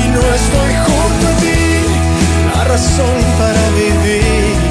[0.00, 1.60] y no estoy junto a ti,
[2.54, 4.65] la razón para vivir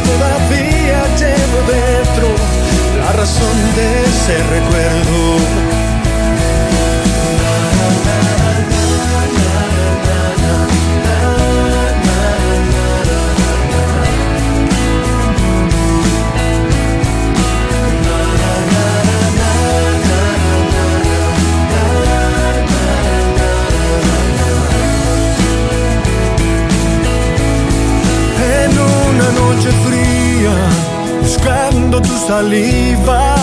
[0.00, 2.28] todavía llevo dentro
[2.98, 5.81] la razón de ese recuerdo.
[31.20, 33.36] Buscando tu saliva,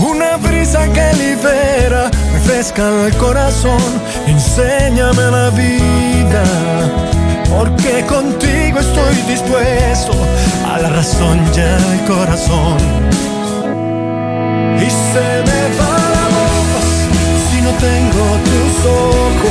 [0.00, 3.82] una brisa que libera, refresca el corazón,
[4.26, 6.44] enséñame la vida,
[7.48, 10.12] porque contigo estoy dispuesto
[10.72, 12.78] a la razón y al corazón.
[14.76, 16.90] Y se me va la voz
[17.50, 19.49] si no tengo tus ojos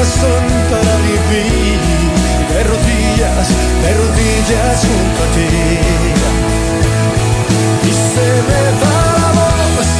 [0.00, 1.78] razón para vivir
[2.52, 3.46] de rodillas,
[3.84, 5.52] de rodillas junto a ti.
[7.88, 9.90] Y se me va la voz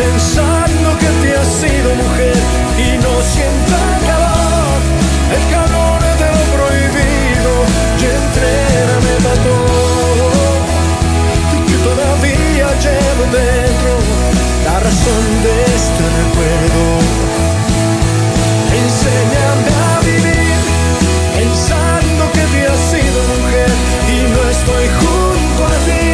[0.00, 2.38] pensando que te has sido mujer
[2.86, 4.78] y no siento el calor,
[5.36, 7.52] el calor de lo prohibido
[8.00, 10.26] y entréname para todo
[11.68, 13.92] que todavía llevo dentro
[14.64, 17.41] la razón de este recuerdo.
[19.02, 20.58] Enséñame a vivir
[21.36, 23.70] pensando que te has sido mujer
[24.14, 26.06] y no estoy junto a ti.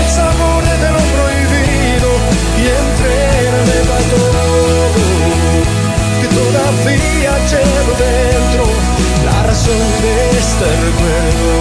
[0.00, 2.10] El sabor de lo prohibido
[2.56, 4.42] y entrégame para todo.
[6.20, 8.64] Que todavía llevo dentro
[9.26, 11.52] la razón de este recuerdo.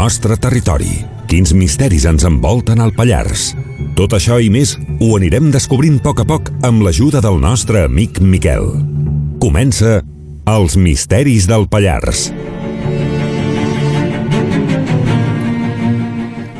[0.00, 1.02] Nostre territori?
[1.28, 3.50] Quins misteris ens envolten al Pallars?
[3.98, 7.82] Tot això i més ho anirem descobrint a poc a poc amb l'ajuda del nostre
[7.84, 8.64] amic Miquel.
[9.44, 9.98] Comença
[10.48, 12.30] Els misteris del Pallars.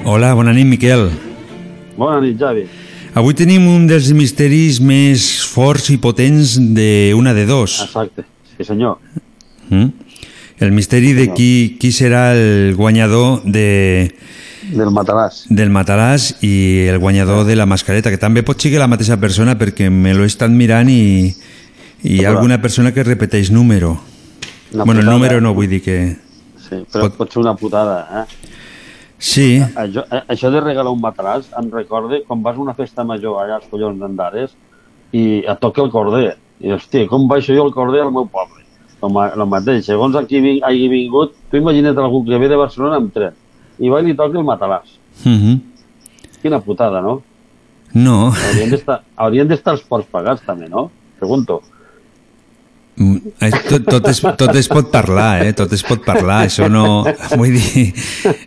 [0.05, 1.09] Hola, bona nit, Miquel.
[1.97, 2.67] Bona nit, Javi.
[3.17, 7.81] Avui tenim un dels misteris més forts i potents de una de dos.
[7.89, 9.01] Exacte, sí senyor.
[9.71, 10.00] Mm?
[10.61, 14.11] El misteri de qui, qui serà el guanyador de
[14.71, 15.47] Del matalàs.
[15.49, 19.57] del matalàs i el guanyador de la mascareta, que també pot ser la mateixa persona
[19.59, 21.33] perquè me l'he estat mirant i,
[22.05, 23.97] i hi ha alguna persona que repeteix número.
[24.73, 25.17] Una bueno, el putada.
[25.17, 25.97] número no vull dir que...
[26.69, 28.53] Sí, però pot, pot ser una putada, eh?
[29.21, 33.41] Sí, Això, això de regalar un matalàs em recorda quan vas a una festa major
[33.43, 34.55] allà als collons d'Andares
[35.13, 36.37] i et toca el corder.
[36.61, 38.60] I, hòstia, com baixo jo el corder al meu poble?
[39.01, 42.59] Com a, el mateix, segons aquí ving, hagi vingut, tu imagina't algú que ve de
[42.61, 43.37] Barcelona amb tren
[43.81, 44.97] i va i li toca el matalàs.
[45.25, 45.61] mhm.
[46.43, 47.21] Quina putada, no?
[47.93, 48.33] no.
[49.17, 50.91] Haurien d'estar els ports pagats, també, no?
[51.19, 51.61] Pregunto.
[52.97, 55.53] Mm, eh, Tot, tot, es, tot es pot parlar, eh?
[55.57, 57.05] Tot es pot parlar, això no...
[57.41, 57.87] Vull dir,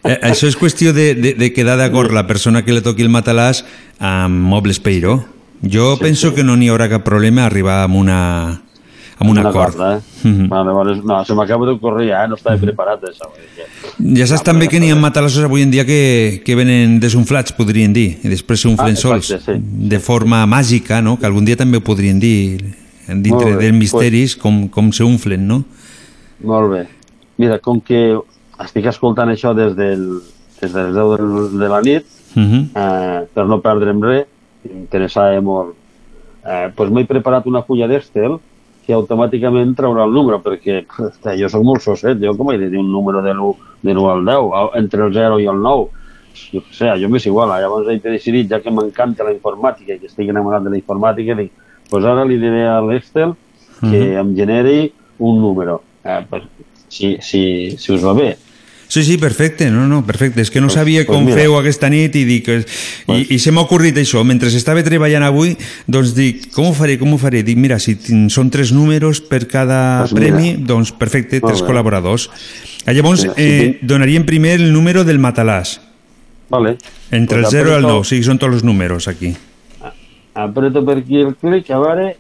[0.06, 3.14] eh, això és qüestió de, de, de quedar d'acord la persona que li toqui el
[3.14, 3.64] matalàs
[4.00, 5.24] amb Mobles Peiró.
[5.64, 6.36] Jo sí, penso sí.
[6.38, 8.20] que no n'hi haurà cap problema arribar amb una
[9.20, 9.76] amb un acord.
[9.80, 10.00] eh?
[10.24, 10.48] Mhm.
[10.50, 10.96] Vale, vale.
[11.04, 12.28] No, se m'acaba d'ocorrir, eh?
[12.28, 13.30] No estava preparat, això.
[13.30, 16.56] vull dir que- Ja saps també que n'hi ha matalassos avui en dia que, que
[16.56, 19.54] venen desunflats, podrien dir, i després s'unflen Ah, sols, sí.
[19.58, 21.18] de forma màgica, no?
[21.20, 22.60] que algun dia també ho podrien dir,
[23.08, 25.64] dintre bé, dels misteris, com, com s'unflen, no?
[26.44, 26.88] Molt bé.
[27.38, 28.18] Mira, com que
[28.64, 30.22] estic escoltant això des, del,
[30.62, 32.70] des de les 10 del- de la nit, Mhm.
[32.76, 34.26] eh, per no perdre'm res,
[34.64, 35.76] m'interessava molt,
[36.46, 38.40] eh, doncs m'he preparat una fulla d'Estel
[38.86, 42.70] que automàticament traurà el número, perquè hosta, jo sóc molt sosset, jo com he de
[42.70, 45.62] dir un número de l'1 de l'1 al 10, a- entre el 0 i el
[45.62, 45.88] 9,
[46.52, 50.00] jo què sé, jo m'és igual, llavors he decidit, ja que m'encanta la informàtica i
[50.00, 51.52] que estic enamorat de la informàtica, dic,
[51.92, 53.36] doncs ara li diré a l'Estel
[53.80, 54.18] que Mhm.
[54.20, 55.82] em generi un número.
[56.04, 56.44] Eh, pues,
[56.90, 58.36] si, si, si us va bé.
[58.94, 60.44] Sí, sí, perfecte, no, no, perfecte.
[60.44, 61.38] És que no Pues- sabia pues com mira.
[61.40, 62.48] feu aquesta nit i dic...
[62.54, 62.60] eh,
[63.10, 64.22] I, i se m'ha ocorrit això.
[64.24, 65.56] Mentre estava treballant avui,
[65.90, 67.42] doncs dic, com ho faré, com ho faré?
[67.42, 67.96] Dic, mira, si
[68.30, 70.28] són tres números per cada Pues mira.
[70.36, 71.72] premi, doncs perfecte, Molt tres bé.
[71.72, 72.28] col·laboradors.
[72.86, 75.80] Ah, Llavors, Mira, eh, tinc- donaríem primer el número del matalàs.
[76.54, 76.78] Vale.
[77.10, 79.34] Entre el Pues 0 i el aprieto- 9, o sigui, són tots els números aquí.
[80.36, 82.16] Apreto per aquí el clic, a veure...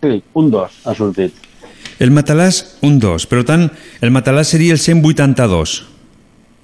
[0.00, 1.34] Clic, un 2 ha sortit.
[1.98, 3.26] El matalàs, un 2.
[3.26, 3.68] Per tant,
[4.00, 5.84] el matalàs seria el 182.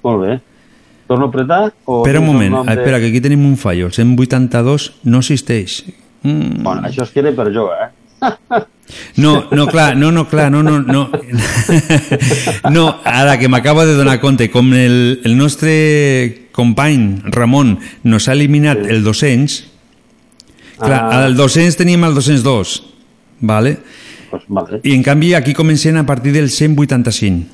[0.05, 0.40] Molt bé.
[1.09, 1.72] Torno a apretar?
[1.85, 3.86] O Espera un moment, ah, espera, que aquí tenim un fallo.
[3.90, 5.82] El 182 no existeix.
[6.22, 6.62] Mm.
[6.64, 7.90] Bueno, això es queda per jo, eh?
[9.16, 11.10] No, no, clar, no, no, clar, no, no, no.
[12.72, 18.32] No, ara que m'acabo de donar compte, com el, el nostre company Ramon nos ha
[18.32, 19.59] eliminat el 200,
[20.78, 21.24] clar, Ah.
[21.24, 22.85] al 200 teníem el 202,
[23.40, 23.78] vale?
[24.31, 24.81] Pues vale.
[24.82, 27.53] I en canvi aquí comencem a partir del 185.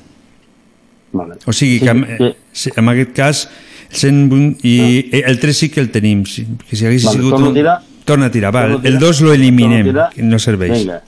[1.11, 1.35] Vale.
[1.45, 3.49] O sigui que, en, que- sí, en aquest cas
[3.91, 7.31] el 108 i el 3 sí que el tenim, sí, que si hagués Vale, sigut
[7.35, 7.79] torno a tirar?
[8.05, 8.93] Torna a tirar, va, Torno a tirar?
[8.93, 10.79] el 2 lo eliminem, que no serveix.
[10.79, 11.01] Vinga.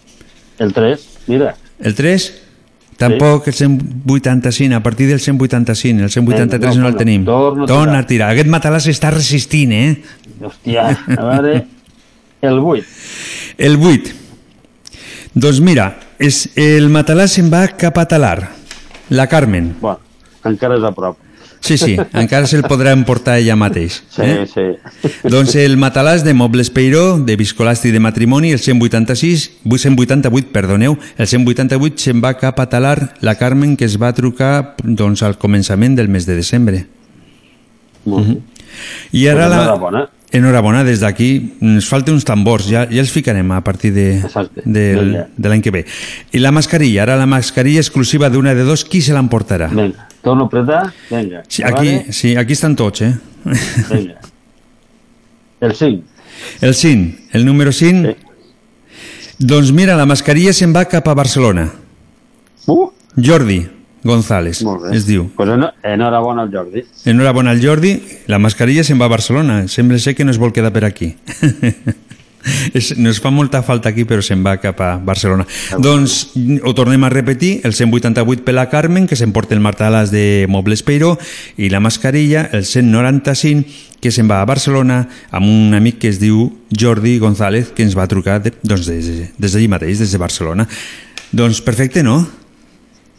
[0.60, 1.56] El 3, mira.
[1.80, 2.40] El 3?
[2.98, 7.26] Tampoc el 185, a partir del 185, el 183 Vinga, no, no el torna, tenim.
[7.26, 8.04] torna a Torna tirar.
[8.04, 8.30] a tirar.
[8.36, 10.04] Aquest matalàs està resistint, eh?
[10.40, 10.86] Hòstia,
[11.18, 11.56] a veure...
[12.44, 12.84] El 8.
[13.58, 14.12] El 8.
[15.34, 15.88] Doncs mira,
[16.22, 18.52] és, el matalàs se'n va cap a Talar.
[19.14, 19.76] La Carmen.
[19.80, 20.00] Bueno,
[20.50, 21.20] encara és a prop.
[21.64, 24.02] Sí, sí, encara se'l podrà emportar ella mateix.
[24.12, 24.48] Sí, eh?
[24.50, 24.66] sí.
[25.32, 31.30] Doncs el matalàs de Mobles Peiró, de Viscolàstic de Matrimoni, el 186, 188, perdoneu, el
[31.30, 35.96] 188 se'n va cap a Talar la Carmen, que es va trucar doncs, al començament
[35.96, 36.84] del mes de desembre.
[38.10, 38.42] Molt bé.
[39.14, 39.62] I ara Pues la...
[39.62, 40.04] enhorabona.
[40.34, 41.28] Enhorabona, des d'aquí
[41.62, 44.08] ens falten uns tambors, ja, ja els ficarem a partir de,
[44.66, 45.28] del, Vinga.
[45.38, 45.84] de l'any que ve.
[46.34, 49.70] I la mascarilla, ara la mascarilla exclusiva d'una de dos, qui se l'emportarà?
[49.70, 50.88] Vinga, torno a apretar?
[51.12, 51.44] Vinga.
[51.48, 52.14] Sí, aquí, veure.
[52.18, 53.14] sí, aquí estan tots, eh?
[53.92, 54.18] Vinga.
[55.62, 56.04] El 5.
[56.62, 58.16] El 5, el número 5.
[59.38, 61.70] Doncs mira, la mascarilla se'n va cap a Barcelona.
[62.66, 62.90] Uh.
[63.16, 63.62] Jordi
[64.04, 64.98] González, Molt bé.
[64.98, 65.30] es diu.
[65.36, 66.84] Pues eno- enhorabona al Jordi.
[67.06, 69.68] Enhorabona al Jordi, la mascarilla se'n va a Barcelona.
[69.68, 71.16] Sembla ser que no es vol quedar per aquí.
[72.74, 75.46] Es, nos fa molta falta aquí, però se'n va cap a Barcelona.
[75.80, 76.34] Doncs
[76.68, 80.84] ho tornem a repetir, el 188 per la Carmen, que s'emporta el martalàs de Mobles
[80.84, 81.14] Peiró,
[81.56, 83.64] i la mascarilla, el 195,
[84.04, 87.96] que se'n va a Barcelona amb un amic que es diu Jordi González, que ens
[87.96, 89.08] va trucar de, doncs des,
[89.40, 90.68] des d'allí mateix, des de Barcelona.
[91.32, 92.26] Doncs perfecte, no?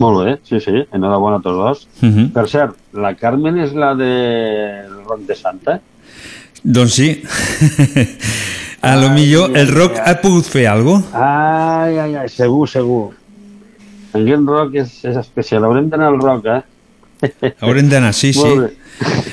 [0.02, 1.88] Molt bé, sí, sí, enhorabona a tots dos.
[2.02, 2.32] Uh -huh.
[2.32, 5.80] Per cert, la Carmen és la de Roc de Santa?
[6.62, 7.22] Doncs sí.
[8.80, 11.84] a lo millor el rock ha pogut fer alguna cosa?
[11.84, 13.12] Ai, ai, ai, segur, segur.
[14.14, 14.28] En
[14.74, 15.64] és, és especial.
[15.64, 16.62] Haurem d'anar al rock, eh?
[17.60, 18.40] Haurem d'anar, sí, sí.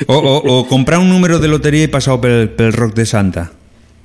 [0.07, 3.51] O, o, o comprar un número de loteria i passar pel, pel rock de Santa.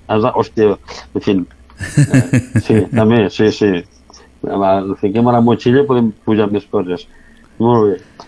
[0.09, 0.77] Hòstia,
[1.15, 1.37] en fi.
[1.81, 3.73] Eh, sí, també, sí, sí.
[4.45, 7.07] El fiquem a la motxilla i podem pujar més coses.
[7.59, 8.27] Molt bé.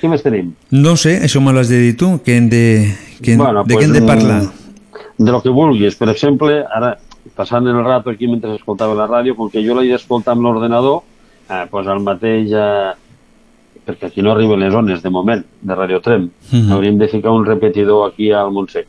[0.00, 0.52] Què més tenim?
[0.70, 2.62] No sé, això me l'has de dir tu, que hem de,
[3.22, 4.42] que hem, Bueno, de pues, què hem de parlar?
[4.44, 5.96] mm, De lo que vulguis.
[5.98, 6.96] Per exemple, ara,
[7.34, 11.02] passant el rato aquí mentre escoltava la ràdio, com que jo l'he d'escoltar amb l'ordenador,
[11.50, 12.52] eh, pues al mateix...
[12.52, 12.94] Eh,
[13.88, 16.28] perquè aquí no arriben les ones, de moment, de Radio Trem.
[16.52, 16.72] Mhm.
[16.72, 18.86] Hauríem de ficar un repetidor aquí al Montsec.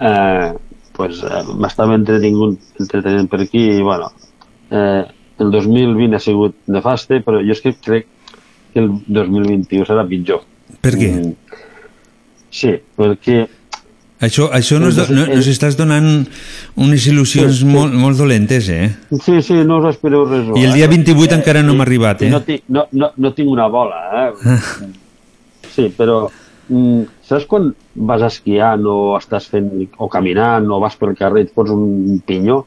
[0.00, 0.52] Eh,
[0.92, 4.12] pues, eh, m'estava entretingut, entretenint per aquí i, bueno,
[4.70, 5.04] eh,
[5.40, 8.06] el 2020 ha sigut nefaste, però jo és que crec
[8.72, 10.44] que el 2021 serà pitjor.
[10.82, 11.10] Per què?
[11.10, 11.60] Mm,
[12.50, 13.44] sí, perquè
[14.24, 16.06] Això, això nos, do, no, nos estàs donant
[16.80, 17.68] unes il·lusions Sí, sí.
[17.68, 18.86] molt, molt dolentes, eh?
[19.10, 20.46] Sí, sí, no us espereu res.
[20.56, 22.30] I el dia 28 encara no m'ha arribat, eh?
[22.32, 24.58] no, tinc, no, no, no tinc una bola, eh?
[25.74, 26.28] Sí, però
[26.70, 27.72] mm, saps quan
[28.08, 32.20] vas esquiant o estàs fent, o caminant o vas pel carrer i et fots un
[32.24, 32.60] pinyó?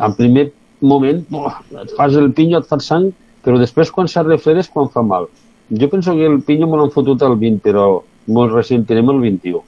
[0.00, 0.46] En primer
[0.82, 3.10] moment buah, et fas el pinyó, et fas sang,
[3.44, 5.28] però després quan s'arrefredes quan fa mal.
[5.70, 7.86] Jo penso que el pinyó me l'han fotut el 20, però
[8.28, 9.62] molt recent tenim el 21.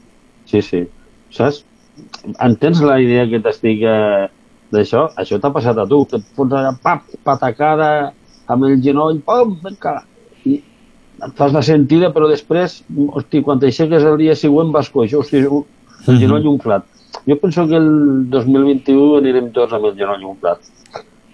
[0.51, 0.83] Sí, sí.
[1.33, 1.63] Saps?
[2.41, 4.29] Entens la idea que t'estic eh,
[4.73, 5.07] d'això?
[5.21, 7.91] Això t'ha passat a tu, que et fots allà, pap, patacada
[8.53, 10.01] amb el genoll, pum, vinga,
[10.49, 10.59] i
[11.23, 12.81] et fas la sentida, però després,
[13.15, 15.45] hosti, quan t'aixeques el dia següent vas coix, hosti,
[16.09, 16.89] el genoll inflat.
[17.29, 17.91] Jo penso que el
[18.33, 20.65] 2021 anirem tots amb el genoll inflat.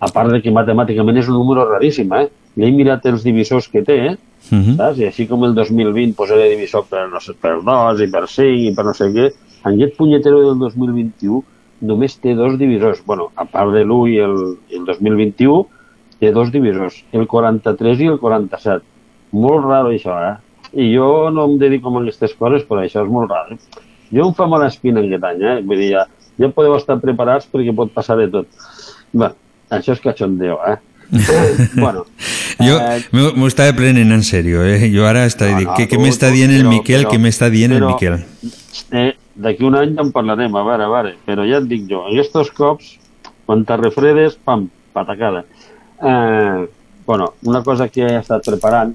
[0.00, 2.28] A part de que matemàticament és un número raríssim, eh?
[2.58, 4.16] L'he mirat els divisors que té, eh?
[4.50, 4.76] Mhm.
[4.76, 4.98] saps?
[4.98, 8.26] I així com el 2020 pues, era divisor per, no sé, per 2 i per
[8.28, 9.32] 5 i per no sé què,
[9.64, 11.42] en aquest punyetero del 2021
[11.80, 13.02] només té dos divisors.
[13.04, 14.36] bueno, a part de l'1 i el,
[14.70, 15.66] el 2021,
[16.18, 18.82] té dos divisors, el 43 i el 47.
[19.32, 20.36] Molt raro això, eh?
[20.72, 23.58] I jo no em dedico a aquestes coses, però això és molt raro.
[24.10, 25.60] Jo em fa mala espina aquest any, eh?
[25.62, 26.06] Vull dir, ja,
[26.38, 28.48] ja podeu estar preparats perquè pot passar de tot.
[29.12, 29.30] Bé,
[29.70, 30.76] això és cachondeo, eh?
[31.80, 32.04] bueno,
[32.60, 32.74] Jo
[33.16, 34.90] m'ho m'ho estava prenent en sèrio, eh?
[34.92, 37.72] Jo ara estava No, no, què, què m'està dient el Miquel, però- què m'està dient
[37.72, 38.18] el però- Miquel?
[38.92, 41.86] eh, d'aquí un any ja en parlarem, a veure, a veure, però ja et dic
[41.88, 42.98] jo, aquests cops,
[43.46, 45.44] quan te refredes, pam, patacada.
[46.02, 46.66] Eh,
[47.06, 48.92] bueno, una cosa que he estat preparant,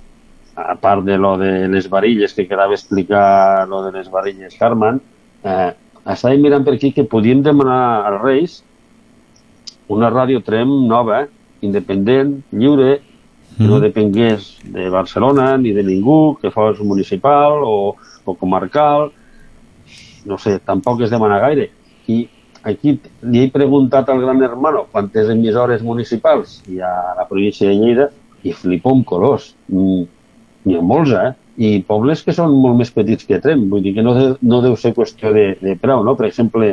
[0.55, 5.01] a part de lo de les varilles, que quedava explicar lo de les varilles Carmen,
[5.43, 5.71] eh,
[6.05, 8.63] estàvem mirant per aquí que podíem demanar als Reis
[9.93, 11.23] una ràdio Trem nova,
[11.63, 12.99] independent, lliure,
[13.57, 17.95] que no depengués de Barcelona ni de ningú, que fos municipal o,
[18.25, 19.11] o comarcal,
[20.25, 21.69] no sé, tampoc es demana gaire.
[22.09, 22.23] I
[22.63, 22.95] aquí
[23.29, 27.75] li he preguntat al gran hermano quantes emissores municipals hi ha a la província de
[27.75, 28.09] Lleida
[28.43, 29.53] i flipo amb colors.
[29.67, 30.03] Mm,
[30.63, 31.33] N'hi ha molts, eh?
[31.59, 34.61] I pobles que són molt més petits que Trem, vull dir que no, de, no
[34.63, 36.15] deu ser qüestió de, de preu, no?
[36.15, 36.69] Per exemple,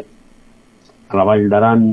[1.10, 1.88] a la Vall d'Aran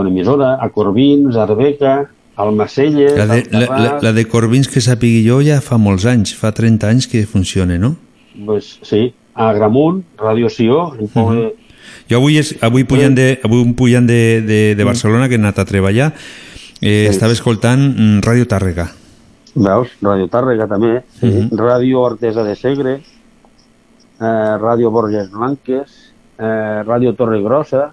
[0.00, 4.66] una emissora, a Corbins, a Arbeca, al Macelles, La de, la, la, la de Corbins
[4.68, 7.94] que sàpigui jo ja fa molts anys, fa 30 anys que funciona, no?
[8.46, 11.52] pues, sí, a Agramunt, Ràdio Sió, un poble...
[12.10, 15.60] Jo avui, és, avui pujant, de, avui pujant de, de, de Barcelona, que he anat
[15.62, 16.10] a treballar,
[16.80, 17.14] eh, Sí.
[17.14, 18.88] estava escoltant mm, Ràdio Tàrrega.
[19.54, 19.92] Veus?
[20.02, 21.26] Ràdio Tàrrega també, sí.
[21.30, 21.54] Mhm.
[21.56, 25.94] Ràdio Artesa de Segre, eh, Ràdio Borges Blanques,
[26.38, 27.92] eh, Ràdio Torre Grossa,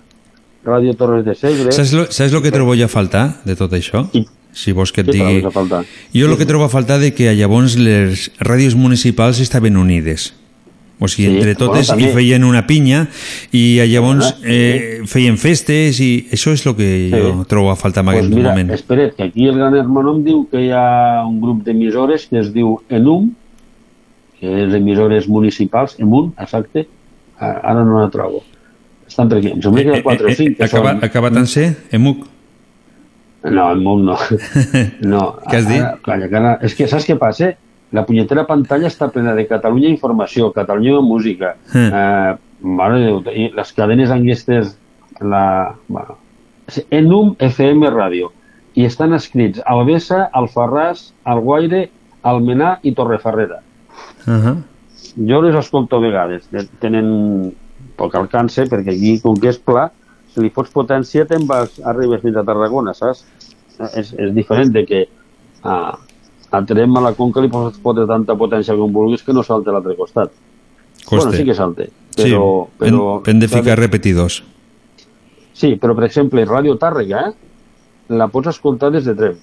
[0.66, 1.72] Ràdio Torres de Segre...
[1.74, 4.06] Saps lo, saps lo que trobo ja a faltar de tot això?
[4.54, 5.40] Si vols que et Què digui...
[5.48, 5.86] a faltar?
[6.14, 10.34] Jo el que trobo a faltar de que llavors les ràdios municipals estaven unides.
[11.02, 12.14] O sigui, Sí, entre totes bueno, i també.
[12.14, 13.08] feien una pinya
[13.52, 14.44] i llavors Ah, sí.
[14.54, 17.48] eh, feien festes i això és el que jo Sí.
[17.50, 18.70] trobo a faltar en Pues aquest mira, moment.
[18.76, 22.38] espera't, que aquí el gran hermano em diu que hi ha un grup d'emissores que
[22.40, 23.32] es diu ENUM,
[24.40, 26.86] que és emissores municipals, EMUN, exacte,
[27.40, 28.44] ara no la trobo.
[29.12, 30.56] Estan per aquí, em sembla que hi ha 4 o 5.
[30.58, 31.04] Que Eh, Acaba, són...
[31.10, 31.66] acabat en C?
[31.98, 32.22] EMUC?
[33.52, 34.16] No, EMUN no.
[35.14, 35.24] no.
[35.50, 35.82] Què has dit?
[35.82, 36.52] Ara, calla, que ara...
[36.64, 37.52] És que saps què passa?
[37.92, 41.90] La punyetera pantalla està plena de Catalunya Informació, Catalunya Música, Mm.
[41.92, 44.76] eh, mare de Déu, i les cadenes aquestes,
[45.20, 45.74] la...
[45.90, 46.16] Bueno,
[46.94, 48.30] Enum FM Ràdio,
[48.80, 51.90] i estan escrits Albesa, Alfarràs, Alguaire,
[52.24, 53.60] Almenar i Torreferrera.
[54.28, 54.56] Uh -huh.
[55.28, 56.70] Jo les escolto a vegades, de-
[57.98, 59.90] poc alcance, perquè aquí, com que és pla,
[60.32, 63.26] si li fots potència te'n vas, arribes fins a Tarragona, saps?
[63.98, 65.02] És, és diferent de que
[65.64, 65.76] a,
[66.52, 69.72] a Trem a la Conca li pots fotre tanta potència com vulguis que no salta
[69.72, 70.34] a l'altre costat.
[71.02, 71.16] Coste.
[71.16, 72.26] Bueno, sí que salte, però...
[72.28, 72.34] sí,
[72.80, 74.42] però hem, hem de ficar repetidors.
[75.58, 79.40] Sí, però per exemple, Ràdio Tàrrega, eh, la pots escoltar des de Trem.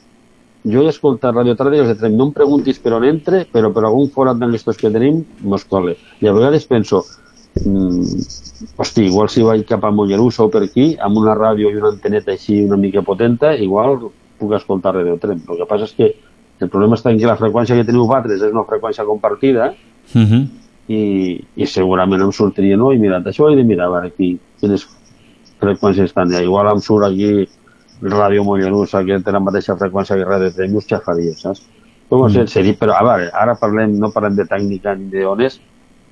[0.68, 2.16] Jo he escoltat Ràdio Tàrrega des de Trem.
[2.18, 5.96] No em preguntis per on entre, però per algun forat d'aquestos que tenim mos cole.
[6.22, 7.04] I a vegades penso,
[8.76, 11.92] hosti, igual si vaig cap a Mollerussa o per aquí, amb una ràdio i una
[11.94, 13.98] anteneta així una mica potenta, igual
[14.38, 15.40] puc escoltar Ràdio Trem.
[15.48, 16.08] El que passa és que
[16.60, 19.74] el problema està en que la freqüència que teniu vosaltres és una freqüència compartida
[20.14, 20.48] Mhm.
[20.88, 21.00] i,
[21.56, 24.86] i segurament em sortiria, no, he mirat això, he de mirar a veure aquí, quines
[25.60, 26.42] freqüències estan allà.
[26.42, 27.48] Igual em surt aquí
[28.02, 31.62] Ràdio Mollerussa, que té la mateixa freqüència que Ràdio Trem, us xafaria, saps?
[32.08, 32.38] Però, Mm.
[32.40, 32.46] mm.
[32.48, 35.60] seria, però a veure, ara parlem, no parlem de tècnica ni d'ones, i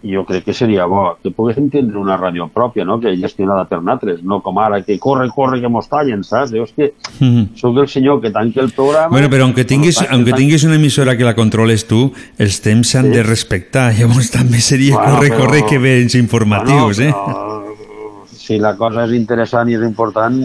[0.05, 3.83] jo crec que seria bo que poguéssim tindre una ràdio pròpia, no?, que gestionada per
[3.83, 6.51] natres, no com ara, que corre, corre, que mos tallen, saps?
[6.53, 7.57] Dius que Mhm.
[7.57, 9.09] sóc el senyor que tanca el programa...
[9.09, 13.11] Bueno, però aunque tinguis, aunque tinguis una emissora que la controles tu, els temps s'han
[13.11, 13.93] de respectar.
[13.99, 17.11] Llavors també seria Bueno, corre, però- corre, que vens informatius, eh?
[17.13, 17.75] Bueno,
[18.37, 20.37] si la cosa és interessant i és important,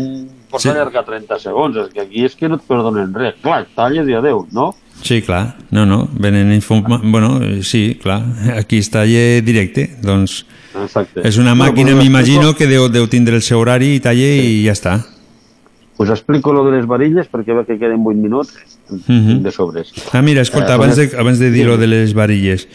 [0.51, 0.69] pots Sí.
[0.69, 0.75] sí.
[0.75, 1.77] allargar 30 segons.
[1.77, 3.35] És que aquí és que no et perdonen res.
[3.41, 4.73] Clar, talles i adeu, no?
[5.01, 5.55] Sí, clar.
[5.71, 6.99] No, no, venen informa...
[7.03, 8.21] Bueno, sí, clar.
[8.59, 10.43] Aquí està allà directe, doncs...
[10.83, 11.23] Exacte.
[11.27, 14.61] És una màquina, pues m'imagino, que deu, deu tindre el seu horari i talle i
[14.67, 14.93] ja està.
[15.97, 18.53] Us explico lo de les varilles perquè ve que queden 8 minuts
[18.91, 19.41] Mhm.
[19.43, 19.91] de sobres.
[20.13, 22.67] Ah, mira, escolta, Eh, abans de, abans de dir lo de les varilles.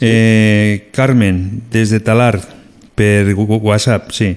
[0.00, 2.40] Eh, Carmen, des de Talar,
[2.94, 4.36] per WhatsApp, sí.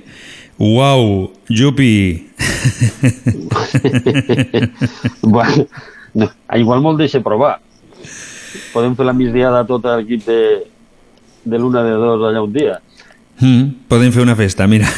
[0.58, 2.30] Uau, Jupi!
[5.22, 5.68] bueno,
[6.14, 7.60] no, igual me'l deixa provar.
[8.72, 10.64] Podem fer la migdiada tot l'equip de,
[11.44, 12.80] de l'una de dos allà un dia.
[13.44, 14.88] Mm, podem fer una festa, mira.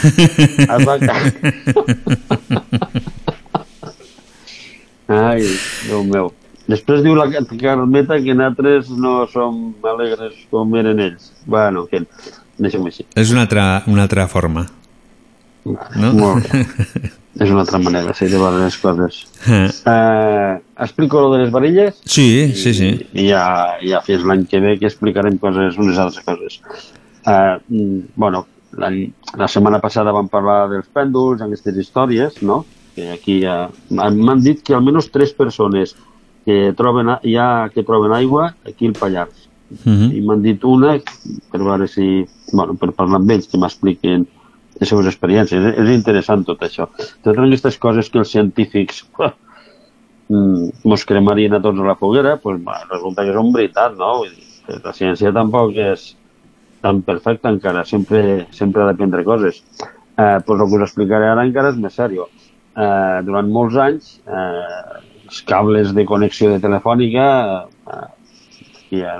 [5.08, 5.42] Ai,
[5.88, 6.34] Déu meu.
[6.68, 11.32] Després diu la Carmeta que nosaltres no som alegres com eren ells.
[11.48, 12.04] Bueno, que
[12.60, 13.06] deixem així.
[13.16, 14.68] És una altra, una altra forma.
[16.00, 16.12] No?
[16.18, 16.66] Molt bé.
[17.38, 19.24] És una altra manera, sí, de veure les coses.
[19.48, 22.90] Eh, Uh, explico lo de les varilles sí, sí, sí.
[23.14, 26.60] i ja, ja fins l'any que ve que explicarem coses, unes altres coses.
[27.26, 27.58] Uh,
[28.16, 28.46] bueno,
[28.78, 28.90] la,
[29.38, 32.64] la setmana passada vam parlar dels pèndols, aquestes històries, no?
[32.96, 33.68] Que aquí ja...
[33.90, 35.96] M'han dit que almenys tres persones
[36.48, 39.48] que troben, ja, que troben aigua aquí al Pallars.
[39.84, 40.12] Mhm.
[40.16, 40.96] I m'han dit una,
[41.52, 42.26] per veure si...
[42.54, 44.26] Bueno, per parlar amb ells, que m'expliquen
[44.80, 45.66] les seves experiències.
[45.74, 46.90] És, interessant tot això.
[47.26, 52.62] Totes aquestes coses que els científics mm, mos cremarien a tots a la foguera, pues,
[52.64, 54.14] va, resulta que són veritat, no?
[54.84, 56.10] La ciència tampoc és
[56.84, 59.64] tan perfecta encara, sempre, sempre ha d'aprendre coses.
[60.18, 62.28] Eh, pues el que us explicaré ara encara és més sèrio.
[62.78, 67.28] Eh, durant molts anys, eh, els cables de connexió de telefònica
[67.94, 68.08] eh,
[68.78, 69.18] aquí, a,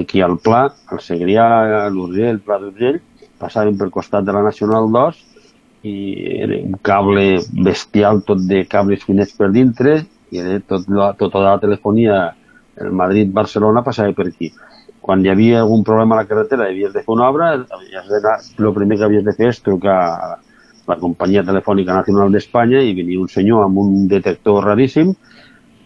[0.00, 1.46] aquí al Pla, al Segrià,
[1.80, 3.00] a l'Urgell, Pla d'Urgell,
[3.44, 5.22] passaven per costat de la Nacional 2
[5.84, 5.94] i
[6.40, 9.98] era un cable bestial, tot de cables finets per dintre,
[10.32, 12.22] i era tot la, tota la telefonia,
[12.80, 14.50] el Madrid-Barcelona passava per aquí.
[15.04, 18.72] Quan hi havia algun problema a la carretera i havies de fer una obra, el
[18.78, 20.30] primer que havies de fer és trucar a
[20.88, 25.12] la companyia telefònica nacional d'Espanya i venia un senyor amb un detector raríssim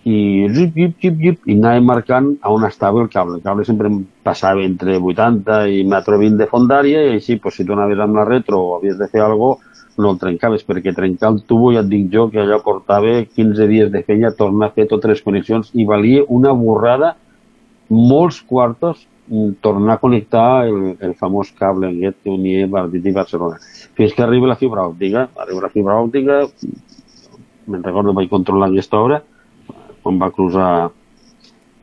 [0.04, 3.38] i zip, zip, zip, zip, i anava marcant a on estava el cable.
[3.38, 7.58] El cable sempre em passava entre 80 i metro 20 de fondària i així, pues,
[7.58, 9.64] si tu anaves amb la retro o havies de fer alguna cosa,
[9.98, 13.66] no el trencaves, perquè trencar el tubo, ja et dic jo, que allò portava 15
[13.66, 17.16] dies de feina, tornar a fer totes les connexions i valia una borrada
[17.88, 23.16] molts quartos mm, tornar a connectar el, el famós cable aquest que unia Bartit i
[23.16, 23.58] Barcelona.
[23.98, 25.26] Fins que arriba la fibra òptica.
[25.34, 26.44] Arriba la fibra òptica,
[27.68, 29.22] me'n recordo vaig controlar aquesta obra,
[30.08, 30.88] quan va cruzar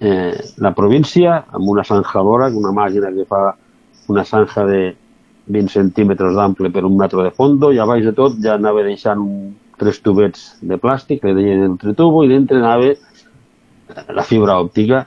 [0.02, 3.52] eh, la província amb una zanjadora, una màquina que fa
[4.10, 4.82] una zanja de
[5.54, 8.82] 20 centímetres d'ample per un metre de fondo i a baix de tot ja anava
[8.86, 12.94] deixant un, tres tubets de plàstic, que deien el tritubo, i dintre anava
[14.16, 15.06] la fibra òptica.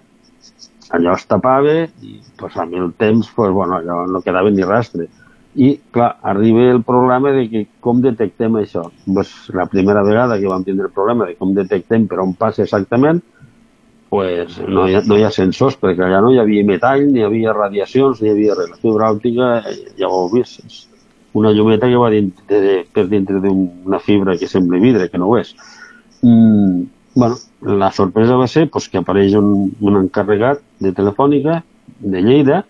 [0.94, 1.74] Allò es tapava
[2.04, 5.08] i pues, amb el temps pues, bueno, allò no quedava ni rastre.
[5.58, 8.84] I, clar, arriba el problema de que com detectem això.
[9.06, 12.62] Pues, la primera vegada que vam tindre el problema de com detectem per on passa
[12.62, 13.18] exactament,
[14.08, 17.20] pues, no, hi ha, no hi ha sensors, perquè allà no hi havia metall, ni
[17.20, 18.70] hi havia radiacions, ni hi havia res.
[18.70, 19.10] La
[19.58, 20.62] eh, ja ho heu vist,
[21.34, 25.28] una llumeta que va dintre de, per dintre d'una fibra que sembla vidre, que no
[25.28, 25.54] ho és.
[26.22, 26.86] Mm,
[27.18, 27.36] bueno,
[27.82, 31.64] la sorpresa va ser pues, que apareix un, un encarregat de Telefònica
[31.98, 32.64] de Lleida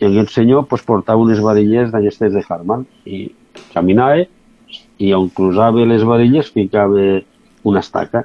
[0.00, 3.26] i aquest senyor pues, portava unes varilles d'aquestes de Harman i
[3.72, 4.24] caminava
[4.98, 7.02] i on cruzava les varilles ficava
[7.64, 8.24] una estaca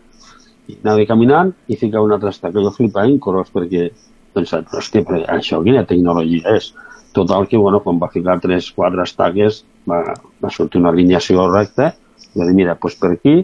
[0.70, 2.62] i anava caminant i ficava una altra estaca.
[2.62, 3.90] Jo flipava en colors perquè
[4.36, 6.74] pensava, hòstia, però això quina tecnologia és?
[7.14, 10.04] Total que, bueno, quan va ficar tres, quatre estaques va,
[10.42, 11.94] va sortir una alineació recta
[12.36, 13.40] i va dir, mira, doncs per aquí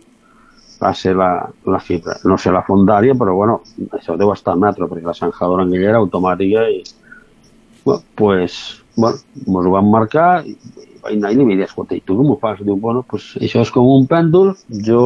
[0.93, 2.19] ser la, la fibra.
[2.29, 3.61] No sé la fondària, però bueno,
[3.95, 6.83] això deu estar metro, perquè la zanjadora en era automàtica i
[7.85, 9.17] bueno, pues, bueno,
[9.47, 10.57] mos ho van marcar i,
[11.05, 12.61] vaig anar i li vaig dir, escolta, i tu com ho fas?
[12.65, 14.55] Diu, bueno, pues això és com un pèndol,
[14.87, 15.01] jo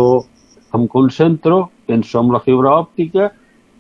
[0.76, 3.34] em concentro, penso en la fibra òptica,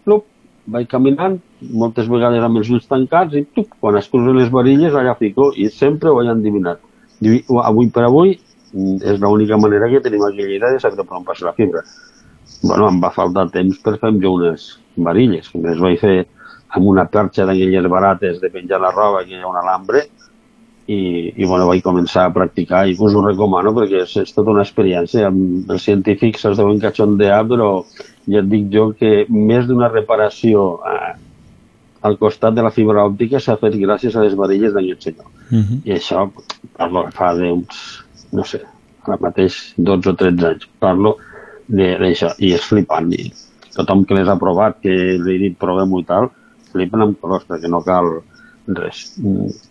[0.03, 0.25] plup,
[0.69, 4.95] vaig caminant, moltes vegades amb els ulls tancats i tuc, quan es cruzen les varilles
[4.95, 6.83] allà fico i sempre ho he endivinat.
[7.23, 11.03] Diu, Avui per avui mm, és l'única manera que tenim aquí a Lleida de saber
[11.05, 11.83] per on passa la fibra.
[12.63, 16.17] Bueno, em va faltar temps per fer jo unes varilles, que les vaig fer
[16.69, 20.05] amb una perxa d'aquelles barates de penjar la roba, que hi ha un alambre,
[20.89, 24.55] i, i bueno, vaig començar a practicar i us ho recomano perquè és, és tota
[24.55, 25.27] una experiència.
[25.29, 27.83] Amb els científics es deuen cachondear, però
[28.25, 31.11] ja et dic jo que més d'una reparació eh,
[32.09, 35.29] al costat de la fibra òptica s'ha fet gràcies a les varilles d'aquest senyor.
[35.51, 35.79] Uh -huh.
[35.85, 36.29] I això
[36.77, 38.61] parlo fa d'uns, no sé,
[39.05, 40.67] ara mateix 12 o 13 anys.
[40.79, 41.17] Parlo
[41.67, 43.13] de- d'això i és flipant.
[43.13, 43.31] I
[43.75, 46.31] tothom que les ha provat, que li he dit provem-ho i tal,
[46.71, 48.09] flipen amb colors perquè no cal
[48.77, 49.03] res.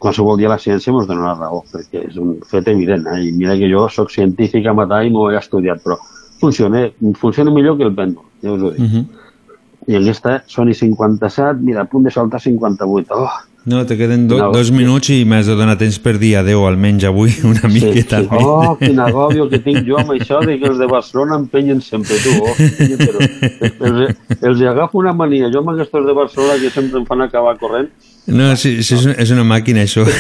[0.03, 3.07] Qualsevol dia la ciència ens dona la raó, perquè és un fet evident.
[3.07, 3.29] Eh?
[3.29, 5.99] I mira que jo sóc científic a matar i m'ho he estudiat, però
[6.41, 6.89] funciona,
[7.19, 8.81] funciona millor que el pèndol, ja us ho dic.
[8.81, 9.05] Uh -huh.
[9.89, 13.15] I aquesta són i 57, mira, a punt de saltar 58.
[13.15, 13.31] Oh,
[13.69, 16.65] No, te queden do, No, dos minuts i m'has de donar temps per dir adeu
[16.65, 18.23] almenys avui una miqueta.
[18.25, 18.29] sí.
[18.41, 22.17] Oh, quin agòbio que tinc jo amb això de que els de Barcelona empenyen sempre,
[22.25, 22.33] tu.
[22.41, 23.19] Oh, punyetero.
[23.89, 23.99] els,
[24.41, 25.53] els hi agafo una mania.
[25.53, 27.91] Jo amb aquests de Barcelona que sempre em fan acabar corrent,
[28.29, 30.03] No, sí, sí, és, una, és una màquina, això.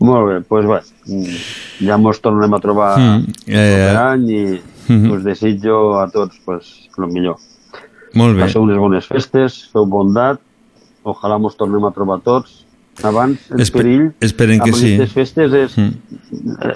[0.00, 0.78] Molt bé, doncs pues bé,
[1.10, 1.40] mm,
[1.88, 5.10] ja mos tornem a trobar Mm, mm, eh, any i mhm.
[5.12, 7.36] us desitjo a tots pues, el millor.
[8.14, 8.42] Molt bé.
[8.46, 10.40] Passeu unes bones festes, feu bondat,
[11.04, 12.66] ojalà mos tornem a trobar tots.
[13.06, 14.88] Abans, el Espe- perill esperen que amb sí.
[14.94, 15.92] aquestes festes és Mm.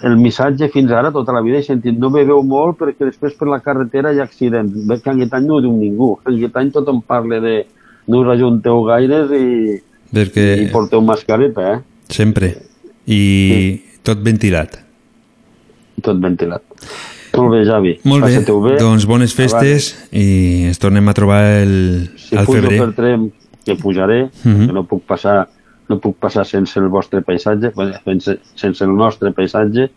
[0.09, 3.48] el missatge fins ara, tota la vida he sentit no beveu molt perquè després per
[3.48, 4.73] la carretera hi ha accidents.
[4.89, 6.19] Veig que aquest any no ho diu ningú.
[6.24, 7.66] Aquest any tothom parla de
[8.09, 9.82] no us ajunteu gaires i,
[10.15, 11.81] Perquè i porteu mascareta, eh?
[12.09, 12.55] sempre.
[13.06, 14.78] I tot ventilat.
[16.01, 16.62] Tot ventilat.
[17.36, 17.98] Molt bé, Javi.
[18.05, 18.77] Molt bé, bé.
[18.78, 22.78] doncs bones festes i ens tornem a trobar el, Si al pujo febrer.
[22.81, 23.31] per trem,
[23.65, 24.66] que pujaré, Mhm.
[24.66, 25.48] que no puc passar
[25.89, 27.70] no puc passar sense el vostre paisatge,
[28.05, 29.90] sense, sense el nostre paisatge,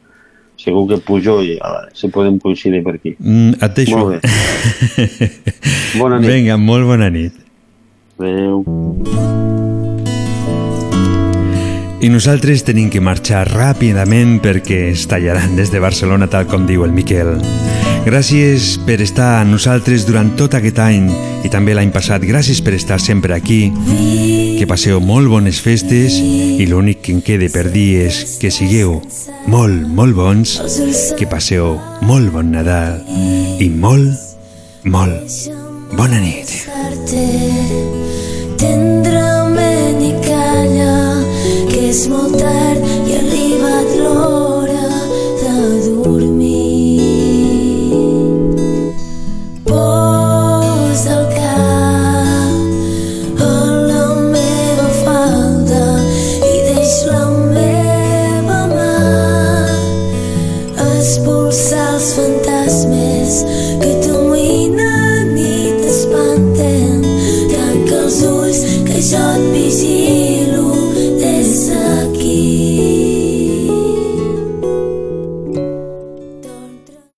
[0.57, 3.15] segur que pujo i a veure, si podem coincidir per aquí.
[3.19, 3.97] Mm, et deixo.
[3.97, 5.31] Molt bé.
[5.99, 6.29] Bona nit.
[6.29, 7.33] Vinga, molt bona nit.
[8.19, 8.65] Adéu.
[11.97, 16.83] I nosaltres tenim que marxar ràpidament perquè es tallaran des de Barcelona tal com diu
[16.85, 17.39] el Miquel.
[18.05, 21.09] Gràcies per estar amb nosaltres durant tot aquest any
[21.41, 22.21] i també l'any passat.
[22.21, 23.71] Gràcies per estar sempre aquí.
[24.59, 28.99] Que passeu molt bones festes i l'únic que em queda per dir és que sigueu
[29.49, 30.55] molt, molt bons,
[31.17, 33.01] que passeu molt bon Nadal
[33.57, 34.13] i molt,
[34.85, 35.49] molt
[35.97, 36.53] bona nit.
[38.61, 39.06] Calla,
[41.87, 43.36] que és